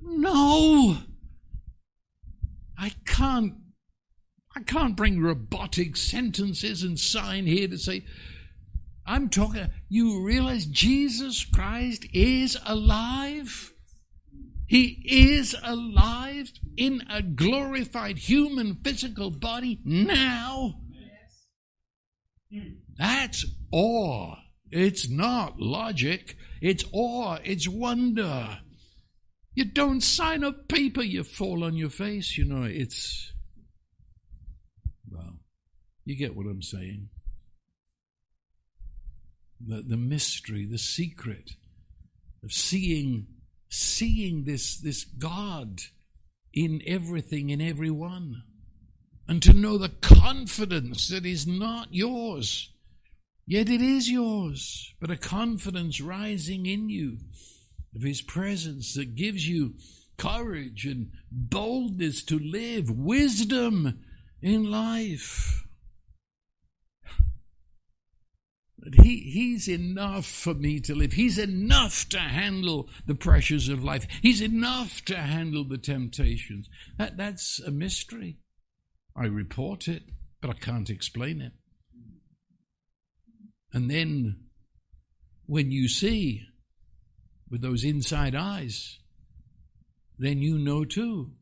No! 0.00 0.98
I 2.78 2.92
can't. 3.06 3.54
I 4.54 4.60
can't 4.60 4.96
bring 4.96 5.22
robotic 5.22 5.96
sentences 5.96 6.82
and 6.82 6.98
sign 6.98 7.46
here 7.46 7.68
to 7.68 7.78
say, 7.78 8.04
I'm 9.06 9.30
talking, 9.30 9.70
you 9.88 10.22
realize 10.22 10.66
Jesus 10.66 11.44
Christ 11.44 12.06
is 12.12 12.58
alive? 12.66 13.71
He 14.66 15.02
is 15.04 15.54
alive 15.62 16.52
in 16.76 17.02
a 17.10 17.22
glorified 17.22 18.18
human 18.18 18.76
physical 18.82 19.30
body 19.30 19.80
now. 19.84 20.74
That's 22.96 23.44
awe. 23.70 24.36
It's 24.70 25.08
not 25.08 25.60
logic. 25.60 26.36
It's 26.60 26.84
awe. 26.92 27.38
It's 27.44 27.68
wonder. 27.68 28.60
You 29.54 29.66
don't 29.66 30.00
sign 30.00 30.44
a 30.44 30.52
paper, 30.52 31.02
you 31.02 31.24
fall 31.24 31.62
on 31.62 31.76
your 31.76 31.90
face. 31.90 32.38
You 32.38 32.46
know, 32.46 32.62
it's. 32.62 33.32
Well, 35.10 35.40
you 36.04 36.16
get 36.16 36.34
what 36.34 36.46
I'm 36.46 36.62
saying. 36.62 37.10
The, 39.64 39.82
the 39.82 39.96
mystery, 39.98 40.66
the 40.66 40.78
secret 40.78 41.50
of 42.42 42.52
seeing 42.52 43.26
seeing 43.72 44.44
this, 44.44 44.76
this 44.76 45.04
God 45.04 45.80
in 46.52 46.82
everything, 46.86 47.48
in 47.48 47.60
everyone, 47.62 48.42
and 49.26 49.42
to 49.42 49.54
know 49.54 49.78
the 49.78 49.88
confidence 49.88 51.08
that 51.08 51.24
is 51.24 51.46
not 51.46 51.88
yours, 51.90 52.70
yet 53.46 53.70
it 53.70 53.80
is 53.80 54.10
yours, 54.10 54.92
but 55.00 55.10
a 55.10 55.16
confidence 55.16 56.02
rising 56.02 56.66
in 56.66 56.90
you 56.90 57.16
of 57.96 58.02
His 58.02 58.20
presence 58.20 58.94
that 58.94 59.14
gives 59.14 59.48
you 59.48 59.74
courage 60.18 60.84
and 60.84 61.10
boldness 61.30 62.22
to 62.24 62.38
live, 62.38 62.90
wisdom 62.90 64.00
in 64.42 64.70
life. 64.70 65.64
He, 68.94 69.18
he's 69.18 69.68
enough 69.68 70.26
for 70.26 70.54
me 70.54 70.80
to 70.80 70.94
live. 70.94 71.12
He's 71.12 71.38
enough 71.38 72.08
to 72.08 72.18
handle 72.18 72.88
the 73.06 73.14
pressures 73.14 73.68
of 73.68 73.84
life. 73.84 74.08
He's 74.22 74.40
enough 74.40 75.04
to 75.04 75.16
handle 75.16 75.64
the 75.64 75.78
temptations. 75.78 76.68
That, 76.98 77.16
that's 77.16 77.60
a 77.60 77.70
mystery. 77.70 78.38
I 79.16 79.26
report 79.26 79.86
it, 79.86 80.02
but 80.40 80.50
I 80.50 80.54
can't 80.54 80.90
explain 80.90 81.40
it. 81.40 81.52
And 83.72 83.88
then 83.90 84.46
when 85.46 85.70
you 85.70 85.88
see 85.88 86.42
with 87.48 87.62
those 87.62 87.84
inside 87.84 88.34
eyes, 88.34 88.98
then 90.18 90.42
you 90.42 90.58
know 90.58 90.84
too. 90.84 91.32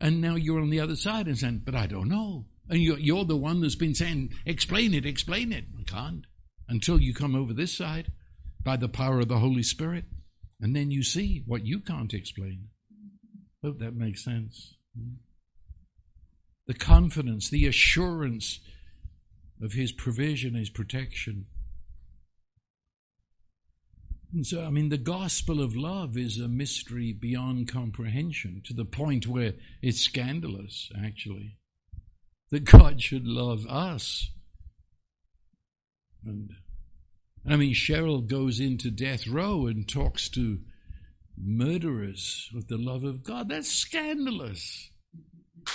And 0.00 0.20
now 0.20 0.34
you're 0.34 0.60
on 0.60 0.70
the 0.70 0.80
other 0.80 0.96
side 0.96 1.28
and 1.28 1.38
saying, 1.38 1.62
but 1.64 1.76
I 1.76 1.86
don't 1.86 2.08
know. 2.08 2.46
And 2.68 2.80
you're, 2.80 2.98
you're 2.98 3.24
the 3.24 3.36
one 3.36 3.60
that's 3.60 3.76
been 3.76 3.94
saying, 3.94 4.32
explain 4.44 4.94
it, 4.94 5.06
explain 5.06 5.52
it. 5.52 5.64
I 5.78 5.82
can't 5.84 6.26
until 6.68 7.00
you 7.00 7.14
come 7.14 7.34
over 7.34 7.52
this 7.52 7.76
side 7.76 8.12
by 8.62 8.76
the 8.76 8.88
power 8.88 9.20
of 9.20 9.28
the 9.28 9.38
Holy 9.38 9.62
Spirit. 9.62 10.04
And 10.60 10.76
then 10.76 10.90
you 10.90 11.02
see 11.02 11.42
what 11.46 11.66
you 11.66 11.80
can't 11.80 12.14
explain. 12.14 12.68
Hope 13.64 13.78
that 13.80 13.94
makes 13.94 14.24
sense. 14.24 14.74
The 16.66 16.74
confidence, 16.74 17.50
the 17.50 17.66
assurance 17.66 18.60
of 19.60 19.72
His 19.72 19.92
provision, 19.92 20.54
His 20.54 20.70
protection. 20.70 21.46
And 24.32 24.46
so, 24.46 24.64
I 24.64 24.70
mean, 24.70 24.88
the 24.88 24.96
gospel 24.96 25.60
of 25.60 25.76
love 25.76 26.16
is 26.16 26.38
a 26.38 26.48
mystery 26.48 27.12
beyond 27.12 27.68
comprehension 27.70 28.62
to 28.64 28.72
the 28.72 28.86
point 28.86 29.26
where 29.26 29.54
it's 29.82 30.00
scandalous, 30.00 30.90
actually, 31.04 31.58
that 32.50 32.64
God 32.64 33.02
should 33.02 33.26
love 33.26 33.66
us. 33.66 34.30
And 36.24 36.50
I 37.46 37.56
mean, 37.56 37.74
Cheryl 37.74 38.26
goes 38.26 38.60
into 38.60 38.90
death 38.90 39.26
row 39.26 39.66
and 39.66 39.88
talks 39.88 40.28
to 40.30 40.60
murderers 41.36 42.50
with 42.54 42.68
the 42.68 42.78
love 42.78 43.04
of 43.04 43.22
God. 43.22 43.48
That's 43.48 43.70
scandalous. 43.70 44.90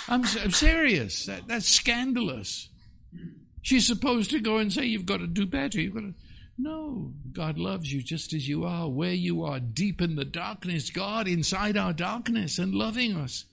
I'm, 0.08 0.24
I'm 0.40 0.50
serious. 0.50 1.26
That, 1.26 1.48
that's 1.48 1.68
scandalous. 1.68 2.68
She's 3.62 3.86
supposed 3.86 4.30
to 4.30 4.40
go 4.40 4.58
and 4.58 4.72
say, 4.72 4.84
You've 4.84 5.06
got 5.06 5.18
to 5.18 5.26
do 5.26 5.46
better. 5.46 5.80
You've 5.80 5.94
got 5.94 6.00
to. 6.00 6.14
No, 6.60 7.12
God 7.30 7.56
loves 7.56 7.92
you 7.92 8.02
just 8.02 8.32
as 8.32 8.48
you 8.48 8.64
are, 8.64 8.88
where 8.88 9.12
you 9.12 9.44
are, 9.44 9.60
deep 9.60 10.02
in 10.02 10.16
the 10.16 10.24
darkness. 10.24 10.90
God 10.90 11.28
inside 11.28 11.76
our 11.76 11.92
darkness 11.92 12.58
and 12.58 12.74
loving 12.74 13.16
us. 13.16 13.44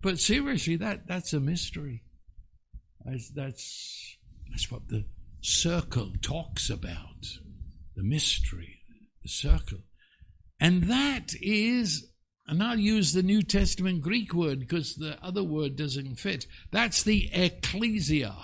But 0.00 0.18
seriously, 0.18 0.76
that, 0.76 1.06
that's 1.06 1.32
a 1.32 1.40
mystery. 1.40 2.04
That's, 3.04 3.30
that's, 3.30 4.16
that's 4.50 4.70
what 4.70 4.88
the 4.88 5.04
circle 5.40 6.12
talks 6.20 6.68
about 6.70 7.38
the 7.96 8.04
mystery, 8.04 8.78
the 9.22 9.28
circle. 9.28 9.78
And 10.60 10.84
that 10.84 11.34
is, 11.40 12.12
and 12.46 12.62
I'll 12.62 12.78
use 12.78 13.12
the 13.12 13.24
New 13.24 13.42
Testament 13.42 14.02
Greek 14.02 14.32
word 14.32 14.60
because 14.60 14.94
the 14.94 15.18
other 15.20 15.42
word 15.42 15.74
doesn't 15.74 16.16
fit. 16.16 16.46
That's 16.70 17.02
the 17.02 17.28
ecclesia. 17.32 18.36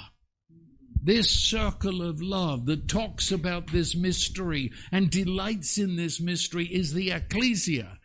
This 1.00 1.30
circle 1.30 2.02
of 2.02 2.20
love 2.20 2.66
that 2.66 2.88
talks 2.88 3.30
about 3.30 3.70
this 3.70 3.94
mystery 3.94 4.72
and 4.90 5.11
delights 5.11 5.78
in 5.78 5.96
this 5.96 6.20
mystery 6.20 6.66
is 6.66 6.94
the 6.94 7.12
ecclesia. 7.12 7.98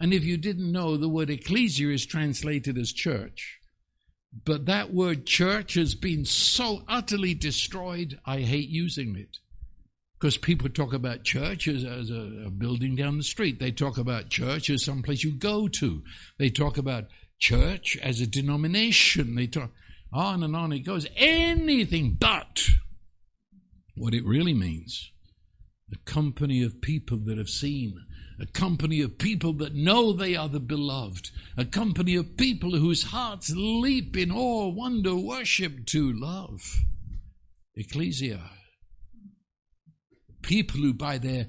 And 0.00 0.12
if 0.12 0.24
you 0.24 0.36
didn't 0.36 0.72
know, 0.72 0.96
the 0.96 1.08
word 1.08 1.30
ecclesia 1.30 1.90
is 1.90 2.06
translated 2.06 2.78
as 2.78 2.92
church. 2.92 3.58
But 4.44 4.66
that 4.66 4.92
word 4.92 5.26
church 5.26 5.74
has 5.74 5.94
been 5.94 6.24
so 6.24 6.82
utterly 6.88 7.34
destroyed, 7.34 8.18
I 8.26 8.40
hate 8.40 8.68
using 8.68 9.16
it. 9.16 9.38
Because 10.18 10.36
people 10.38 10.68
talk 10.68 10.92
about 10.92 11.24
church 11.24 11.68
as, 11.68 11.84
as 11.84 12.10
a, 12.10 12.46
a, 12.46 12.50
building 12.50 12.96
down 12.96 13.18
the 13.18 13.22
street. 13.22 13.60
They 13.60 13.70
talk 13.70 13.98
about 13.98 14.30
church 14.30 14.70
as 14.70 14.84
someplace 14.84 15.22
you 15.22 15.32
go 15.32 15.68
to. 15.68 16.02
They 16.38 16.48
talk 16.48 16.78
about 16.78 17.04
church 17.38 17.98
as 18.02 18.20
a 18.20 18.26
denomination. 18.26 19.34
They 19.34 19.46
talk 19.46 19.70
on 20.12 20.42
and 20.42 20.56
on 20.56 20.72
it 20.72 20.80
goes. 20.80 21.06
Anything 21.16 22.16
but 22.18 22.62
what 23.94 24.14
it 24.14 24.24
really 24.24 24.54
means. 24.54 25.12
The 25.88 25.98
company 25.98 26.62
of 26.62 26.80
people 26.80 27.18
that 27.26 27.38
have 27.38 27.50
seen 27.50 28.05
a 28.38 28.46
company 28.46 29.00
of 29.00 29.18
people 29.18 29.52
that 29.54 29.74
know 29.74 30.12
they 30.12 30.36
are 30.36 30.48
the 30.48 30.60
beloved, 30.60 31.30
a 31.56 31.64
company 31.64 32.16
of 32.16 32.36
people 32.36 32.76
whose 32.76 33.04
hearts 33.04 33.52
leap 33.54 34.16
in 34.16 34.30
awe, 34.30 34.68
wonder, 34.68 35.14
worship 35.14 35.86
to 35.86 36.12
love. 36.12 36.76
Ecclesia. 37.74 38.40
People 40.42 40.80
who, 40.80 40.94
by 40.94 41.18
their 41.18 41.46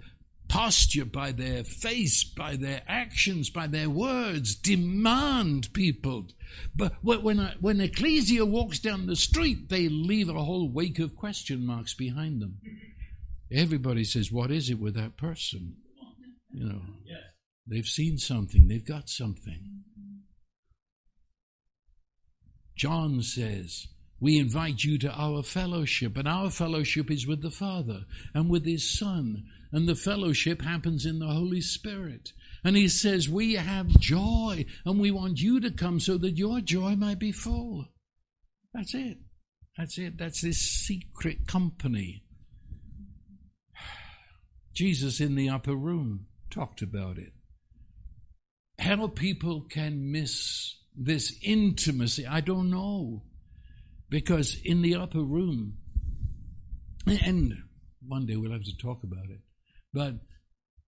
posture, 0.48 1.06
by 1.06 1.32
their 1.32 1.64
face, 1.64 2.24
by 2.24 2.56
their 2.56 2.82
actions, 2.88 3.50
by 3.50 3.68
their 3.68 3.90
words, 3.90 4.56
demand 4.56 5.72
people. 5.74 6.28
But 6.76 6.94
when, 7.04 7.40
a, 7.40 7.56
when 7.60 7.82
Ecclesia 7.82 8.46
walks 8.46 8.80
down 8.80 9.08
the 9.08 9.16
street, 9.16 9.70
they 9.70 9.90
leave 9.90 10.30
a 10.30 10.44
whole 10.44 10.70
wake 10.70 11.00
of 11.00 11.16
question 11.16 11.66
marks 11.66 11.94
behind 11.94 12.42
them. 12.42 12.60
Everybody 13.52 14.04
says, 14.04 14.32
What 14.32 14.52
is 14.52 14.70
it 14.70 14.80
with 14.80 14.96
that 14.96 15.18
person? 15.18 15.78
You 16.58 16.70
know, 16.70 16.82
they've 17.68 17.86
seen 17.86 18.18
something, 18.18 18.68
they've 18.68 18.86
got 18.86 19.10
something. 19.10 19.84
John 22.76 23.22
says, 23.22 23.88
we 24.20 24.39
invite 24.39 24.84
you 24.84 24.97
to 24.99 25.12
our 25.12 25.43
fellowship, 25.43 26.18
and 26.18 26.28
our 26.28 26.49
fellowship 26.49 27.12
is 27.12 27.28
with 27.28 27.43
the 27.43 27.51
Father 27.51 28.05
and 28.34 28.49
with 28.49 28.66
His 28.66 28.89
Son, 28.89 29.45
and 29.72 29.88
the 29.88 29.95
fellowship 29.95 30.64
happens 30.64 31.05
in 31.05 31.20
the 31.20 31.28
Holy 31.28 31.62
Spirit. 31.62 32.34
And 32.64 32.76
He 32.76 32.88
says, 32.88 33.30
We 33.30 33.53
have 33.53 33.88
joy, 33.99 34.66
and 34.84 34.99
we 34.99 35.12
want 35.12 35.39
you 35.39 35.60
to 35.60 35.70
come 35.70 35.99
so 35.99 36.18
that 36.18 36.38
your 36.38 36.62
joy 36.62 36.95
might 36.95 37.20
be 37.20 37.32
full. 37.32 37.86
That's 38.74 38.95
it. 38.95 39.18
That's 39.78 39.99
it. 39.99 40.18
That's 40.18 40.41
this 40.41 40.58
secret 40.58 41.45
company. 41.45 42.24
Jesus 44.74 45.20
in 45.20 45.36
the 45.36 45.49
upper 45.49 45.76
room 45.76 46.26
talked 46.50 46.82
about 46.82 47.18
it. 47.18 47.34
How 48.80 49.08
people 49.08 49.62
can 49.62 50.12
miss 50.12 50.76
this 50.95 51.38
intimacy, 51.41 52.26
I 52.26 52.41
don't 52.41 52.70
know. 52.70 53.24
Because 54.10 54.58
in 54.64 54.82
the 54.82 54.95
upper 54.95 55.22
room, 55.22 55.78
and 57.06 57.54
one 58.06 58.26
day 58.26 58.36
we'll 58.36 58.52
have 58.52 58.64
to 58.64 58.78
talk 58.78 59.04
about 59.04 59.26
it, 59.30 59.41
but 59.93 60.16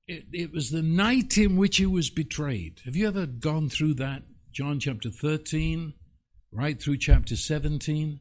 it, 0.07 0.26
it 0.32 0.51
was 0.51 0.72
the 0.72 0.82
night 0.82 1.38
in 1.38 1.57
which 1.57 1.78
he 1.78 1.86
was 1.86 2.10
betrayed. 2.10 2.82
Have 2.86 2.95
you 2.95 3.07
ever 3.07 3.26
gone 3.26 3.70
through 3.70 3.95
that? 3.95 4.24
John 4.51 4.80
chapter 4.80 5.12
13, 5.12 5.93
right 6.51 6.82
through 6.82 6.97
chapter 6.97 7.36
17. 7.36 8.20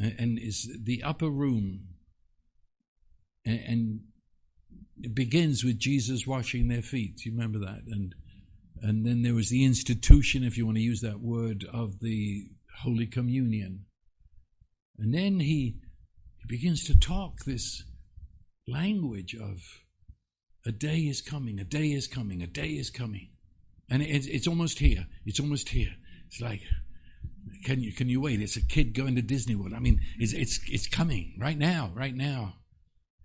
And 0.00 0.38
is 0.38 0.68
the 0.82 1.02
upper 1.02 1.28
room. 1.28 1.88
And 3.44 4.00
it 5.02 5.14
begins 5.14 5.64
with 5.64 5.78
Jesus 5.78 6.26
washing 6.26 6.68
their 6.68 6.82
feet. 6.82 7.24
You 7.24 7.32
remember 7.32 7.58
that? 7.60 7.82
And 7.86 8.14
and 8.82 9.04
then 9.04 9.22
there 9.22 9.34
was 9.34 9.50
the 9.50 9.64
institution, 9.64 10.44
if 10.44 10.56
you 10.56 10.64
want 10.64 10.76
to 10.76 10.82
use 10.82 11.00
that 11.00 11.20
word, 11.20 11.64
of 11.72 12.00
the 12.00 12.46
Holy 12.82 13.06
Communion. 13.06 13.86
And 14.98 15.12
then 15.14 15.40
he, 15.40 15.80
he 16.38 16.46
begins 16.48 16.84
to 16.84 16.98
talk 16.98 17.44
this 17.44 17.82
language 18.66 19.34
of 19.34 19.62
a 20.66 20.72
day 20.72 20.98
is 20.98 21.20
coming, 21.22 21.58
a 21.58 21.64
day 21.64 21.88
is 21.88 22.06
coming, 22.06 22.42
a 22.42 22.46
day 22.46 22.70
is 22.70 22.90
coming. 22.90 23.30
And 23.90 24.02
it, 24.02 24.26
it's 24.26 24.46
almost 24.46 24.78
here. 24.78 25.06
It's 25.24 25.40
almost 25.40 25.70
here. 25.70 25.94
It's 26.26 26.40
like, 26.40 26.62
can 27.64 27.80
you 27.80 27.92
can 27.92 28.08
you 28.08 28.20
wait? 28.20 28.42
It's 28.42 28.56
a 28.56 28.66
kid 28.66 28.92
going 28.92 29.14
to 29.16 29.22
Disney 29.22 29.54
World. 29.54 29.72
I 29.74 29.78
mean, 29.78 30.00
it's 30.18 30.34
it's 30.34 30.60
it's 30.68 30.86
coming 30.86 31.34
right 31.38 31.56
now, 31.56 31.90
right 31.94 32.14
now. 32.14 32.54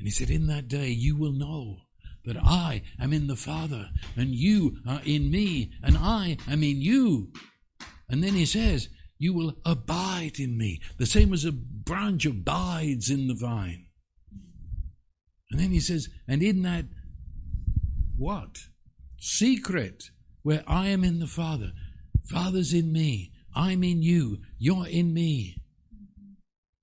And 0.04 0.10
he 0.10 0.12
said, 0.12 0.30
In 0.30 0.47
that 0.47 0.68
day 0.68 0.89
you 0.89 1.16
will 1.16 1.32
know 1.32 1.78
that 2.26 2.36
I 2.36 2.82
am 2.99 3.14
in 3.14 3.28
the 3.28 3.38
Father, 3.38 3.89
and 4.18 4.36
you 4.36 4.80
are 4.86 4.99
in 5.06 5.32
me, 5.32 5.72
and 5.82 5.97
I 5.97 6.36
am 6.45 6.62
in 6.62 6.82
you. 6.82 7.32
And 8.10 8.22
then 8.22 8.34
he 8.34 8.45
says, 8.45 8.89
you 9.18 9.34
will 9.34 9.56
abide 9.64 10.41
in 10.41 10.58
me. 10.58 10.82
The 10.97 11.06
same 11.06 11.32
as 11.32 11.45
a 11.45 11.54
branch 11.54 12.26
abides 12.26 13.10
in 13.10 13.30
the 13.30 13.34
vine. 13.34 13.86
And 15.49 15.62
then 15.62 15.72
he 15.72 15.80
says, 15.80 16.10
and 16.28 16.43
in 16.43 16.64
that 16.64 16.84
what? 18.18 18.58
Secret, 19.18 20.04
where 20.41 20.66
I 20.68 20.88
am 20.88 21.06
in 21.06 21.20
the 21.20 21.28
Father, 21.28 21.72
Father's 22.30 22.74
in 22.74 22.91
me, 22.91 23.32
I'm 23.56 23.86
in 23.86 24.01
you, 24.01 24.39
you're 24.58 24.86
in 24.86 25.14
me. 25.14 25.62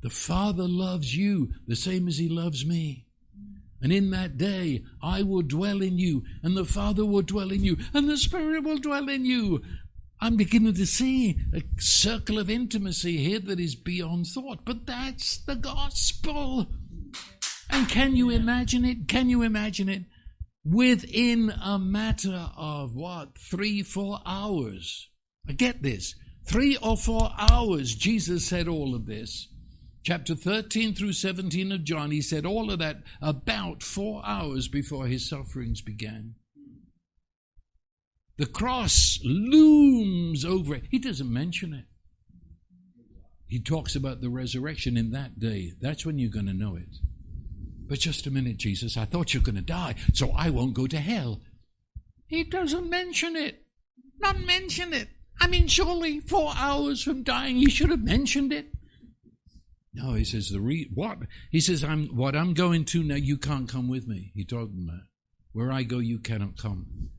The 0.01 0.09
Father 0.09 0.67
loves 0.67 1.15
you 1.15 1.51
the 1.67 1.77
same 1.77 2.09
as 2.09 2.17
He 2.17 2.31
loves 2.31 2.65
me. 2.65 3.05
And 3.83 3.93
in 3.93 4.11
that 4.11 4.37
day, 4.37 4.85
I 5.03 5.23
will 5.23 5.43
dwell 5.43 5.81
in 5.81 5.99
you, 5.99 6.25
and 6.43 6.57
the 6.57 6.65
Father 6.65 7.05
will 7.05 7.23
dwell 7.23 7.51
in 7.51 7.65
you, 7.65 7.79
and 7.95 8.09
the 8.09 8.19
Spirit 8.19 8.63
will 8.63 8.79
dwell 8.79 9.09
in 9.09 9.25
you. 9.25 9.63
I'm 10.21 10.37
beginning 10.37 10.75
to 10.75 10.85
see 10.85 11.39
a 11.55 11.63
circle 11.79 12.39
of 12.39 12.51
intimacy 12.51 13.17
here 13.17 13.39
that 13.41 13.59
is 13.59 13.75
beyond 13.75 14.27
thought. 14.27 14.67
But 14.67 14.85
that's 14.87 15.39
the 15.39 15.55
gospel. 15.55 16.67
And 17.71 17.89
can 17.89 18.17
you 18.17 18.29
imagine 18.29 18.85
it? 18.85 19.09
Can 19.09 19.31
you 19.31 19.41
imagine 19.43 19.89
it? 19.89 20.03
Within 20.63 21.51
a 21.65 21.79
matter 21.79 22.51
of 22.55 22.95
what? 22.95 23.39
Three, 23.39 23.83
four 23.83 24.21
hours. 24.27 25.09
I 25.49 25.53
get 25.53 25.83
this. 25.83 26.15
Three 26.45 26.77
or 26.77 26.99
four 26.99 27.33
hours, 27.39 27.95
Jesus 27.95 28.45
said 28.45 28.69
all 28.69 28.95
of 28.95 29.07
this. 29.07 29.49
Chapter 30.03 30.35
13 30.35 30.95
through 30.95 31.13
17 31.13 31.73
of 31.73 31.85
John, 31.85 32.11
he 32.11 32.23
said 32.23 32.47
all 32.47 32.71
of 32.71 32.79
that 32.79 33.03
about 33.21 33.83
four 33.83 34.23
hours 34.25 34.67
before 34.67 35.07
his 35.07 35.29
sufferings 35.29 35.83
began. 35.83 36.37
The 38.39 38.47
cross 38.47 39.21
looms 39.23 40.45
over 40.47 40.75
it. 40.77 40.85
He 40.91 40.99
doesn't 40.99 41.31
mention 41.31 41.75
it. 41.75 41.85
He 43.47 43.61
talks 43.61 43.95
about 43.95 44.23
the 44.23 44.31
resurrection 44.31 44.97
in 44.97 45.11
that 45.11 45.39
day. 45.39 45.73
That's 45.79 46.07
when 46.07 46.19
you're 46.19 46.31
going 46.31 46.47
to 46.47 46.55
know 46.55 46.77
it. 46.77 46.97
But 47.87 47.99
just 47.99 48.27
a 48.27 48.31
minute, 48.31 48.57
Jesus, 48.57 48.97
I 48.97 49.05
thought 49.05 49.35
you're 49.35 49.43
going 49.43 49.57
to 49.57 49.61
die, 49.61 49.97
so 50.15 50.31
I 50.31 50.49
won't 50.49 50.73
go 50.73 50.87
to 50.87 50.99
hell. 50.99 51.41
He 52.27 52.45
doesn't 52.45 52.89
mention 52.89 53.37
it. 53.37 53.65
Not 54.21 54.41
mention 54.41 54.95
it. 54.95 55.09
I 55.41 55.49
mean, 55.49 55.67
surely 55.67 56.21
four 56.21 56.53
hours 56.57 57.03
from 57.03 57.25
dying, 57.25 57.57
he 57.57 57.69
should 57.69 57.91
have 57.91 58.05
mentioned 58.05 58.53
it. 58.53 58.69
No, 59.93 60.15
he 60.15 60.25
says 60.25 60.51
the 60.51 60.61
re- 60.61 60.91
what? 60.95 61.19
He 61.51 61.61
says 61.61 61.83
I'm 61.83 62.07
what 62.09 62.37
I'm 62.37 62.55
going 62.55 62.85
to 62.87 63.03
now. 63.03 63.17
You 63.17 63.37
can't 63.37 63.69
come 63.69 63.89
with 63.89 64.07
me. 64.07 64.31
He 64.35 64.45
told 64.45 64.71
them 64.71 64.87
that. 64.87 65.07
Where 65.53 65.73
I 65.73 65.83
go, 65.83 65.99
you 65.99 66.19
cannot 66.19 66.57
come. 66.57 67.11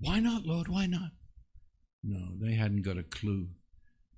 Why 0.00 0.20
not, 0.20 0.46
Lord? 0.46 0.68
Why 0.68 0.86
not? 0.86 1.10
No, 2.02 2.36
they 2.40 2.54
hadn't 2.54 2.82
got 2.82 2.98
a 2.98 3.02
clue. 3.02 3.48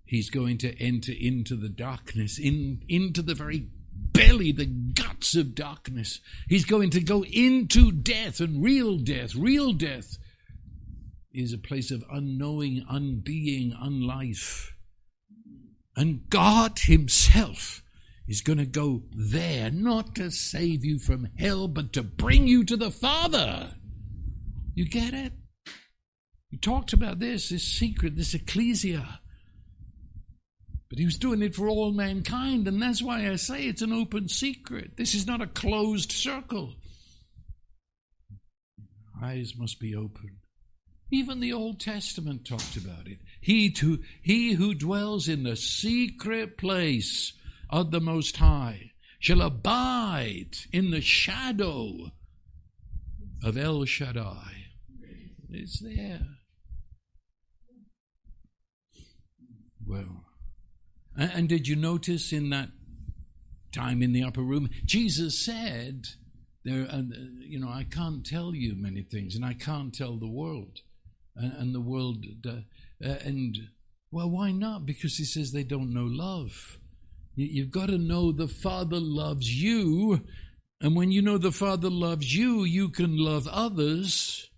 He's 0.04 0.30
going 0.30 0.58
to 0.58 0.80
enter 0.80 1.12
into 1.12 1.56
the 1.56 1.68
darkness, 1.68 2.38
in, 2.38 2.82
into 2.88 3.22
the 3.22 3.34
very 3.34 3.68
belly, 3.94 4.52
the 4.52 4.66
guts 4.66 5.34
of 5.34 5.54
darkness. 5.54 6.20
He's 6.48 6.64
going 6.64 6.90
to 6.90 7.00
go 7.00 7.24
into 7.24 7.90
death 7.90 8.40
and 8.40 8.62
real 8.62 8.98
death. 8.98 9.34
Real 9.34 9.72
death 9.72 10.18
is 11.32 11.52
a 11.52 11.58
place 11.58 11.90
of 11.90 12.04
unknowing, 12.12 12.84
unbeing, 12.90 13.72
unlife. 13.82 14.73
And 15.96 16.28
God 16.28 16.78
Himself 16.80 17.82
is 18.26 18.40
going 18.40 18.58
to 18.58 18.66
go 18.66 19.02
there, 19.14 19.70
not 19.70 20.14
to 20.16 20.30
save 20.30 20.84
you 20.84 20.98
from 20.98 21.28
hell, 21.38 21.68
but 21.68 21.92
to 21.92 22.02
bring 22.02 22.48
you 22.48 22.64
to 22.64 22.76
the 22.76 22.90
Father. 22.90 23.74
You 24.74 24.88
get 24.88 25.14
it? 25.14 25.32
He 26.50 26.56
talked 26.56 26.92
about 26.92 27.18
this, 27.18 27.48
this 27.48 27.64
secret, 27.64 28.16
this 28.16 28.34
ecclesia. 28.34 29.20
But 30.88 30.98
he 30.98 31.04
was 31.04 31.18
doing 31.18 31.42
it 31.42 31.54
for 31.54 31.68
all 31.68 31.92
mankind, 31.92 32.68
and 32.68 32.80
that's 32.80 33.02
why 33.02 33.28
I 33.28 33.36
say 33.36 33.66
it's 33.66 33.82
an 33.82 33.92
open 33.92 34.28
secret. 34.28 34.96
This 34.96 35.14
is 35.14 35.26
not 35.26 35.42
a 35.42 35.46
closed 35.46 36.12
circle. 36.12 36.74
Eyes 39.22 39.54
must 39.56 39.80
be 39.80 39.94
open. 39.94 40.38
Even 41.10 41.40
the 41.40 41.52
Old 41.52 41.80
Testament 41.80 42.44
talked 42.44 42.76
about 42.76 43.06
it. 43.06 43.18
He, 43.44 43.70
to, 43.72 44.00
he 44.22 44.54
who 44.54 44.72
dwells 44.72 45.28
in 45.28 45.42
the 45.42 45.54
secret 45.54 46.56
place 46.56 47.34
of 47.68 47.90
the 47.90 48.00
Most 48.00 48.38
High 48.38 48.92
shall 49.18 49.42
abide 49.42 50.56
in 50.72 50.90
the 50.90 51.02
shadow 51.02 52.12
of 53.42 53.58
El 53.58 53.84
Shaddai. 53.84 54.68
It's 55.50 55.78
there. 55.80 56.26
Well, 59.86 60.24
and, 61.14 61.30
and 61.34 61.48
did 61.48 61.68
you 61.68 61.76
notice 61.76 62.32
in 62.32 62.48
that 62.48 62.70
time 63.72 64.02
in 64.02 64.14
the 64.14 64.24
upper 64.24 64.40
room, 64.40 64.70
Jesus 64.86 65.44
said, 65.44 66.06
"There, 66.64 66.86
uh, 66.90 67.02
you 67.40 67.60
know, 67.60 67.68
I 67.68 67.84
can't 67.84 68.24
tell 68.24 68.54
you 68.54 68.74
many 68.74 69.02
things, 69.02 69.36
and 69.36 69.44
I 69.44 69.52
can't 69.52 69.94
tell 69.94 70.16
the 70.16 70.30
world." 70.30 70.80
And, 71.36 71.52
and 71.52 71.74
the 71.74 71.80
world, 71.82 72.24
uh, 72.48 72.60
Uh, 73.02 73.16
and 73.24 73.56
well, 74.10 74.30
why 74.30 74.52
not? 74.52 74.86
Because 74.86 75.16
he 75.16 75.24
says 75.24 75.52
they 75.52 75.64
don't 75.64 75.92
know 75.92 76.04
love. 76.04 76.78
You, 77.34 77.46
you've 77.46 77.70
got 77.70 77.86
to 77.86 77.98
know 77.98 78.32
the 78.32 78.48
Father 78.48 78.98
loves 79.00 79.50
you, 79.50 80.20
And 80.84 80.94
when 80.94 81.10
you 81.10 81.22
know 81.22 81.38
the 81.38 81.50
Father 81.50 81.88
loves 81.88 82.36
you, 82.36 82.64
you 82.64 82.90
can 82.90 83.16
love 83.16 83.48
others. 83.48 84.50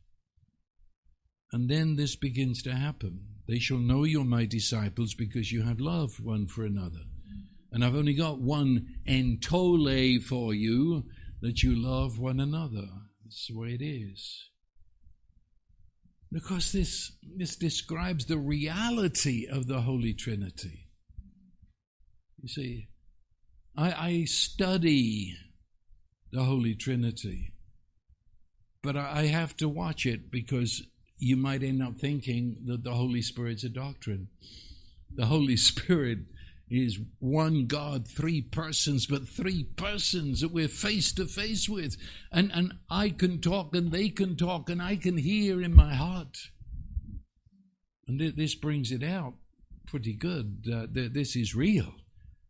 And 1.53 1.71
then 1.71 1.95
this 1.95 2.17
begins 2.17 2.63
to 2.65 2.75
happen. 2.75 3.21
They 3.47 3.61
shall 3.61 3.79
know 3.79 4.03
you're 4.03 4.25
my 4.25 4.45
disciples 4.45 5.15
because 5.15 5.53
you 5.53 5.63
have 5.63 5.79
love 5.79 6.19
one 6.21 6.49
for 6.49 6.65
another. 6.65 7.05
And 7.71 7.85
I've 7.85 7.95
only 7.95 8.15
got 8.15 8.41
one 8.41 8.97
entole 9.07 10.19
for 10.21 10.53
you 10.53 11.05
that 11.43 11.63
you 11.63 11.81
love 11.81 12.19
one 12.19 12.41
another. 12.41 12.89
That's 13.23 13.47
the 13.47 13.57
way 13.57 13.79
it 13.81 13.85
is. 13.85 14.51
Because 16.37 16.71
this, 16.71 17.13
this 17.35 17.57
describes 17.57 18.27
the 18.27 18.37
reality 18.37 19.47
of 19.51 19.69
the 19.69 19.81
Holy 19.81 20.13
Trinity. 20.13 20.91
You 22.43 22.49
see, 22.49 22.89
I, 23.75 23.93
I 23.93 24.25
study 24.25 25.35
the 26.33 26.43
Holy 26.43 26.75
Trinity, 26.75 27.55
but 28.83 28.99
I, 28.99 29.21
I 29.21 29.27
have 29.29 29.57
to 29.57 29.67
watch 29.67 30.05
it 30.05 30.31
because 30.31 30.83
you 31.17 31.39
might 31.39 31.63
end 31.63 31.83
up 31.83 31.97
thinking 31.99 32.59
that 32.67 32.85
the 32.85 32.93
Holy 32.93 33.23
Spirit's 33.23 33.65
a 33.65 33.71
doctrine. 33.71 34.29
The 35.15 35.25
Holy 35.25 35.57
Spirit 35.71 36.19
is 36.69 36.99
one 37.19 37.67
God, 37.67 38.09
three 38.09 38.43
persons, 38.43 39.07
but 39.07 39.29
three 39.29 39.65
persons 39.77 40.41
that 40.41 40.53
we're 40.53 40.69
face 40.69 41.13
to 41.13 41.27
face 41.27 41.69
with. 41.69 41.97
And, 42.33 42.51
and 42.53 42.75
I 42.91 43.11
can 43.11 43.41
talk 43.41 43.75
and 43.75 43.93
they 43.93 44.09
can 44.09 44.37
talk 44.37 44.69
and 44.69 44.83
I 44.83 44.97
can 44.97 45.17
hear 45.17 45.63
in 45.63 45.75
my 45.75 45.95
heart. 45.95 46.37
And 48.09 48.21
this 48.21 48.55
brings 48.55 48.91
it 48.93 49.03
out 49.03 49.35
pretty 49.87 50.15
good. 50.15 50.65
Uh, 50.73 50.87
this 50.91 51.37
is 51.37 51.55
real. 51.55 51.95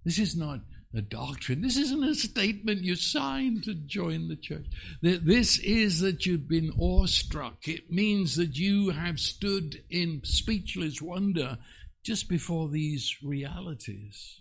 This 0.05 0.19
is 0.19 0.37
not 0.37 0.61
a 0.95 1.03
doctrine. 1.03 1.61
This 1.61 1.77
isn't 1.77 2.05
a 2.05 2.15
statement 2.15 2.83
you 2.83 2.95
signed 2.95 3.65
to 3.65 3.75
join 3.75 4.29
the 4.29 4.37
church. 4.37 4.67
This 5.03 5.59
is 5.59 6.01
that 6.01 6.25
you've 6.25 6.49
been 6.49 6.73
awestruck. 6.79 7.69
It 7.69 7.91
means 7.91 8.37
that 8.37 8.57
you 8.57 8.91
have 8.91 9.21
stood 9.21 9.83
in 9.91 10.23
speechless 10.25 11.03
wonder 11.03 11.59
just 12.07 12.29
before 12.29 12.69
these 12.69 13.17
realities. 13.21 14.41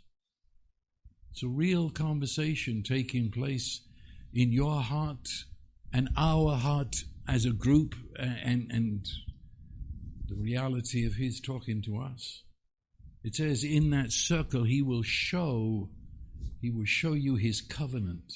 It's 1.31 1.41
a 1.41 1.47
real 1.47 1.89
conversation 1.89 2.83
taking 2.83 3.31
place 3.31 3.81
in 4.31 4.51
your 4.51 4.81
heart 4.81 5.27
and 5.91 6.09
our 6.15 6.57
heart 6.57 6.97
as 7.27 7.43
a 7.43 7.49
group 7.49 7.95
and, 8.19 8.69
and 8.71 9.07
the 10.27 10.35
reality 10.35 11.07
of 11.07 11.15
His 11.15 11.41
talking 11.41 11.81
to 11.87 11.97
us. 11.97 12.43
It 13.23 13.33
says, 13.33 13.63
in 13.63 13.89
that 13.89 14.11
circle, 14.11 14.65
He 14.65 14.83
will 14.83 15.01
show, 15.01 15.89
He 16.61 16.69
will 16.69 16.85
show 16.85 17.13
you 17.13 17.35
His 17.35 17.61
covenant. 17.61 18.31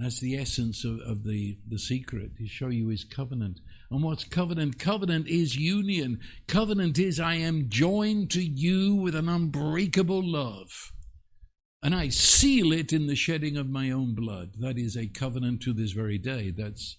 That's 0.00 0.18
the 0.18 0.34
essence 0.36 0.82
of, 0.82 0.98
of 1.00 1.24
the, 1.24 1.58
the 1.68 1.78
secret. 1.78 2.36
to 2.38 2.46
show 2.46 2.68
you 2.68 2.88
his 2.88 3.04
covenant. 3.04 3.60
And 3.90 4.02
what's 4.02 4.24
covenant? 4.24 4.78
Covenant 4.78 5.28
is 5.28 5.56
union. 5.56 6.20
Covenant 6.48 6.98
is 6.98 7.20
I 7.20 7.34
am 7.34 7.68
joined 7.68 8.30
to 8.30 8.42
you 8.42 8.94
with 8.94 9.14
an 9.14 9.28
unbreakable 9.28 10.22
love. 10.24 10.92
And 11.82 11.94
I 11.94 12.08
seal 12.08 12.72
it 12.72 12.94
in 12.94 13.08
the 13.08 13.14
shedding 13.14 13.58
of 13.58 13.68
my 13.68 13.90
own 13.90 14.14
blood. 14.14 14.52
That 14.58 14.78
is 14.78 14.96
a 14.96 15.06
covenant 15.06 15.60
to 15.62 15.74
this 15.74 15.92
very 15.92 16.18
day. 16.18 16.50
That's 16.50 16.96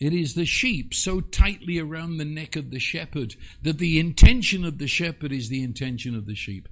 it 0.00 0.12
is 0.12 0.34
the 0.34 0.44
sheep 0.44 0.92
so 0.92 1.20
tightly 1.20 1.78
around 1.78 2.16
the 2.16 2.24
neck 2.24 2.56
of 2.56 2.70
the 2.70 2.80
shepherd 2.80 3.36
that 3.62 3.78
the 3.78 4.00
intention 4.00 4.64
of 4.64 4.78
the 4.78 4.88
shepherd 4.88 5.32
is 5.32 5.48
the 5.48 5.62
intention 5.62 6.16
of 6.16 6.26
the 6.26 6.34
sheep. 6.34 6.68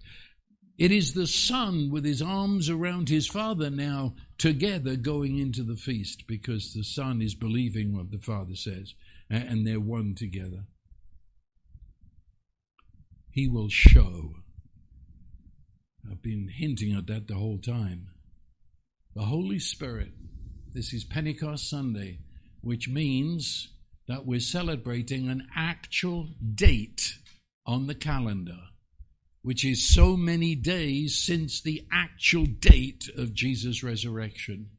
It 0.79 0.91
is 0.91 1.13
the 1.13 1.27
son 1.27 1.91
with 1.91 2.05
his 2.05 2.23
arms 2.23 2.71
around 2.71 3.09
his 3.09 3.27
father 3.27 3.71
now 3.71 4.15
together 4.39 4.97
going 4.97 5.39
into 5.39 5.63
the 5.63 5.77
feast 5.77 6.27
because 6.27 6.73
the 6.73 6.83
son 6.83 7.21
is 7.21 7.35
believing 7.35 7.95
what 7.95 8.11
the 8.11 8.19
father 8.19 8.57
says 8.57 8.95
and 9.29 9.67
they're 9.67 9.81
one 9.81 10.15
together. 10.15 10.65
He 13.31 13.49
will 13.49 13.69
show. 13.69 14.35
I've 16.11 16.23
been 16.23 16.49
hinting 16.49 16.95
at 16.95 17.07
that 17.07 17.29
the 17.29 17.35
whole 17.35 17.59
time. 17.59 18.09
The 19.15 19.23
Holy 19.23 19.59
Spirit. 19.59 20.13
This 20.73 20.93
is 20.93 21.05
Pentecost 21.05 21.69
Sunday, 21.69 22.21
which 22.63 22.89
means 22.89 23.69
that 24.09 24.27
we're 24.27 24.41
celebrating 24.41 25.29
an 25.29 25.47
actual 25.55 26.29
date 26.55 27.15
on 27.67 27.87
the 27.87 27.95
calendar 27.95 28.59
which 29.43 29.65
is 29.65 29.93
so 29.93 30.17
many 30.17 30.55
days 30.55 31.17
since 31.17 31.61
the 31.61 31.85
actual 31.93 32.47
date 32.47 33.11
of 33.17 33.35
Jesus' 33.35 33.83
resurrection. 33.83 34.71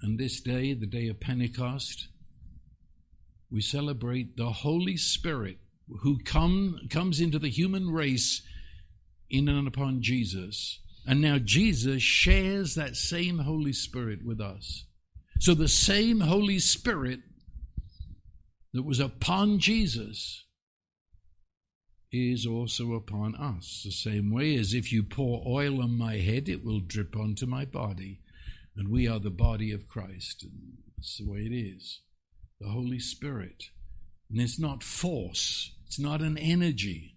And 0.00 0.18
this 0.18 0.40
day, 0.40 0.74
the 0.74 0.86
day 0.86 1.08
of 1.08 1.20
Pentecost, 1.20 2.08
we 3.50 3.60
celebrate 3.60 4.36
the 4.36 4.50
Holy 4.50 4.96
Spirit 4.96 5.58
who 6.00 6.18
come, 6.24 6.80
comes 6.90 7.20
into 7.20 7.38
the 7.38 7.50
human 7.50 7.90
race 7.90 8.42
in 9.30 9.48
and 9.48 9.68
upon 9.68 10.02
Jesus. 10.02 10.80
And 11.06 11.20
now 11.20 11.38
Jesus 11.38 12.02
shares 12.02 12.74
that 12.74 12.96
same 12.96 13.38
Holy 13.38 13.72
Spirit 13.72 14.20
with 14.24 14.40
us. 14.40 14.84
So 15.38 15.54
the 15.54 15.68
same 15.68 16.20
Holy 16.20 16.58
Spirit 16.58 17.20
that 18.72 18.84
was 18.84 19.00
upon 19.00 19.58
Jesus 19.58 20.44
is 22.12 22.46
also 22.46 22.92
upon 22.92 23.34
us. 23.36 23.82
The 23.84 23.90
same 23.90 24.30
way 24.30 24.56
as 24.56 24.74
if 24.74 24.92
you 24.92 25.02
pour 25.02 25.42
oil 25.46 25.82
on 25.82 25.96
my 25.96 26.16
head, 26.16 26.48
it 26.48 26.64
will 26.64 26.80
drip 26.80 27.16
onto 27.16 27.46
my 27.46 27.64
body. 27.64 28.20
And 28.76 28.88
we 28.88 29.08
are 29.08 29.18
the 29.18 29.30
body 29.30 29.72
of 29.72 29.88
Christ. 29.88 30.42
And 30.42 30.78
that's 30.96 31.18
the 31.18 31.28
way 31.28 31.40
it 31.40 31.54
is. 31.54 32.00
The 32.60 32.68
Holy 32.68 32.98
Spirit. 32.98 33.64
And 34.30 34.40
it's 34.40 34.58
not 34.58 34.82
force, 34.82 35.72
it's 35.86 35.98
not 35.98 36.20
an 36.20 36.38
energy. 36.38 37.16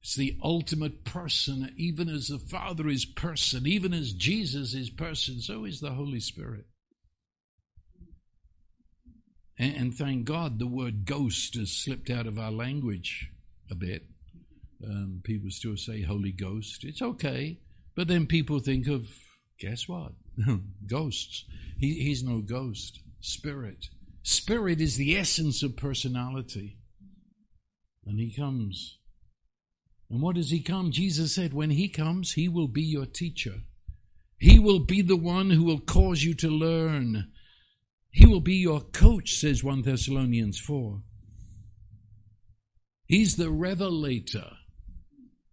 It's 0.00 0.14
the 0.14 0.38
ultimate 0.42 1.04
person, 1.04 1.74
even 1.76 2.08
as 2.08 2.28
the 2.28 2.38
Father 2.38 2.88
is 2.88 3.04
person, 3.04 3.66
even 3.66 3.92
as 3.92 4.12
Jesus 4.12 4.72
is 4.72 4.90
person, 4.90 5.40
so 5.40 5.64
is 5.64 5.80
the 5.80 5.90
Holy 5.90 6.20
Spirit. 6.20 6.66
And, 9.58 9.92
thank 9.92 10.24
God 10.24 10.60
the 10.60 10.68
word 10.68 11.04
ghost 11.04 11.56
has 11.56 11.72
slipped 11.72 12.10
out 12.10 12.28
of 12.28 12.38
our 12.38 12.52
language 12.52 13.32
a 13.70 13.74
bit. 13.74 14.06
Um, 14.84 15.22
people 15.24 15.50
still 15.50 15.76
say 15.76 16.02
Holy 16.02 16.32
Ghost. 16.32 16.84
It's 16.84 17.02
okay. 17.02 17.58
But 17.96 18.08
then 18.08 18.26
people 18.26 18.60
think 18.60 18.86
of, 18.86 19.08
guess 19.58 19.88
what? 19.88 20.12
Ghosts. 20.86 21.44
He, 21.78 21.94
he's 21.94 22.22
no 22.22 22.40
ghost. 22.40 23.00
Spirit. 23.20 23.86
Spirit 24.22 24.80
is 24.80 24.96
the 24.96 25.16
essence 25.16 25.62
of 25.62 25.76
personality. 25.76 26.78
And 28.06 28.20
he 28.20 28.32
comes. 28.34 28.98
And 30.10 30.22
what 30.22 30.36
does 30.36 30.50
he 30.50 30.60
come? 30.60 30.92
Jesus 30.92 31.34
said, 31.34 31.52
when 31.52 31.70
he 31.70 31.88
comes, 31.88 32.34
he 32.34 32.48
will 32.48 32.68
be 32.68 32.82
your 32.82 33.04
teacher. 33.04 33.62
He 34.38 34.58
will 34.58 34.80
be 34.80 35.02
the 35.02 35.16
one 35.16 35.50
who 35.50 35.64
will 35.64 35.80
cause 35.80 36.22
you 36.22 36.34
to 36.34 36.48
learn. 36.48 37.32
He 38.10 38.24
will 38.26 38.40
be 38.40 38.54
your 38.54 38.80
coach, 38.80 39.34
says 39.34 39.64
1 39.64 39.82
Thessalonians 39.82 40.58
4. 40.58 41.02
He's 43.08 43.36
the 43.36 43.50
revelator. 43.50 44.52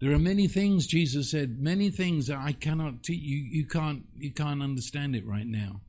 There 0.01 0.11
are 0.11 0.19
many 0.19 0.47
things 0.47 0.85
Jesus 0.85 1.31
said, 1.31 1.57
many 1.57 1.89
things 1.89 2.27
that 2.27 2.37
I 2.37 2.51
cannot 2.51 3.01
teach 3.01 3.21
you. 3.21 3.37
You 3.37 3.65
can't 3.65 4.03
you 4.13 4.31
can't 4.33 4.61
understand 4.61 5.15
it 5.15 5.25
right 5.25 5.47
now. 5.47 5.79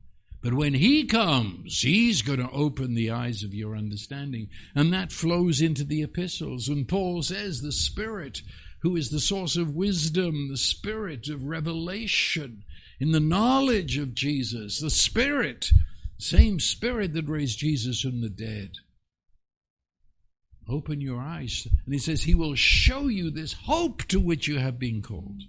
But 0.41 0.53
when 0.53 0.75
he 0.75 1.03
comes, 1.05 1.81
he's 1.81 2.21
going 2.21 2.39
to 2.39 2.49
open 2.51 2.93
the 2.93 3.11
eyes 3.11 3.43
of 3.43 3.53
your 3.53 3.75
understanding. 3.75 4.47
And 4.73 4.93
that 4.93 5.11
flows 5.11 5.59
into 5.59 5.83
the 5.83 6.03
epistles. 6.03 6.69
And 6.69 6.87
Paul 6.87 7.21
says 7.21 7.61
the 7.61 7.73
Spirit, 7.73 8.43
who 8.81 8.95
is 8.95 9.09
the 9.09 9.19
source 9.19 9.57
of 9.57 9.75
wisdom, 9.75 10.47
the 10.49 10.57
Spirit 10.57 11.27
of 11.27 11.43
revelation, 11.43 12.63
in 12.99 13.11
the 13.11 13.19
knowledge 13.19 13.97
of 13.97 14.13
Jesus, 14.13 14.79
the 14.79 14.89
Spirit, 14.89 15.71
same 16.17 16.61
Spirit 16.61 17.13
that 17.13 17.27
raised 17.27 17.59
Jesus 17.59 17.99
from 18.01 18.21
the 18.21 18.29
dead. 18.29 18.71
Open 20.69 20.99
your 20.99 21.21
eyes. 21.21 21.67
And 21.85 21.93
he 21.93 21.99
says, 21.99 22.23
He 22.23 22.35
will 22.35 22.55
show 22.55 23.07
you 23.07 23.31
this 23.31 23.53
hope 23.53 24.03
to 24.05 24.19
which 24.19 24.47
you 24.47 24.59
have 24.59 24.77
been 24.79 25.01
called. 25.01 25.43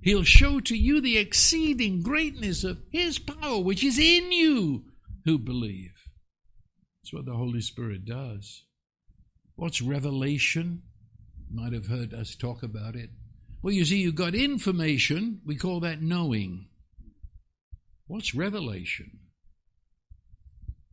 He'll 0.00 0.22
show 0.22 0.60
to 0.60 0.76
you 0.76 1.00
the 1.00 1.18
exceeding 1.18 2.02
greatness 2.02 2.64
of 2.64 2.80
His 2.90 3.18
power, 3.18 3.60
which 3.60 3.84
is 3.84 3.98
in 3.98 4.32
you 4.32 4.84
who 5.24 5.38
believe. 5.38 6.08
That's 7.02 7.12
what 7.12 7.26
the 7.26 7.36
Holy 7.36 7.60
Spirit 7.60 8.04
does. 8.04 8.64
What's 9.56 9.82
revelation? 9.82 10.82
You 11.50 11.60
might 11.60 11.72
have 11.72 11.86
heard 11.86 12.14
us 12.14 12.34
talk 12.34 12.62
about 12.62 12.94
it. 12.94 13.10
Well, 13.60 13.74
you 13.74 13.84
see, 13.84 13.98
you've 13.98 14.14
got 14.14 14.34
information. 14.34 15.40
We 15.44 15.56
call 15.56 15.80
that 15.80 16.00
knowing. 16.00 16.68
What's 18.06 18.34
revelation? 18.34 19.18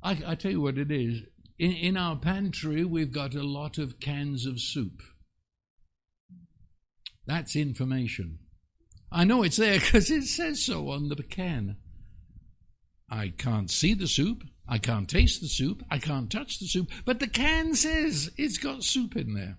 I, 0.02 0.18
I 0.26 0.36
tell 0.36 0.52
you 0.52 0.62
what 0.62 0.78
it 0.78 0.92
is. 0.92 1.22
In, 1.58 1.72
in 1.72 1.98
our 1.98 2.16
pantry, 2.16 2.84
we've 2.84 3.12
got 3.12 3.34
a 3.34 3.44
lot 3.44 3.78
of 3.78 4.00
cans 4.00 4.46
of 4.46 4.60
soup. 4.60 5.02
That's 7.26 7.56
information. 7.56 8.40
I 9.12 9.24
know 9.24 9.44
it's 9.44 9.58
there 9.58 9.80
because 9.80 10.12
it 10.12 10.26
says 10.26 10.64
so 10.64 10.90
on 10.90 11.10
the 11.10 11.16
can. 11.16 11.78
I 13.10 13.34
can't 13.38 13.70
see 13.70 13.94
the 13.94 14.08
soup. 14.08 14.44
I 14.68 14.80
can't 14.80 15.08
taste 15.08 15.42
the 15.42 15.48
soup. 15.48 15.84
I 15.92 16.00
can't 16.00 16.32
touch 16.32 16.60
the 16.60 16.68
soup. 16.68 16.90
But 17.06 17.20
the 17.20 17.28
can 17.28 17.76
says 17.76 18.32
it's 18.38 18.58
got 18.58 18.84
soup 18.84 19.16
in 19.16 19.36
there. 19.36 19.58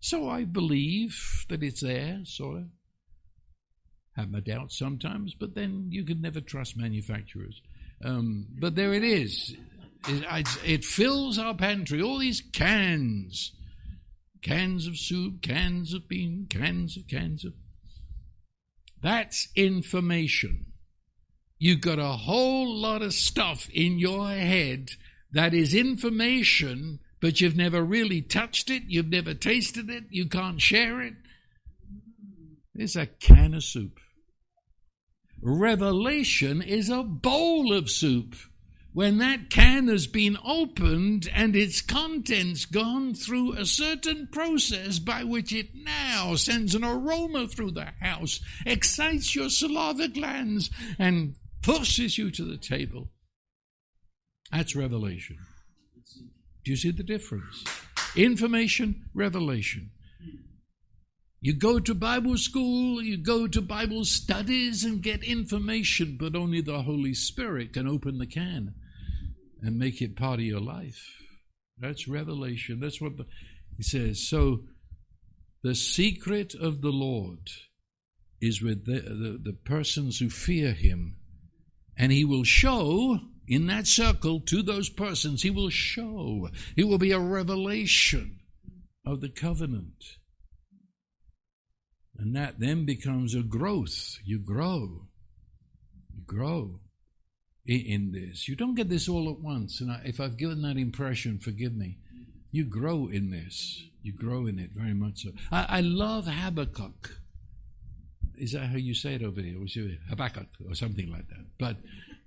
So 0.00 0.28
I 0.28 0.44
believe 0.44 1.46
that 1.48 1.62
it's 1.62 1.80
there, 1.80 2.20
sort 2.24 2.58
of. 2.58 2.64
Have 4.16 4.30
my 4.30 4.40
doubts 4.40 4.76
sometimes, 4.76 5.34
but 5.34 5.54
then 5.54 5.86
you 5.90 6.04
can 6.04 6.20
never 6.20 6.40
trust 6.40 6.76
manufacturers. 6.76 7.62
Um, 8.04 8.48
but 8.58 8.74
there 8.74 8.92
it 8.92 9.04
is. 9.04 9.54
It, 10.06 10.46
it 10.64 10.84
fills 10.84 11.38
our 11.38 11.54
pantry, 11.54 12.00
all 12.00 12.18
these 12.18 12.42
cans. 12.52 13.52
Cans 14.40 14.86
of 14.86 14.96
soup, 14.96 15.42
cans 15.42 15.92
of 15.92 16.08
bean, 16.08 16.46
cans 16.48 16.96
of 16.96 17.08
cans 17.08 17.44
of. 17.44 17.54
That's 19.02 19.48
information. 19.56 20.66
You've 21.58 21.80
got 21.80 21.98
a 21.98 22.12
whole 22.12 22.72
lot 22.72 23.02
of 23.02 23.14
stuff 23.14 23.68
in 23.70 23.98
your 23.98 24.28
head 24.28 24.92
that 25.32 25.52
is 25.52 25.74
information, 25.74 27.00
but 27.20 27.40
you've 27.40 27.56
never 27.56 27.82
really 27.82 28.22
touched 28.22 28.70
it, 28.70 28.84
you've 28.86 29.08
never 29.08 29.34
tasted 29.34 29.90
it, 29.90 30.04
you 30.10 30.28
can't 30.28 30.60
share 30.60 31.00
it. 31.00 31.14
It's 32.74 32.94
a 32.94 33.06
can 33.06 33.54
of 33.54 33.64
soup. 33.64 33.98
Revelation 35.42 36.62
is 36.62 36.88
a 36.88 37.02
bowl 37.02 37.72
of 37.72 37.90
soup. 37.90 38.36
When 38.98 39.18
that 39.18 39.48
can 39.48 39.86
has 39.86 40.08
been 40.08 40.36
opened 40.44 41.28
and 41.32 41.54
its 41.54 41.80
contents 41.80 42.64
gone 42.64 43.14
through 43.14 43.52
a 43.52 43.64
certain 43.64 44.26
process 44.26 44.98
by 44.98 45.22
which 45.22 45.52
it 45.52 45.68
now 45.72 46.34
sends 46.34 46.74
an 46.74 46.82
aroma 46.82 47.46
through 47.46 47.70
the 47.70 47.92
house, 48.00 48.40
excites 48.66 49.36
your 49.36 49.50
saliva 49.50 50.08
glands, 50.08 50.70
and 50.98 51.36
pushes 51.62 52.18
you 52.18 52.32
to 52.32 52.44
the 52.44 52.56
table. 52.56 53.08
That's 54.50 54.74
revelation. 54.74 55.38
Do 56.64 56.72
you 56.72 56.76
see 56.76 56.90
the 56.90 57.04
difference? 57.04 57.62
Information, 58.16 59.04
revelation. 59.14 59.92
You 61.40 61.54
go 61.54 61.78
to 61.78 61.94
Bible 61.94 62.36
school, 62.36 63.00
you 63.00 63.16
go 63.16 63.46
to 63.46 63.62
Bible 63.62 64.04
studies 64.04 64.82
and 64.82 65.00
get 65.00 65.22
information, 65.22 66.16
but 66.18 66.34
only 66.34 66.60
the 66.60 66.82
Holy 66.82 67.14
Spirit 67.14 67.72
can 67.72 67.86
open 67.86 68.18
the 68.18 68.26
can 68.26 68.74
and 69.62 69.78
make 69.78 70.00
it 70.00 70.16
part 70.16 70.40
of 70.40 70.46
your 70.46 70.60
life. 70.60 71.22
That's 71.78 72.08
revelation. 72.08 72.80
That's 72.80 73.00
what 73.00 73.16
the, 73.16 73.26
he 73.76 73.82
says. 73.82 74.26
So, 74.28 74.64
the 75.62 75.74
secret 75.74 76.54
of 76.54 76.82
the 76.82 76.90
Lord 76.90 77.50
is 78.40 78.62
with 78.62 78.86
the, 78.86 79.00
the, 79.00 79.40
the 79.42 79.52
persons 79.52 80.18
who 80.18 80.30
fear 80.30 80.72
him 80.72 81.16
and 81.96 82.12
he 82.12 82.24
will 82.24 82.44
show 82.44 83.18
in 83.48 83.66
that 83.66 83.86
circle 83.86 84.40
to 84.40 84.62
those 84.62 84.88
persons, 84.88 85.42
he 85.42 85.50
will 85.50 85.70
show. 85.70 86.48
It 86.76 86.84
will 86.84 86.98
be 86.98 87.12
a 87.12 87.18
revelation 87.18 88.40
of 89.04 89.20
the 89.20 89.30
covenant. 89.30 90.04
And 92.16 92.36
that 92.36 92.60
then 92.60 92.84
becomes 92.84 93.34
a 93.34 93.42
growth. 93.42 94.18
You 94.24 94.38
grow. 94.38 95.08
You 96.14 96.22
grow 96.26 96.80
in 97.76 98.12
this. 98.12 98.48
You 98.48 98.56
don't 98.56 98.74
get 98.74 98.88
this 98.88 99.08
all 99.08 99.30
at 99.30 99.40
once. 99.40 99.80
And 99.80 99.94
if 100.04 100.20
I've 100.20 100.36
given 100.36 100.62
that 100.62 100.76
impression, 100.76 101.38
forgive 101.38 101.74
me. 101.74 101.98
You 102.50 102.64
grow 102.64 103.08
in 103.08 103.30
this. 103.30 103.82
You 104.02 104.12
grow 104.12 104.46
in 104.46 104.58
it 104.58 104.70
very 104.72 104.94
much 104.94 105.22
so. 105.22 105.30
I, 105.52 105.66
I 105.68 105.80
love 105.80 106.26
Habakkuk 106.26 107.18
is 108.40 108.52
that 108.52 108.66
how 108.66 108.76
you 108.76 108.94
say 108.94 109.14
it 109.14 109.22
over 109.22 109.40
here? 109.40 109.58
Was 109.58 109.76
it 109.76 109.98
Habakkuk 110.08 110.48
or 110.66 110.74
something 110.74 111.10
like 111.10 111.28
that? 111.28 111.46
But 111.58 111.76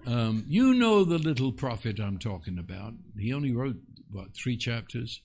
um, 0.06 0.46
you 0.48 0.74
know 0.74 1.04
the 1.04 1.18
little 1.18 1.52
prophet 1.52 2.00
I'm 2.00 2.20
talking 2.20 2.58
about. 2.58 2.94
He 3.18 3.34
only 3.34 3.54
wrote 3.54 3.78
what 4.10 4.36
three 4.36 4.58
chapters, 4.58 5.22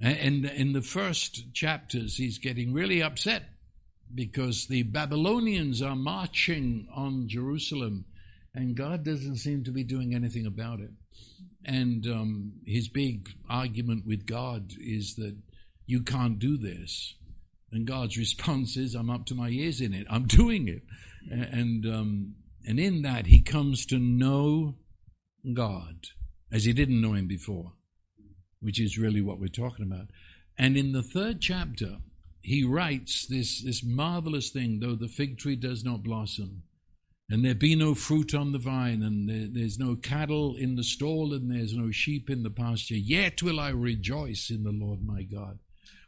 and 0.00 0.46
in 0.46 0.72
the 0.72 0.82
first 0.82 1.52
chapters 1.52 2.16
he's 2.16 2.38
getting 2.38 2.72
really 2.72 3.02
upset 3.02 3.44
because 4.14 4.66
the 4.66 4.84
Babylonians 4.84 5.82
are 5.82 5.96
marching 5.96 6.86
on 6.94 7.28
Jerusalem, 7.28 8.06
and 8.56 8.74
God 8.74 9.04
doesn't 9.04 9.36
seem 9.36 9.64
to 9.64 9.70
be 9.70 9.84
doing 9.84 10.14
anything 10.14 10.46
about 10.46 10.80
it. 10.80 10.90
And 11.64 12.06
um, 12.06 12.52
his 12.64 12.88
big 12.88 13.28
argument 13.50 14.06
with 14.06 14.26
God 14.26 14.72
is 14.80 15.14
that 15.16 15.36
you 15.84 16.02
can't 16.02 16.38
do 16.38 16.56
this. 16.56 17.14
And 17.70 17.86
God's 17.86 18.16
response 18.18 18.78
is, 18.78 18.94
I'm 18.94 19.10
up 19.10 19.26
to 19.26 19.34
my 19.34 19.50
ears 19.50 19.82
in 19.82 19.92
it. 19.92 20.06
I'm 20.08 20.26
doing 20.26 20.68
it. 20.68 20.82
And, 21.30 21.84
um, 21.84 22.34
and 22.66 22.80
in 22.80 23.02
that, 23.02 23.26
he 23.26 23.42
comes 23.42 23.84
to 23.86 23.98
know 23.98 24.76
God 25.52 26.06
as 26.50 26.64
he 26.64 26.72
didn't 26.72 27.00
know 27.00 27.12
him 27.12 27.28
before, 27.28 27.72
which 28.60 28.80
is 28.80 28.96
really 28.96 29.20
what 29.20 29.38
we're 29.38 29.48
talking 29.48 29.84
about. 29.84 30.06
And 30.56 30.78
in 30.78 30.92
the 30.92 31.02
third 31.02 31.42
chapter, 31.42 31.98
he 32.40 32.64
writes 32.64 33.26
this, 33.26 33.62
this 33.62 33.84
marvelous 33.84 34.50
thing 34.50 34.78
though 34.80 34.94
the 34.94 35.08
fig 35.08 35.36
tree 35.36 35.56
does 35.56 35.84
not 35.84 36.02
blossom, 36.02 36.62
and 37.28 37.44
there 37.44 37.54
be 37.54 37.74
no 37.74 37.94
fruit 37.94 38.34
on 38.34 38.52
the 38.52 38.58
vine, 38.58 39.02
and 39.02 39.28
there, 39.28 39.48
there's 39.50 39.78
no 39.78 39.96
cattle 39.96 40.54
in 40.56 40.76
the 40.76 40.84
stall, 40.84 41.32
and 41.32 41.50
there's 41.50 41.74
no 41.74 41.90
sheep 41.90 42.30
in 42.30 42.42
the 42.42 42.50
pasture, 42.50 42.96
yet 42.96 43.42
will 43.42 43.60
I 43.60 43.70
rejoice 43.70 44.50
in 44.50 44.62
the 44.62 44.72
Lord 44.72 45.00
my 45.04 45.22
God 45.22 45.58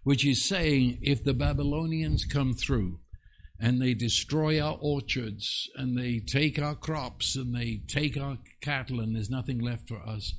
which 0.09 0.25
is 0.25 0.43
saying 0.43 0.99
if 1.03 1.23
the 1.23 1.35
Babylonians 1.35 2.25
come 2.25 2.55
through 2.55 2.99
and 3.61 3.79
they 3.79 3.93
destroy 3.93 4.59
our 4.59 4.79
orchards 4.81 5.69
and 5.77 5.99
they 5.99 6.19
take 6.19 6.59
our 6.59 6.75
crops 6.75 7.37
and 7.37 7.55
they 7.55 7.83
take 7.87 8.17
our 8.17 8.39
cattle 8.63 9.01
and 9.01 9.15
there's 9.15 9.29
nothing 9.29 9.59
left 9.59 9.87
for 9.87 9.99
us, 9.99 10.33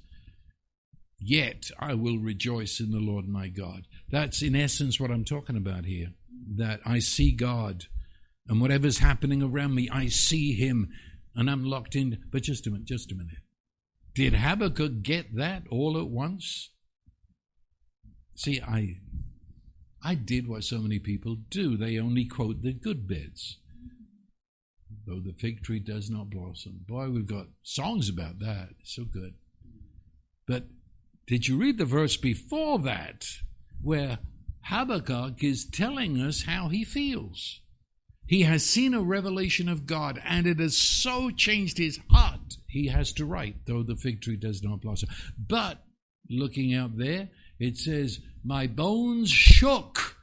yet 1.19 1.69
I 1.77 1.93
will 1.93 2.17
rejoice 2.17 2.79
in 2.79 2.89
the 2.89 2.97
Lord 2.97 3.27
my 3.27 3.47
God. 3.47 3.83
That's 4.09 4.41
in 4.41 4.55
essence 4.55 4.99
what 4.99 5.11
I'm 5.11 5.23
talking 5.23 5.55
about 5.55 5.85
here. 5.85 6.13
That 6.55 6.79
I 6.83 6.97
see 6.97 7.31
God 7.31 7.85
and 8.49 8.59
whatever's 8.59 8.97
happening 8.97 9.41
around 9.41 9.75
me, 9.75 9.87
I 9.89 10.07
see 10.07 10.53
Him 10.53 10.89
and 11.35 11.49
I'm 11.49 11.63
locked 11.63 11.95
in. 11.95 12.17
But 12.31 12.43
just 12.43 12.67
a 12.67 12.71
minute, 12.71 12.87
just 12.87 13.11
a 13.11 13.15
minute. 13.15 13.43
Did 14.13 14.33
Habakkuk 14.33 15.03
get 15.03 15.35
that 15.35 15.63
all 15.69 15.97
at 15.97 16.09
once? 16.09 16.71
See, 18.35 18.59
I 18.59 18.97
I 20.03 20.15
did 20.15 20.47
what 20.47 20.63
so 20.63 20.79
many 20.79 20.97
people 20.97 21.37
do. 21.49 21.77
They 21.77 21.99
only 21.99 22.25
quote 22.25 22.61
the 22.61 22.73
good 22.73 23.07
bits. 23.07 23.57
Though 25.05 25.19
the 25.19 25.33
fig 25.33 25.63
tree 25.63 25.79
does 25.79 26.09
not 26.09 26.29
blossom. 26.29 26.85
Boy, 26.87 27.09
we've 27.09 27.27
got 27.27 27.47
songs 27.63 28.09
about 28.09 28.39
that. 28.39 28.69
so 28.83 29.03
good. 29.03 29.35
But 30.47 30.65
did 31.27 31.47
you 31.47 31.57
read 31.57 31.77
the 31.77 31.85
verse 31.85 32.17
before 32.17 32.79
that 32.79 33.25
where 33.81 34.19
Habakkuk 34.63 35.43
is 35.43 35.65
telling 35.65 36.19
us 36.19 36.43
how 36.43 36.69
he 36.69 36.83
feels? 36.83 37.61
He 38.29 38.43
has 38.43 38.63
seen 38.63 38.93
a 38.93 39.01
revelation 39.01 39.67
of 39.67 39.87
God 39.87 40.21
and 40.23 40.45
it 40.45 40.59
has 40.59 40.77
so 40.77 41.31
changed 41.31 41.79
his 41.79 41.99
heart. 42.11 42.57
He 42.67 42.85
has 42.85 43.11
to 43.13 43.25
write, 43.25 43.65
though 43.65 43.81
the 43.81 43.95
fig 43.95 44.21
tree 44.21 44.35
does 44.35 44.61
not 44.61 44.81
blossom. 44.81 45.09
But 45.35 45.83
looking 46.29 46.75
out 46.75 46.95
there, 46.95 47.29
it 47.57 47.77
says, 47.77 48.19
My 48.43 48.67
bones 48.67 49.31
shook. 49.31 50.15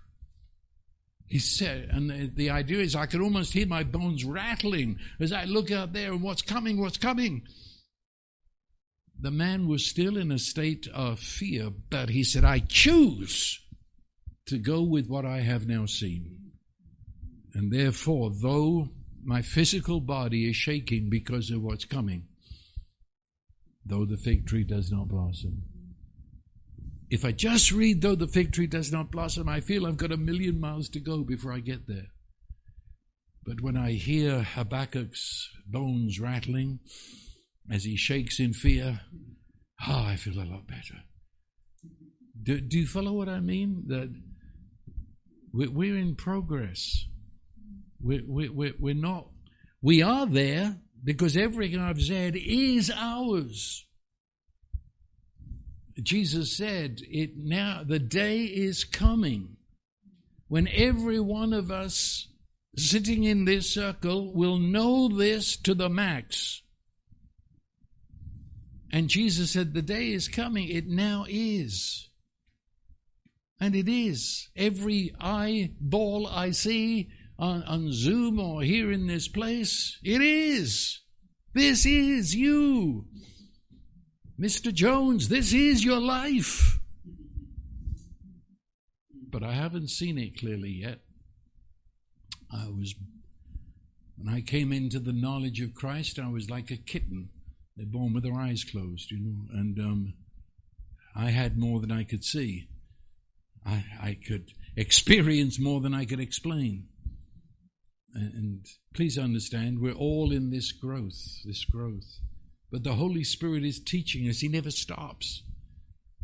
He 1.27 1.41
said, 1.41 1.89
and 1.91 2.37
the, 2.37 2.49
idea 2.49 2.79
is 2.79 2.95
I 2.95 3.07
could 3.07 3.21
almost 3.21 3.53
hear 3.53 3.67
my 3.67 3.83
bones 3.83 4.25
rattling 4.25 5.01
as 5.19 5.33
I 5.33 5.43
look 5.43 5.73
out 5.73 5.93
there 5.93 6.13
and 6.13 6.23
what's 6.23 6.43
coming, 6.43 6.81
what's 6.81 6.99
coming. 6.99 7.43
The 9.21 9.33
man 9.33 9.67
was 9.67 9.85
still 9.85 10.17
in 10.17 10.31
a 10.31 10.39
state 10.39 10.87
of 10.95 11.19
fear, 11.19 11.71
but 11.91 12.11
he 12.11 12.23
said, 12.23 12.45
I 12.45 12.61
choose 12.61 13.59
to 14.47 14.59
go 14.59 14.83
with 14.83 15.09
what 15.09 15.27
I 15.27 15.41
have 15.41 15.67
now 15.67 15.87
seen. 15.87 16.46
And 17.57 17.73
therefore, 17.73 18.31
though 18.31 18.91
my 19.25 19.41
physical 19.41 19.99
body 19.99 20.47
is 20.47 20.57
shaking 20.57 21.09
because 21.09 21.51
of 21.51 21.63
what's 21.63 21.87
coming, 21.87 22.27
though 23.83 24.05
the 24.05 24.19
fig 24.19 24.47
tree 24.47 24.63
does 24.63 24.93
not 24.93 25.09
blossom, 25.09 25.63
if 27.09 27.25
I 27.25 27.33
just 27.33 27.73
read, 27.73 28.03
though 28.03 28.15
the 28.15 28.29
fig 28.29 28.53
tree 28.53 28.67
does 28.67 28.93
not 28.93 29.11
blossom, 29.11 29.49
I 29.49 29.61
feel 29.61 29.87
I've 29.87 29.97
got 29.97 30.13
a 30.13 30.19
million 30.19 30.61
miles 30.61 30.91
to 30.91 31.01
go 31.01 31.23
before 31.25 31.51
I 31.51 31.61
get 31.61 31.89
there. 31.89 32.09
But 33.43 33.63
when 33.63 33.79
I 33.79 33.93
hear 33.93 34.43
Habakkuk's 34.43 35.49
bones 35.67 36.21
rattling 36.21 36.81
as 37.71 37.85
he 37.85 37.97
shakes 37.97 38.39
in 38.39 38.53
fear, 38.53 39.01
ah, 39.81 40.05
oh, 40.05 40.11
I 40.11 40.17
feel 40.17 40.39
a 40.39 40.45
lot 40.45 40.67
better. 40.67 41.05
Do, 42.43 42.61
do 42.61 42.79
you 42.81 42.87
follow 42.87 43.13
what 43.13 43.31
I 43.31 43.41
mean? 43.41 43.85
That 43.87 44.13
we're 45.55 45.97
in 45.97 46.17
progress. 46.17 47.07
We're, 48.07 48.51
we're, 48.53 48.75
we're 48.79 48.95
not, 48.95 49.29
we 49.83 50.03
are 50.03 50.27
there 50.27 50.77
because 51.03 51.37
everything 51.37 51.81
I've 51.81 52.01
said 52.01 52.37
is 52.37 52.91
ours. 52.95 53.85
Jesus 56.03 56.55
said, 56.55 57.01
"It 57.11 57.39
now 57.39 57.83
the 57.83 57.99
day 57.99 58.45
is 58.45 58.85
coming 58.85 59.57
when 60.49 60.69
every 60.69 61.21
one 61.21 61.53
of 61.53 61.71
us 61.71 62.29
sitting 62.77 63.25
in 63.25 63.45
this 63.45 63.71
circle 63.71 64.33
will 64.33 64.59
know 64.59 65.09
this 65.09 65.57
to 65.57 65.75
the 65.75 65.89
max. 65.89 66.63
And 68.93 69.09
Jesus 69.09 69.53
said, 69.53 69.75
The 69.75 69.83
day 69.83 70.13
is 70.13 70.29
coming. 70.29 70.69
It 70.69 70.87
now 70.87 71.27
is. 71.29 72.09
And 73.59 73.75
it 73.75 73.89
is. 73.89 74.49
Every 74.55 75.15
eyeball 75.19 76.27
I 76.27 76.51
see 76.51 77.09
on, 77.39 77.63
on 77.65 77.93
Zoom 77.93 78.39
or 78.41 78.63
here 78.63 78.91
in 78.91 79.07
this 79.07 79.29
place, 79.29 79.99
it 80.03 80.23
is. 80.23 81.01
This 81.55 81.87
is 81.87 82.35
you. 82.35 83.07
Mr. 84.41 84.73
Jones, 84.73 85.29
this 85.29 85.53
is 85.53 85.85
your 85.85 86.01
life. 86.01 86.79
But 89.31 89.43
I 89.43 89.53
haven't 89.53 89.89
seen 89.89 90.19
it 90.19 90.39
clearly 90.39 90.71
yet. 90.71 91.01
I 92.53 92.69
was, 92.69 92.95
when 94.17 94.33
I 94.33 94.41
came 94.41 94.73
into 94.73 94.99
the 94.99 95.13
knowledge 95.13 95.61
of 95.61 95.75
Christ, 95.75 96.19
I 96.19 96.31
was 96.31 96.49
like 96.49 96.71
a 96.71 96.77
kitten. 96.77 97.31
They're 97.77 97.87
born 97.87 98.15
with 98.15 98.23
their 98.23 98.35
eyes 98.35 98.65
closed, 98.65 99.11
you 99.11 99.19
know, 99.21 99.47
and 99.53 99.79
um, 99.79 100.15
I 101.15 101.31
had 101.31 101.59
more 101.59 101.81
than 101.81 101.93
I 101.93 102.05
could 102.05 102.25
see. 102.25 102.69
I, 103.65 103.85
I 104.01 104.19
could 104.27 104.53
experience 104.77 105.59
more 105.59 105.81
than 105.81 105.93
I 105.93 106.05
could 106.05 106.21
explain. 106.21 106.89
And, 108.15 108.65
please 108.95 109.19
understand, 109.19 109.81
we're 109.81 109.93
all 109.93 110.33
in 110.33 110.51
this 110.51 110.73
growth, 110.73 111.43
this 111.45 111.65
growth. 111.65 112.21
But 112.71 112.83
the 112.83 112.95
Holy 112.95 113.25
Spirit 113.25 113.65
is 113.65 113.79
teaching 113.79 114.29
us. 114.29 114.41
He 114.41 114.49
never 114.49 114.71
stops. 114.71 115.43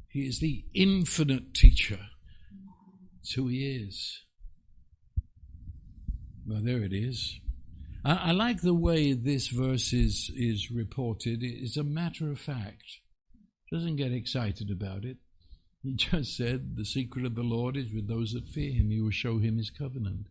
He 0.09 0.21
is 0.21 0.41
the 0.41 0.65
infinite 0.75 1.55
teacher. 1.55 2.01
It's 3.21 3.33
who 3.33 3.49
He 3.49 3.77
is. 3.77 4.23
Well, 6.47 6.63
there 6.63 6.83
it 6.83 6.93
is. 6.93 7.39
I, 8.05 8.15
I 8.15 8.33
like 8.33 8.63
the 8.63 8.75
way 8.75 9.13
this 9.13 9.49
verse 9.49 9.93
is, 9.93 10.31
is 10.35 10.71
reported. 10.71 11.41
It's 11.43 11.77
a 11.77 11.85
matter 11.85 12.31
of 12.31 12.41
fact. 12.41 13.01
Doesn't 13.73 13.97
get 13.97 14.13
excited 14.13 14.71
about 14.71 15.05
it. 15.05 15.19
He 15.83 15.95
just 15.97 16.37
said, 16.37 16.77
The 16.77 16.85
secret 16.85 17.25
of 17.25 17.35
the 17.35 17.43
Lord 17.43 17.77
is 17.77 17.93
with 17.93 18.09
those 18.09 18.33
that 18.33 18.49
fear 18.49 18.73
him. 18.73 18.91
He 18.91 19.01
will 19.01 19.11
show 19.11 19.39
him 19.39 19.57
his 19.57 19.71
covenant. 19.71 20.27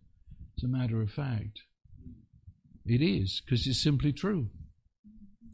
It's 0.62 0.68
a 0.72 0.78
matter 0.78 1.01
of 1.01 1.09
fact. 1.09 1.62
It 2.86 3.01
is, 3.01 3.41
because 3.43 3.66
it's 3.66 3.82
simply 3.82 4.14
true. 4.14 4.49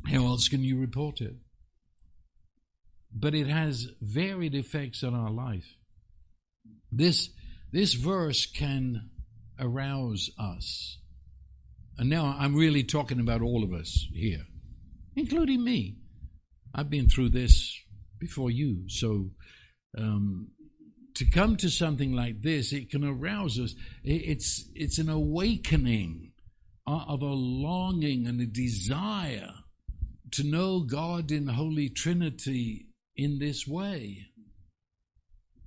How 0.05 0.25
else 0.25 0.49
can 0.49 0.65
you 0.65 0.77
report 0.77 1.21
it? 1.21 1.35
But 3.13 3.33
it 3.33 3.47
has 3.47 3.87
varied 4.01 4.53
effects 4.53 5.05
on 5.05 5.15
our 5.15 5.31
life. 5.31 5.75
This, 6.91 7.29
this 7.71 7.93
verse 7.93 8.45
can 8.47 9.09
arouse 9.57 10.29
us. 10.37 10.97
And 11.97 12.09
now 12.09 12.35
I'm 12.37 12.53
really 12.53 12.83
talking 12.83 13.21
about 13.21 13.41
all 13.41 13.63
of 13.63 13.71
us 13.71 14.07
here, 14.13 14.43
including 15.15 15.63
me. 15.63 15.99
I've 16.75 16.89
been 16.89 17.07
through 17.07 17.29
this 17.29 17.73
before 18.19 18.51
you. 18.51 18.89
So 18.89 19.29
um, 19.97 20.49
to 21.17 21.25
come 21.25 21.57
to 21.57 21.69
something 21.69 22.13
like 22.13 22.43
this, 22.43 22.71
it 22.71 22.91
can 22.91 23.03
arouse 23.03 23.59
us. 23.59 23.73
It's, 24.03 24.69
it's 24.75 24.99
an 24.99 25.09
awakening 25.09 26.31
uh, 26.85 27.05
of 27.07 27.23
a 27.23 27.25
longing 27.25 28.27
and 28.27 28.39
a 28.39 28.45
desire 28.45 29.51
to 30.33 30.43
know 30.43 30.81
God 30.81 31.31
in 31.31 31.47
Holy 31.47 31.89
Trinity 31.89 32.89
in 33.15 33.39
this 33.39 33.67
way. 33.67 34.27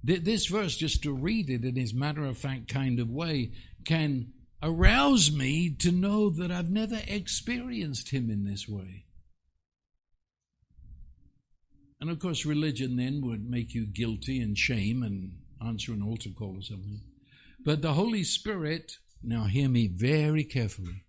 This 0.05 0.47
verse, 0.47 0.77
just 0.77 1.03
to 1.03 1.13
read 1.13 1.51
it 1.51 1.65
in 1.65 1.75
his 1.75 1.93
matter 1.93 2.25
of 2.25 2.39
fact 2.39 2.69
kind 2.69 3.01
of 3.01 3.11
way, 3.11 3.51
can 3.85 4.33
arouse 4.63 5.33
me 5.33 5.75
to 5.81 5.91
know 5.91 6.31
that 6.31 6.53
I've 6.53 6.71
never 6.71 7.01
experienced 7.09 8.11
him 8.11 8.31
in 8.31 8.45
this 8.45 8.69
way. 8.69 9.07
And 12.01 12.09
of 12.09 12.21
course, 12.21 12.47
religion 12.47 12.97
then 12.97 13.21
would 13.23 13.51
make 13.51 13.75
you 13.75 13.85
guilty 13.85 14.41
and 14.41 14.57
shame 14.57 15.03
and 15.03 15.40
answer 15.65 15.93
an 15.93 16.03
altar 16.03 16.31
call 16.31 16.57
or 16.59 16.63
something. 16.63 17.01
But 17.65 17.83
the 17.83 17.93
Holy 17.93 18.25
Spirit, 18.25 18.93
now 19.23 19.45
hear 19.45 19.69
me 19.69 19.89
very 19.89 20.45
carefully. 20.45 21.05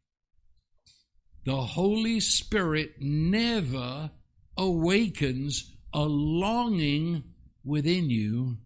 The 1.46 1.62
Holy 1.62 2.20
Spirit 2.20 2.96
never 3.00 4.12
awakens 4.58 5.74
a 5.94 6.04
longing 6.04 7.24
within 7.64 8.10
you 8.10 8.58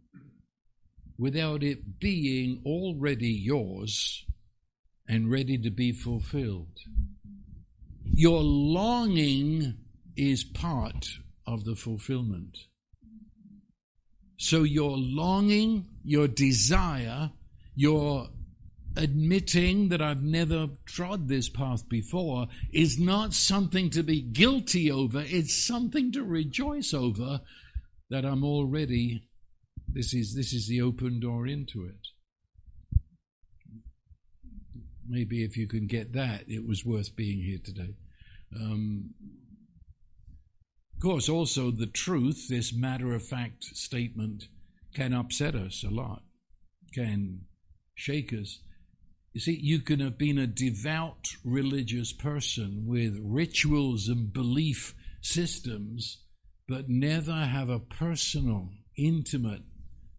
without 1.18 1.64
it 1.64 2.00
being 2.00 2.62
already 2.66 3.32
yours 3.32 4.26
and 5.08 5.32
ready 5.32 5.58
to 5.58 5.70
be 5.70 5.92
fulfilled. 5.92 6.80
Your 8.04 8.42
longing 8.42 9.76
is 10.18 10.44
part 10.44 11.06
of 11.48 11.64
the 11.64 11.76
fulfillment. 11.76 12.58
So 14.38 14.64
your 14.64 14.98
longing, 14.98 15.88
your 16.04 16.28
desire, 16.28 17.32
your 17.76 18.30
admitting 18.98 19.90
that 19.90 20.02
I've 20.02 20.24
never 20.24 20.70
trod 20.86 21.28
this 21.28 21.50
path 21.50 21.88
before 21.90 22.48
is 22.72 22.98
not 22.98 23.34
something 23.34 23.90
to 23.92 24.04
be 24.04 24.22
guilty 24.22 24.92
over, 24.92 25.24
it's 25.26 25.54
something 25.54 26.12
to 26.14 26.24
rejoice 26.24 26.94
over 26.94 27.42
that 28.10 28.26
I'm 28.26 28.44
already 28.44 29.28
this 29.88 30.14
is 30.14 30.36
this 30.36 30.54
is 30.54 30.68
the 30.68 30.82
open 30.82 31.20
door 31.20 31.48
into 31.48 31.86
it. 31.86 31.96
Maybe 35.08 35.44
if 35.44 35.56
you 35.56 35.68
can 35.68 35.88
get 35.88 36.14
that, 36.14 36.44
it 36.48 36.68
was 36.68 36.84
worth 36.84 37.16
being 37.16 37.42
here 37.42 37.60
today. 37.64 37.96
Um, 38.56 39.14
of 40.96 41.02
course, 41.02 41.28
also 41.28 41.72
the 41.72 41.88
truth, 41.88 42.48
this 42.50 42.74
matter 42.74 43.14
of 43.14 43.24
fact 43.24 43.64
statement, 43.64 44.48
can 44.94 45.14
upset 45.14 45.54
us 45.54 45.84
a 45.84 45.90
lot, 45.94 46.24
can 46.94 47.42
shake 47.94 48.34
us. 48.34 48.60
You 49.34 49.42
see, 49.42 49.60
you 49.62 49.82
can 49.82 50.00
have 50.00 50.18
been 50.18 50.38
a 50.38 50.48
devout 50.48 51.28
religious 51.44 52.14
person 52.14 52.86
with 52.88 53.20
rituals 53.22 54.08
and 54.08 54.32
belief 54.32 54.96
systems, 55.22 56.24
but 56.68 56.88
never 56.88 57.34
have 57.34 57.70
a 57.70 57.80
personal, 57.80 58.70
intimate 58.98 59.64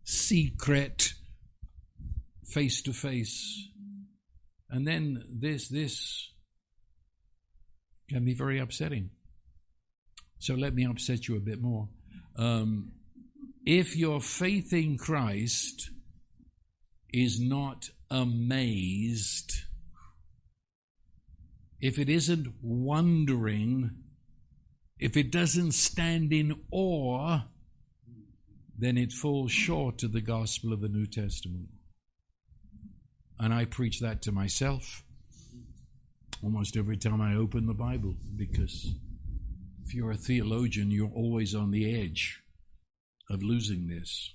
secret, 0.05 1.15
face 2.45 2.83
to 2.83 2.93
face. 2.93 3.71
And 4.69 4.87
then 4.87 5.23
this, 5.41 5.69
this 5.69 6.33
can 8.11 8.25
be 8.25 8.35
very 8.35 8.59
upsetting. 8.59 9.11
So 10.39 10.55
let 10.55 10.75
me 10.75 10.85
upset 10.85 11.29
you 11.29 11.37
a 11.37 11.41
bit 11.41 11.61
more. 11.61 11.89
Um, 12.37 12.93
if 13.65 13.97
your 13.97 14.21
faith 14.21 14.73
in 14.73 14.97
Christ 14.99 15.91
is 17.13 17.41
not 17.41 17.91
amazed, 18.11 19.53
if 21.81 21.99
it 21.99 22.09
isn't 22.09 22.49
wondering, 22.63 23.91
if 24.99 25.17
it 25.17 25.31
doesn't 25.31 25.73
stand 25.73 26.33
in 26.33 26.55
awe, 26.71 27.41
then 28.79 28.99
it 28.99 29.13
falls 29.13 29.53
short 29.53 30.03
of 30.03 30.13
the 30.13 30.21
gospel 30.21 30.73
of 30.73 30.81
the 30.81 30.89
New 30.89 31.07
Testament. 31.07 31.69
And 33.39 33.53
I 33.53 33.65
preach 33.65 34.01
that 34.01 34.23
to 34.23 34.33
myself 34.33 35.03
almost 36.43 36.77
every 36.77 36.97
time 36.97 37.21
I 37.21 37.35
open 37.35 37.67
the 37.67 37.75
Bible 37.75 38.15
because 38.37 38.95
if 39.87 39.95
you're 39.95 40.11
a 40.11 40.17
theologian, 40.17 40.91
you're 40.91 41.13
always 41.15 41.55
on 41.55 41.71
the 41.71 42.03
edge 42.03 42.41
of 43.31 43.41
losing 43.41 43.87
this. 43.87 44.35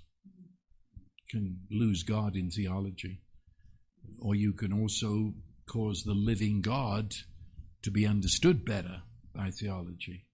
You 1.03 1.39
can 1.39 1.59
lose 1.69 2.03
God 2.03 2.37
in 2.37 2.49
theology, 2.49 3.19
or 4.21 4.33
you 4.33 4.53
can 4.53 4.71
also 4.71 5.33
cause 5.69 6.03
the 6.03 6.13
living 6.13 6.61
God 6.61 7.15
to 7.83 7.91
be 7.91 8.07
understood 8.07 8.63
better 8.63 9.01
by 9.35 9.49
theology. 9.49 10.25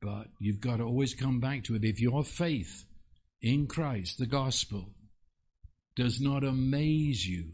But 0.00 0.26
you've 0.40 0.60
got 0.60 0.78
to 0.78 0.84
always 0.84 1.14
come 1.14 1.38
back 1.38 1.62
to 1.64 1.76
it. 1.76 1.84
If 1.84 2.00
your 2.00 2.24
faith 2.24 2.84
in 3.40 3.68
Christ, 3.68 4.18
the 4.18 4.26
gospel, 4.26 4.90
does 5.94 6.20
not 6.20 6.42
amaze 6.42 7.28
you, 7.28 7.52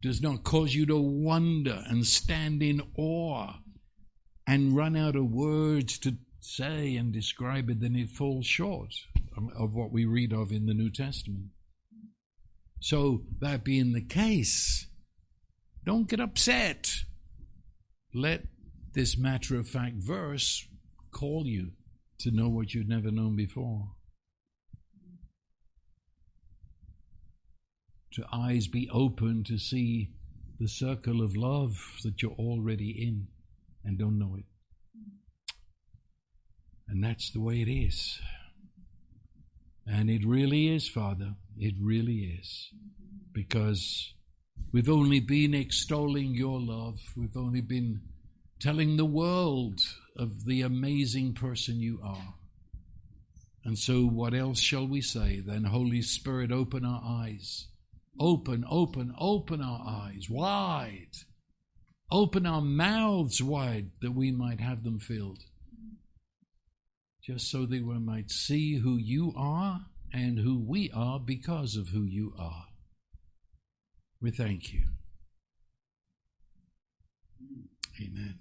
does 0.00 0.22
not 0.22 0.42
cause 0.42 0.74
you 0.74 0.86
to 0.86 0.96
wonder 0.96 1.84
and 1.86 2.06
stand 2.06 2.62
in 2.62 2.80
awe 2.96 3.56
and 4.46 4.76
run 4.76 4.96
out 4.96 5.16
of 5.16 5.30
words 5.30 5.98
to 6.00 6.16
say 6.40 6.96
and 6.96 7.12
describe 7.12 7.70
it, 7.70 7.80
then 7.80 7.96
it 7.96 8.10
falls 8.10 8.46
short 8.46 8.94
of 9.56 9.74
what 9.74 9.92
we 9.92 10.04
read 10.04 10.32
of 10.32 10.52
in 10.52 10.66
the 10.66 10.74
New 10.74 10.90
Testament. 10.90 11.46
So, 12.80 13.22
that 13.40 13.64
being 13.64 13.92
the 13.92 14.02
case, 14.02 14.88
don't 15.84 16.08
get 16.08 16.20
upset. 16.20 16.90
Let 18.12 18.42
this 18.92 19.16
matter 19.16 19.58
of 19.58 19.68
fact 19.68 19.96
verse 19.98 20.66
call 21.12 21.46
you 21.46 21.70
to 22.18 22.30
know 22.30 22.48
what 22.48 22.74
you've 22.74 22.88
never 22.88 23.10
known 23.10 23.36
before. 23.36 23.92
to 28.12 28.24
eyes 28.32 28.66
be 28.66 28.88
open 28.90 29.42
to 29.44 29.58
see 29.58 30.10
the 30.60 30.68
circle 30.68 31.22
of 31.22 31.36
love 31.36 31.96
that 32.04 32.22
you're 32.22 32.32
already 32.32 32.90
in 32.90 33.26
and 33.84 33.98
don't 33.98 34.18
know 34.18 34.36
it. 34.36 34.44
And 36.88 37.02
that's 37.02 37.30
the 37.30 37.40
way 37.40 37.62
it 37.62 37.70
is. 37.70 38.20
And 39.86 40.10
it 40.10 40.24
really 40.26 40.68
is, 40.74 40.88
Father. 40.88 41.34
It 41.58 41.74
really 41.80 42.38
is. 42.38 42.70
Because 43.32 44.12
we've 44.72 44.90
only 44.90 45.20
been 45.20 45.54
extolling 45.54 46.34
your 46.34 46.60
love. 46.60 47.00
We've 47.16 47.36
only 47.36 47.62
been 47.62 48.02
telling 48.60 48.96
the 48.96 49.04
world 49.04 49.80
of 50.16 50.44
the 50.44 50.62
amazing 50.62 51.34
person 51.34 51.80
you 51.80 51.98
are. 52.04 52.34
And 53.64 53.78
so, 53.78 54.04
what 54.04 54.34
else 54.34 54.60
shall 54.60 54.86
we 54.86 55.00
say 55.00 55.40
then? 55.40 55.64
Holy 55.64 56.02
Spirit, 56.02 56.52
open 56.52 56.84
our 56.84 57.02
eyes. 57.04 57.68
Open, 58.20 58.64
open, 58.68 59.14
open 59.18 59.62
our 59.62 59.80
eyes 59.86 60.28
wide. 60.28 61.16
Open 62.12 62.44
our 62.44 62.60
mouths 62.60 63.42
wide 63.42 63.90
that 64.02 64.12
we 64.12 64.30
might 64.30 64.60
have 64.60 64.84
them 64.84 64.98
filled. 64.98 65.44
Just 67.24 67.50
so 67.50 67.64
that 67.64 67.86
we 67.86 67.98
might 67.98 68.30
see 68.30 68.76
who 68.76 68.98
you 68.98 69.32
are 69.34 69.86
and 70.12 70.38
who 70.38 70.58
we 70.58 70.90
are 70.94 71.18
because 71.18 71.74
of 71.74 71.88
who 71.88 72.02
you 72.02 72.34
are. 72.38 72.66
We 74.20 74.30
thank 74.30 74.74
you. 74.74 74.82
Amen. 77.98 78.38